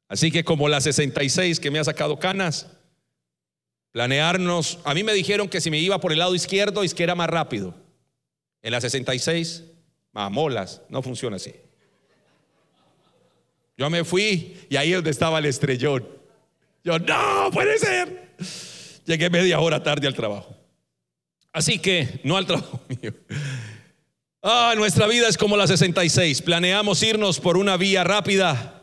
Así 0.08 0.30
que 0.30 0.42
como 0.42 0.68
la 0.68 0.80
66 0.80 1.60
que 1.60 1.70
me 1.70 1.78
ha 1.78 1.84
sacado 1.84 2.18
canas, 2.18 2.66
planearnos, 3.92 4.78
a 4.84 4.94
mí 4.94 5.04
me 5.04 5.12
dijeron 5.12 5.48
que 5.48 5.60
si 5.60 5.70
me 5.70 5.78
iba 5.78 6.00
por 6.00 6.12
el 6.12 6.18
lado 6.18 6.34
izquierdo, 6.34 6.82
era 6.82 7.14
más 7.14 7.28
rápido. 7.28 7.74
En 8.62 8.72
la 8.72 8.80
66, 8.80 9.64
mamolas, 10.12 10.82
no 10.88 11.02
funciona 11.02 11.36
así. 11.36 11.54
Yo 13.78 13.88
me 13.88 14.04
fui 14.04 14.56
y 14.68 14.76
ahí 14.76 14.90
donde 14.90 15.10
estaba 15.10 15.38
el 15.38 15.46
estrellón. 15.46 16.04
Yo, 16.82 16.98
no, 16.98 17.50
puede 17.52 17.78
ser. 17.78 18.34
Llegué 19.06 19.30
media 19.30 19.60
hora 19.60 19.80
tarde 19.80 20.08
al 20.08 20.14
trabajo. 20.14 20.54
Así 21.52 21.78
que, 21.78 22.20
no 22.24 22.36
al 22.36 22.44
trabajo 22.44 22.80
mío. 22.88 23.14
Ah, 24.42 24.74
nuestra 24.76 25.06
vida 25.06 25.28
es 25.28 25.38
como 25.38 25.56
la 25.56 25.68
66. 25.68 26.42
Planeamos 26.42 27.02
irnos 27.04 27.38
por 27.38 27.56
una 27.56 27.76
vía 27.76 28.02
rápida, 28.02 28.82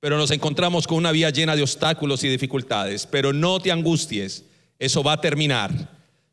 pero 0.00 0.18
nos 0.18 0.32
encontramos 0.32 0.88
con 0.88 0.98
una 0.98 1.12
vía 1.12 1.30
llena 1.30 1.54
de 1.54 1.62
obstáculos 1.62 2.24
y 2.24 2.28
dificultades. 2.28 3.06
Pero 3.06 3.32
no 3.32 3.60
te 3.60 3.70
angusties, 3.70 4.44
eso 4.80 5.04
va 5.04 5.12
a 5.14 5.20
terminar. 5.20 5.70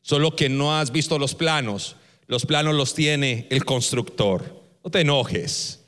Solo 0.01 0.35
que 0.35 0.49
no 0.49 0.75
has 0.75 0.91
visto 0.91 1.19
los 1.19 1.35
planos. 1.35 1.95
Los 2.25 2.45
planos 2.45 2.73
los 2.73 2.95
tiene 2.95 3.45
el 3.51 3.65
constructor. 3.65 4.63
No 4.83 4.89
te 4.89 5.01
enojes. 5.01 5.83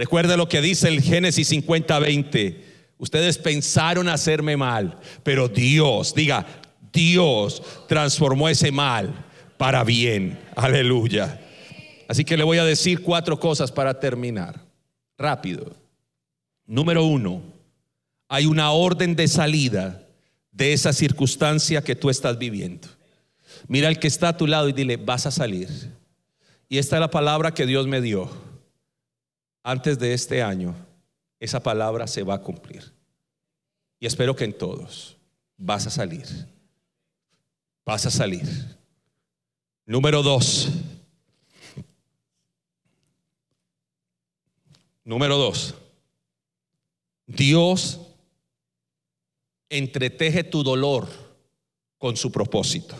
Recuerda 0.00 0.38
lo 0.38 0.48
que 0.48 0.62
dice 0.62 0.88
el 0.88 1.02
Génesis 1.02 1.52
50:20. 1.52 2.56
Ustedes 2.96 3.36
pensaron 3.36 4.08
hacerme 4.08 4.56
mal, 4.56 4.98
pero 5.22 5.46
Dios, 5.46 6.14
diga, 6.14 6.46
Dios 6.90 7.62
transformó 7.86 8.48
ese 8.48 8.72
mal 8.72 9.12
para 9.58 9.84
bien. 9.84 10.40
Aleluya. 10.56 11.38
Así 12.08 12.24
que 12.24 12.38
le 12.38 12.44
voy 12.44 12.56
a 12.56 12.64
decir 12.64 13.02
cuatro 13.02 13.38
cosas 13.38 13.70
para 13.70 14.00
terminar. 14.00 14.64
Rápido. 15.18 15.76
Número 16.64 17.04
uno, 17.04 17.42
hay 18.26 18.46
una 18.46 18.70
orden 18.70 19.14
de 19.14 19.28
salida 19.28 20.02
de 20.50 20.72
esa 20.72 20.94
circunstancia 20.94 21.84
que 21.84 21.94
tú 21.94 22.08
estás 22.08 22.38
viviendo. 22.38 22.88
Mira 23.68 23.88
al 23.88 23.98
que 23.98 24.08
está 24.08 24.28
a 24.28 24.36
tu 24.38 24.46
lado 24.46 24.66
y 24.66 24.72
dile, 24.72 24.96
vas 24.96 25.26
a 25.26 25.30
salir. 25.30 25.68
Y 26.70 26.78
esta 26.78 26.96
es 26.96 27.00
la 27.00 27.10
palabra 27.10 27.52
que 27.52 27.66
Dios 27.66 27.86
me 27.86 28.00
dio 28.00 28.49
antes 29.62 29.98
de 29.98 30.14
este 30.14 30.42
año, 30.42 30.74
esa 31.38 31.62
palabra 31.62 32.06
se 32.06 32.22
va 32.22 32.34
a 32.34 32.42
cumplir. 32.42 32.92
Y 33.98 34.06
espero 34.06 34.34
que 34.34 34.44
en 34.44 34.56
todos 34.56 35.16
vas 35.56 35.86
a 35.86 35.90
salir. 35.90 36.26
Vas 37.84 38.06
a 38.06 38.10
salir. 38.10 38.46
Número 39.86 40.22
dos. 40.22 40.70
Número 45.10 45.36
dos, 45.36 45.74
Dios 47.26 47.98
entreteje 49.68 50.44
tu 50.44 50.62
dolor 50.62 51.08
con 51.98 52.16
su 52.16 52.30
propósito. 52.30 52.94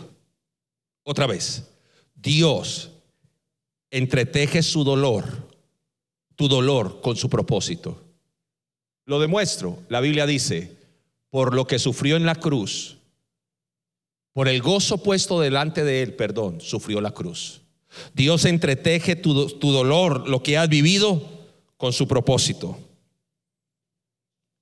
Otra 1.04 1.28
vez, 1.28 1.70
Dios 2.16 2.90
entreteje 3.92 4.62
su 4.64 4.82
dolor, 4.82 5.49
tu 6.40 6.48
dolor 6.48 7.02
con 7.02 7.16
su 7.16 7.28
propósito. 7.28 8.02
Lo 9.04 9.20
demuestro, 9.20 9.82
la 9.90 10.00
Biblia 10.00 10.24
dice, 10.24 10.74
por 11.28 11.54
lo 11.54 11.66
que 11.66 11.78
sufrió 11.78 12.16
en 12.16 12.24
la 12.24 12.34
cruz, 12.34 12.96
por 14.32 14.48
el 14.48 14.62
gozo 14.62 15.02
puesto 15.02 15.38
delante 15.38 15.84
de 15.84 16.00
él, 16.00 16.14
perdón, 16.14 16.62
sufrió 16.62 17.02
la 17.02 17.10
cruz. 17.10 17.60
Dios 18.14 18.46
entreteje 18.46 19.16
tu, 19.16 19.50
tu 19.58 19.70
dolor, 19.70 20.30
lo 20.30 20.42
que 20.42 20.56
has 20.56 20.70
vivido, 20.70 21.22
con 21.76 21.92
su 21.92 22.08
propósito. 22.08 22.78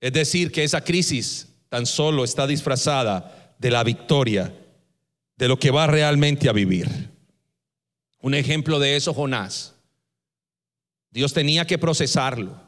Es 0.00 0.12
decir, 0.12 0.50
que 0.50 0.64
esa 0.64 0.82
crisis 0.82 1.46
tan 1.68 1.86
solo 1.86 2.24
está 2.24 2.48
disfrazada 2.48 3.54
de 3.60 3.70
la 3.70 3.84
victoria, 3.84 4.52
de 5.36 5.46
lo 5.46 5.60
que 5.60 5.70
va 5.70 5.86
realmente 5.86 6.48
a 6.48 6.52
vivir. 6.52 6.88
Un 8.20 8.34
ejemplo 8.34 8.80
de 8.80 8.96
eso, 8.96 9.14
Jonás. 9.14 9.77
Dios 11.10 11.32
tenía 11.32 11.66
que 11.66 11.78
procesarlo 11.78 12.60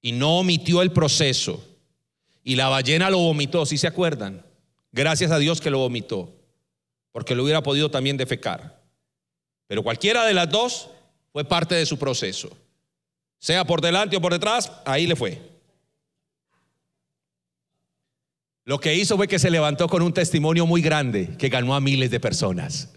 y 0.00 0.12
no 0.12 0.38
omitió 0.38 0.82
el 0.82 0.92
proceso. 0.92 1.64
Y 2.42 2.56
la 2.56 2.68
ballena 2.68 3.10
lo 3.10 3.18
vomitó, 3.18 3.64
si 3.64 3.78
se 3.78 3.86
acuerdan? 3.86 4.44
Gracias 4.92 5.30
a 5.30 5.38
Dios 5.38 5.60
que 5.60 5.70
lo 5.70 5.78
vomitó, 5.78 6.32
porque 7.10 7.34
lo 7.34 7.42
hubiera 7.42 7.62
podido 7.62 7.90
también 7.90 8.16
defecar. 8.16 8.82
Pero 9.66 9.82
cualquiera 9.82 10.24
de 10.24 10.34
las 10.34 10.50
dos 10.50 10.90
fue 11.32 11.44
parte 11.44 11.74
de 11.74 11.86
su 11.86 11.98
proceso. 11.98 12.50
Sea 13.38 13.64
por 13.64 13.80
delante 13.80 14.16
o 14.16 14.20
por 14.20 14.32
detrás, 14.32 14.70
ahí 14.84 15.06
le 15.06 15.16
fue. 15.16 15.40
Lo 18.64 18.78
que 18.78 18.94
hizo 18.94 19.16
fue 19.16 19.28
que 19.28 19.38
se 19.38 19.50
levantó 19.50 19.88
con 19.88 20.02
un 20.02 20.14
testimonio 20.14 20.66
muy 20.66 20.80
grande 20.80 21.36
que 21.36 21.48
ganó 21.50 21.74
a 21.74 21.80
miles 21.80 22.10
de 22.10 22.20
personas. 22.20 22.94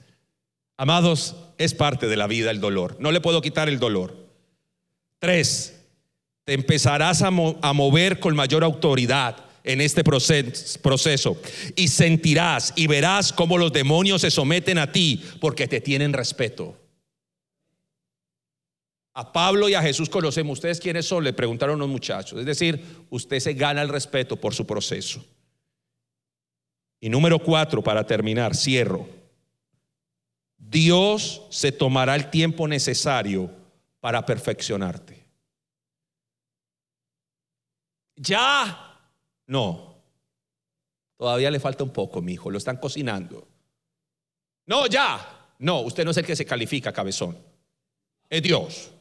Amados, 0.78 1.36
es 1.58 1.74
parte 1.74 2.08
de 2.08 2.16
la 2.16 2.28
vida 2.28 2.52
el 2.52 2.62
dolor. 2.62 2.95
No 3.00 3.12
le 3.12 3.20
puedo 3.20 3.41
quitar 3.41 3.68
el 3.68 3.80
dolor. 3.80 4.26
Tres, 5.20 5.78
te 6.43 6.53
empezarás 6.53 7.22
a, 7.22 7.32
mover 7.32 8.20
con 8.20 8.36
mayor 8.36 8.63
autoridad 8.63 9.36
en 9.63 9.82
este 9.82 10.03
proceso 10.03 11.38
y 11.76 11.89
sentirás 11.89 12.72
y 12.76 12.88
verás 12.88 13.34
cómo 13.34 13.57
los 13.57 13.74
demonios 13.74 14.22
se 14.22 14.32
someten 14.32 14.78
a 14.78 14.91
ti 14.91 15.22
porque 15.41 15.68
te 15.68 15.82
tienen 15.82 16.13
respeto. 16.13 16.78
A 19.13 19.34
Pablo 19.34 19.68
y 19.68 19.74
a 19.74 19.82
Jesús 19.82 20.09
conocemos. 20.09 20.59
¿Ustedes 20.59 20.80
quiénes 20.80 21.07
son? 21.07 21.24
Le 21.24 21.34
preguntaron 21.34 21.80
los 21.80 21.89
muchachos. 21.89 22.39
Es 22.39 22.45
decir, 22.45 22.82
usted 23.09 23.39
se 23.39 23.53
gana 23.53 23.82
el 23.82 23.89
respeto 23.89 24.38
por 24.38 24.53
su 24.53 24.65
proceso. 24.65 25.26
Y 27.01 27.09
número 27.09 27.39
cuatro, 27.39 27.84
para 27.84 28.05
terminar, 28.05 28.55
cierro. 28.55 29.09
Dios 30.57 31.41
se 31.49 31.72
tomará 31.72 32.15
el 32.15 32.30
tiempo 32.30 32.68
necesario 32.68 33.51
para 34.00 34.26
perfeccionarte. 34.26 35.26
Ya, 38.16 39.00
no. 39.48 39.95
Todavía 41.18 41.52
le 41.52 41.60
falta 41.60 41.84
un 41.84 41.91
poco, 41.91 42.22
mi 42.22 42.34
hijo. 42.34 42.50
Lo 42.50 42.58
están 42.58 42.78
cocinando. 42.78 43.48
No, 44.66 44.88
ya. 44.88 45.50
No, 45.60 45.82
usted 45.82 46.06
no 46.06 46.12
es 46.12 46.18
el 46.18 46.26
que 46.26 46.36
se 46.36 46.45
califica, 46.45 46.93
cabezón. 46.93 47.38
Es 48.30 48.41
Dios. 48.41 48.91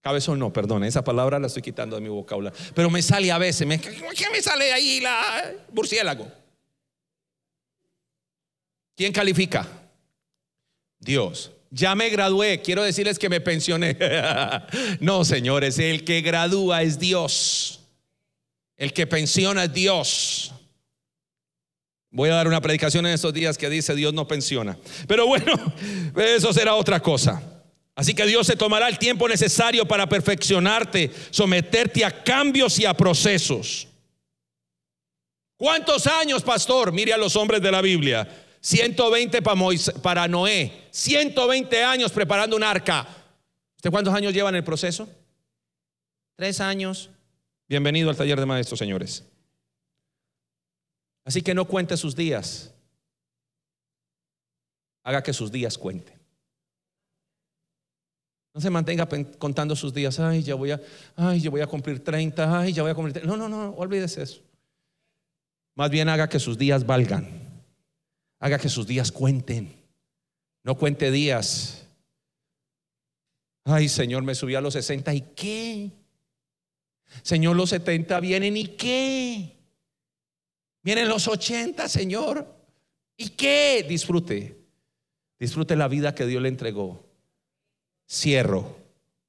Cabezón 0.00 0.38
no, 0.38 0.52
perdón, 0.52 0.84
esa 0.84 1.02
palabra 1.02 1.38
la 1.38 1.48
estoy 1.48 1.62
quitando 1.62 1.96
de 1.96 2.02
mi 2.02 2.08
vocabulario. 2.08 2.58
Pero 2.74 2.88
me 2.88 3.02
sale 3.02 3.32
a 3.32 3.38
veces, 3.38 3.66
me, 3.66 3.80
¿qué 3.80 4.30
me 4.30 4.40
sale 4.40 4.72
ahí 4.72 5.00
la 5.00 5.52
murciélago? 5.72 6.30
¿Quién 8.96 9.12
califica? 9.12 9.66
Dios. 10.98 11.52
Ya 11.70 11.94
me 11.94 12.08
gradué, 12.08 12.62
quiero 12.62 12.82
decirles 12.82 13.18
que 13.18 13.28
me 13.28 13.40
pensioné. 13.40 13.96
no, 15.00 15.24
señores, 15.24 15.78
el 15.78 16.04
que 16.04 16.22
gradúa 16.22 16.82
es 16.82 16.98
Dios. 16.98 17.80
El 18.76 18.92
que 18.92 19.06
pensiona 19.06 19.64
es 19.64 19.72
Dios. 19.72 20.52
Voy 22.10 22.30
a 22.30 22.34
dar 22.34 22.48
una 22.48 22.60
predicación 22.60 23.06
en 23.06 23.12
estos 23.12 23.34
días 23.34 23.58
que 23.58 23.68
dice 23.68 23.94
Dios 23.94 24.14
no 24.14 24.26
pensiona. 24.26 24.78
Pero 25.06 25.26
bueno, 25.26 25.52
eso 26.16 26.52
será 26.52 26.74
otra 26.74 27.00
cosa. 27.00 27.42
Así 27.94 28.14
que 28.14 28.24
Dios 28.26 28.46
se 28.46 28.56
tomará 28.56 28.88
el 28.88 28.98
tiempo 28.98 29.28
necesario 29.28 29.86
para 29.86 30.08
perfeccionarte, 30.08 31.10
someterte 31.30 32.04
a 32.04 32.22
cambios 32.22 32.78
y 32.78 32.86
a 32.86 32.94
procesos. 32.94 33.88
¿Cuántos 35.56 36.06
años, 36.06 36.42
pastor? 36.44 36.92
Mire 36.92 37.12
a 37.12 37.18
los 37.18 37.34
hombres 37.34 37.60
de 37.60 37.72
la 37.72 37.82
Biblia. 37.82 38.28
120 38.68 39.40
para 40.02 40.28
Noé, 40.28 40.88
120 40.90 41.84
años 41.84 42.12
preparando 42.12 42.54
un 42.54 42.62
arca. 42.62 43.08
¿Usted 43.76 43.90
cuántos 43.90 44.12
años 44.12 44.34
lleva 44.34 44.50
en 44.50 44.56
el 44.56 44.64
proceso? 44.64 45.08
Tres 46.36 46.60
años. 46.60 47.08
Bienvenido 47.66 48.10
al 48.10 48.16
taller 48.18 48.38
de 48.38 48.44
maestros, 48.44 48.78
señores. 48.78 49.24
Así 51.24 51.40
que 51.40 51.54
no 51.54 51.64
cuente 51.64 51.96
sus 51.96 52.14
días. 52.14 52.74
Haga 55.02 55.22
que 55.22 55.32
sus 55.32 55.50
días 55.50 55.78
cuenten. 55.78 56.18
No 58.52 58.60
se 58.60 58.68
mantenga 58.68 59.08
contando 59.38 59.76
sus 59.76 59.94
días. 59.94 60.20
Ay, 60.20 60.42
ya 60.42 60.56
voy 60.56 60.72
a, 60.72 60.80
ay, 61.16 61.40
ya 61.40 61.48
voy 61.48 61.62
a 61.62 61.66
cumplir 61.66 62.04
30. 62.04 62.60
Ay, 62.60 62.74
ya 62.74 62.82
voy 62.82 62.90
a 62.90 62.94
cumplir 62.94 63.14
30. 63.14 63.34
No, 63.34 63.38
no, 63.38 63.48
no, 63.48 63.70
olvídese 63.76 64.24
eso. 64.24 64.42
Más 65.74 65.88
bien 65.88 66.10
haga 66.10 66.28
que 66.28 66.38
sus 66.38 66.58
días 66.58 66.84
valgan. 66.84 67.47
Haga 68.38 68.58
que 68.58 68.68
sus 68.68 68.86
días 68.86 69.10
cuenten. 69.10 69.74
No 70.62 70.76
cuente 70.76 71.10
días. 71.10 71.86
Ay, 73.64 73.88
Señor, 73.88 74.22
me 74.22 74.34
subí 74.34 74.54
a 74.54 74.60
los 74.60 74.74
60 74.74 75.14
y 75.14 75.20
qué. 75.34 75.90
Señor, 77.22 77.56
los 77.56 77.70
70 77.70 78.20
vienen 78.20 78.56
y 78.56 78.66
qué. 78.68 79.56
Vienen 80.82 81.08
los 81.08 81.26
80, 81.26 81.88
Señor. 81.88 82.46
¿Y 83.16 83.30
qué? 83.30 83.84
Disfrute. 83.88 84.56
Disfrute 85.38 85.76
la 85.76 85.88
vida 85.88 86.14
que 86.14 86.26
Dios 86.26 86.42
le 86.42 86.48
entregó. 86.48 87.04
Cierro. 88.08 88.78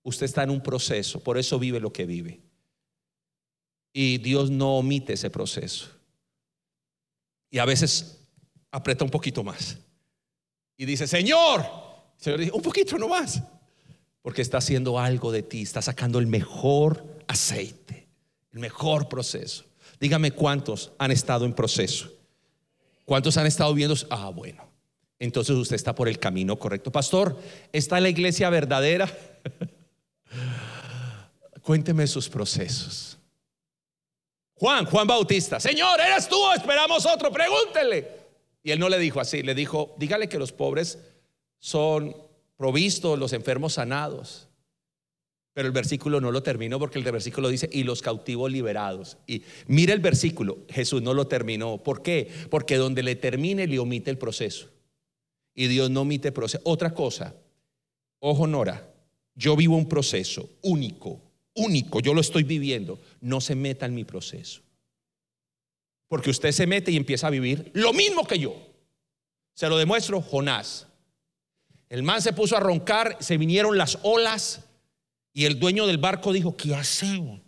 Usted 0.03 0.25
está 0.25 0.43
en 0.43 0.51
un 0.51 0.61
proceso, 0.61 1.21
por 1.21 1.37
eso 1.37 1.59
vive 1.59 1.79
lo 1.79 1.91
que 1.91 2.05
vive. 2.05 2.39
Y 3.91 4.19
Dios 4.19 4.49
no 4.49 4.77
omite 4.77 5.13
ese 5.13 5.29
proceso. 5.29 5.89
Y 7.49 7.57
a 7.57 7.65
veces 7.65 8.18
aprieta 8.71 9.03
un 9.03 9.09
poquito 9.09 9.43
más. 9.43 9.77
Y 10.77 10.85
dice, 10.85 11.07
Señor, 11.07 11.65
Señor 12.17 12.39
dice, 12.39 12.51
un 12.51 12.61
poquito 12.61 12.97
nomás. 12.97 13.41
Porque 14.21 14.41
está 14.41 14.57
haciendo 14.57 14.99
algo 14.99 15.31
de 15.31 15.43
ti, 15.43 15.61
está 15.61 15.81
sacando 15.81 16.19
el 16.19 16.27
mejor 16.27 17.05
aceite, 17.27 18.07
el 18.51 18.59
mejor 18.59 19.07
proceso. 19.07 19.65
Dígame 19.99 20.31
cuántos 20.31 20.91
han 20.97 21.11
estado 21.11 21.45
en 21.45 21.53
proceso. 21.53 22.11
¿Cuántos 23.05 23.37
han 23.37 23.47
estado 23.47 23.73
viendo? 23.73 23.95
Ah, 24.09 24.29
bueno. 24.29 24.69
Entonces 25.19 25.55
usted 25.55 25.75
está 25.75 25.95
por 25.95 26.07
el 26.07 26.19
camino 26.19 26.57
correcto. 26.57 26.91
Pastor, 26.91 27.37
¿está 27.73 27.99
la 27.99 28.09
iglesia 28.09 28.49
verdadera? 28.49 29.09
Cuénteme 31.61 32.07
sus 32.07 32.29
procesos. 32.29 33.17
Juan, 34.55 34.85
Juan 34.85 35.07
Bautista. 35.07 35.59
Señor, 35.59 35.99
¿eres 35.99 36.27
tú 36.27 36.37
esperamos 36.53 37.05
otro? 37.05 37.31
Pregúntele. 37.31 38.18
Y 38.63 38.71
él 38.71 38.79
no 38.79 38.89
le 38.89 38.99
dijo 38.99 39.19
así, 39.19 39.41
le 39.41 39.55
dijo, 39.55 39.95
dígale 39.97 40.27
que 40.27 40.39
los 40.39 40.51
pobres 40.51 40.99
son 41.59 42.15
provistos, 42.57 43.17
los 43.17 43.33
enfermos 43.33 43.73
sanados. 43.73 44.49
Pero 45.53 45.67
el 45.67 45.73
versículo 45.73 46.21
no 46.21 46.31
lo 46.31 46.43
terminó 46.43 46.79
porque 46.79 46.99
el 46.99 47.05
versículo 47.05 47.49
dice, 47.49 47.69
y 47.71 47.83
los 47.83 48.01
cautivos 48.01 48.51
liberados. 48.51 49.17
Y 49.27 49.43
mire 49.67 49.93
el 49.93 49.99
versículo, 49.99 50.59
Jesús 50.69 51.01
no 51.01 51.13
lo 51.13 51.27
terminó. 51.27 51.77
¿Por 51.77 52.01
qué? 52.01 52.29
Porque 52.49 52.77
donde 52.77 53.03
le 53.03 53.15
termine 53.15 53.67
le 53.67 53.79
omite 53.79 54.11
el 54.11 54.17
proceso. 54.17 54.69
Y 55.53 55.67
Dios 55.67 55.89
no 55.89 56.01
omite 56.01 56.31
proceso. 56.31 56.61
Otra 56.65 56.93
cosa, 56.93 57.35
ojo 58.19 58.47
Nora, 58.47 58.89
yo 59.35 59.55
vivo 59.55 59.75
un 59.75 59.89
proceso 59.89 60.49
único, 60.61 61.21
único, 61.55 61.99
yo 61.99 62.13
lo 62.13 62.21
estoy 62.21 62.43
viviendo. 62.43 62.99
No 63.21 63.41
se 63.41 63.55
meta 63.55 63.85
en 63.85 63.95
mi 63.95 64.05
proceso. 64.05 64.61
Porque 66.09 66.31
usted 66.31 66.51
se 66.51 66.67
mete 66.67 66.91
y 66.91 66.97
empieza 66.97 67.27
a 67.27 67.29
vivir 67.29 67.71
lo 67.73 67.93
mismo 67.93 68.27
que 68.27 68.39
yo. 68.39 68.57
Se 69.53 69.69
lo 69.69 69.77
demuestro, 69.77 70.21
Jonás. 70.21 70.87
El 71.87 72.03
man 72.03 72.21
se 72.21 72.33
puso 72.33 72.57
a 72.57 72.59
roncar, 72.59 73.15
se 73.19 73.37
vinieron 73.37 73.77
las 73.77 73.97
olas 74.03 74.65
y 75.33 75.45
el 75.45 75.59
dueño 75.59 75.87
del 75.87 75.97
barco 75.97 76.33
dijo, 76.33 76.57
¿qué 76.57 76.75
hacemos? 76.75 77.41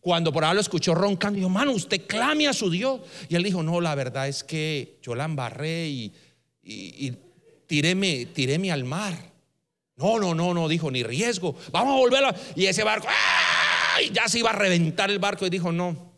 Cuando 0.00 0.32
por 0.32 0.44
ahí 0.44 0.54
lo 0.54 0.60
escuchó 0.60 0.94
roncando, 0.94 1.36
dijo, 1.36 1.48
mano, 1.48 1.72
usted 1.72 2.06
clame 2.06 2.48
a 2.48 2.52
su 2.52 2.70
Dios. 2.70 3.00
Y 3.28 3.36
él 3.36 3.42
dijo, 3.42 3.62
no, 3.62 3.80
la 3.80 3.94
verdad 3.94 4.28
es 4.28 4.42
que 4.42 4.98
yo 5.02 5.14
la 5.14 5.24
embarré 5.24 5.88
y, 5.88 6.12
y, 6.62 7.12
tiréme, 7.66 8.72
al 8.72 8.84
mar. 8.84 9.14
No, 9.96 10.18
no, 10.18 10.34
no, 10.34 10.54
no, 10.54 10.68
dijo, 10.68 10.90
ni 10.90 11.02
riesgo. 11.02 11.54
Vamos 11.70 11.94
a 11.94 11.98
volverlo. 11.98 12.30
Y 12.56 12.66
ese 12.66 12.82
barco. 12.82 13.06
¡ay! 13.96 14.10
Ya 14.12 14.26
se 14.28 14.38
iba 14.38 14.50
a 14.50 14.54
reventar 14.54 15.10
el 15.10 15.18
barco 15.18 15.46
y 15.46 15.50
dijo, 15.50 15.70
no, 15.70 16.09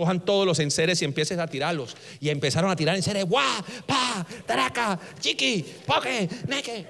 cojan 0.00 0.24
todos 0.24 0.46
los 0.46 0.58
enseres 0.60 1.02
y 1.02 1.04
empieces 1.04 1.38
a 1.38 1.46
tirarlos. 1.46 1.94
Y 2.20 2.30
empezaron 2.30 2.70
a 2.70 2.76
tirar 2.76 2.96
enseres, 2.96 3.26
¡guau! 3.26 3.62
¡Pa! 3.86 4.26
¡Taraca! 4.46 4.98
¡Chiqui! 5.18 5.62
¡Poque! 5.86 6.26
¡Neque! 6.48 6.86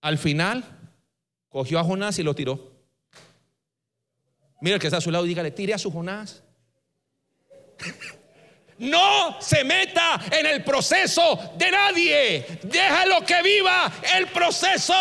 Al 0.00 0.16
final, 0.16 0.64
cogió 1.50 1.78
a 1.78 1.84
Jonás 1.84 2.18
y 2.18 2.22
lo 2.22 2.34
tiró. 2.34 2.72
Mira 4.62 4.76
el 4.76 4.80
que 4.80 4.86
está 4.86 4.96
a 4.96 5.00
su 5.02 5.10
lado 5.10 5.26
y 5.26 5.28
dígale, 5.28 5.50
tire 5.50 5.74
a 5.74 5.78
su 5.78 5.92
Jonás. 5.92 6.42
No 8.78 9.38
se 9.42 9.62
meta 9.62 10.18
en 10.32 10.46
el 10.46 10.64
proceso 10.64 11.52
de 11.58 11.70
nadie. 11.70 12.60
Déjalo 12.62 13.26
que 13.26 13.42
viva 13.42 13.92
el 14.16 14.28
proceso. 14.28 14.94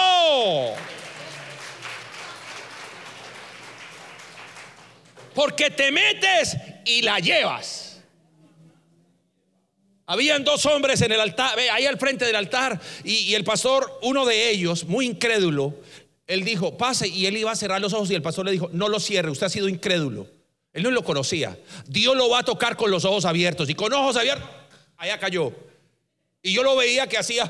Porque 5.39 5.69
te 5.69 5.89
metes 5.89 6.57
y 6.83 7.01
la 7.01 7.19
llevas. 7.19 8.01
Habían 10.05 10.43
dos 10.43 10.65
hombres 10.65 10.99
en 10.99 11.13
el 11.13 11.19
altar, 11.21 11.57
ahí 11.57 11.85
al 11.85 11.97
frente 11.97 12.25
del 12.25 12.35
altar, 12.35 12.77
y, 13.05 13.33
el 13.35 13.45
pastor, 13.45 13.99
uno 14.01 14.25
de 14.25 14.49
ellos, 14.49 14.83
muy 14.83 15.05
incrédulo, 15.05 15.75
él 16.27 16.43
dijo, 16.43 16.77
pase, 16.77 17.07
y 17.07 17.25
él 17.25 17.37
iba 17.37 17.51
a 17.51 17.55
cerrar 17.55 17.79
los 17.79 17.93
ojos, 17.93 18.11
y 18.11 18.15
el 18.15 18.21
pastor 18.21 18.47
le 18.47 18.51
dijo, 18.51 18.69
no 18.73 18.89
lo 18.89 18.99
cierre, 18.99 19.29
usted 19.31 19.45
ha 19.45 19.49
sido 19.49 19.69
incrédulo. 19.69 20.27
Él 20.73 20.83
no 20.83 20.91
lo 20.91 21.05
conocía. 21.05 21.57
Dios 21.87 22.17
lo 22.17 22.27
va 22.29 22.39
a 22.39 22.43
tocar 22.43 22.75
con 22.75 22.91
los 22.91 23.05
ojos 23.05 23.23
abiertos. 23.23 23.69
Y 23.69 23.75
con 23.75 23.93
ojos 23.93 24.17
abiertos, 24.17 24.49
allá 24.97 25.17
cayó. 25.19 25.53
Y 26.43 26.51
yo 26.51 26.63
lo 26.63 26.75
veía 26.75 27.07
que 27.07 27.17
hacía. 27.17 27.49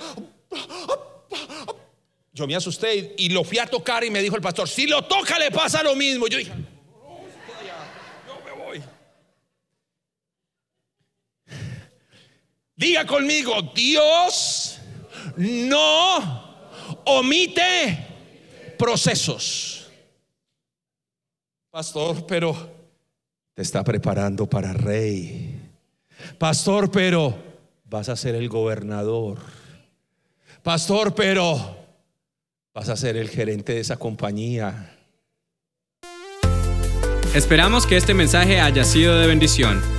Yo 2.34 2.46
me 2.46 2.56
asusté 2.56 3.16
y 3.18 3.30
lo 3.30 3.44
fui 3.44 3.58
a 3.58 3.66
tocar 3.66 4.04
y 4.04 4.12
me 4.12 4.22
dijo 4.22 4.36
el 4.36 4.44
pastor, 4.44 4.70
si 4.70 4.86
lo 4.86 5.06
toca 5.06 5.40
le 5.40 5.50
pasa 5.50 5.82
lo 5.82 5.96
mismo. 5.96 6.28
Yo 6.28 6.38
dije, 6.38 6.54
yo 8.28 8.40
me 8.46 8.64
voy. 8.64 8.84
Diga 12.80 13.06
conmigo, 13.06 13.62
Dios 13.76 14.80
no 15.36 16.46
omite 17.04 18.08
procesos. 18.78 19.90
Pastor, 21.70 22.26
pero 22.26 22.56
te 23.54 23.64
está 23.64 23.84
preparando 23.84 24.50
para 24.50 24.72
rey. 24.72 25.60
Pastor, 26.38 26.90
pero 26.90 27.38
vas 27.84 28.08
a 28.08 28.16
ser 28.16 28.36
el 28.36 28.48
gobernador. 28.48 29.40
Pastor, 30.64 31.14
pero 31.14 31.78
vas 32.74 32.88
a 32.88 32.96
ser 32.96 33.18
el 33.18 33.28
gerente 33.30 33.74
de 33.74 33.82
esa 33.82 33.98
compañía. 33.98 34.98
Esperamos 37.36 37.86
que 37.86 37.98
este 37.98 38.14
mensaje 38.14 38.62
haya 38.62 38.86
sido 38.86 39.20
de 39.20 39.28
bendición. 39.28 39.99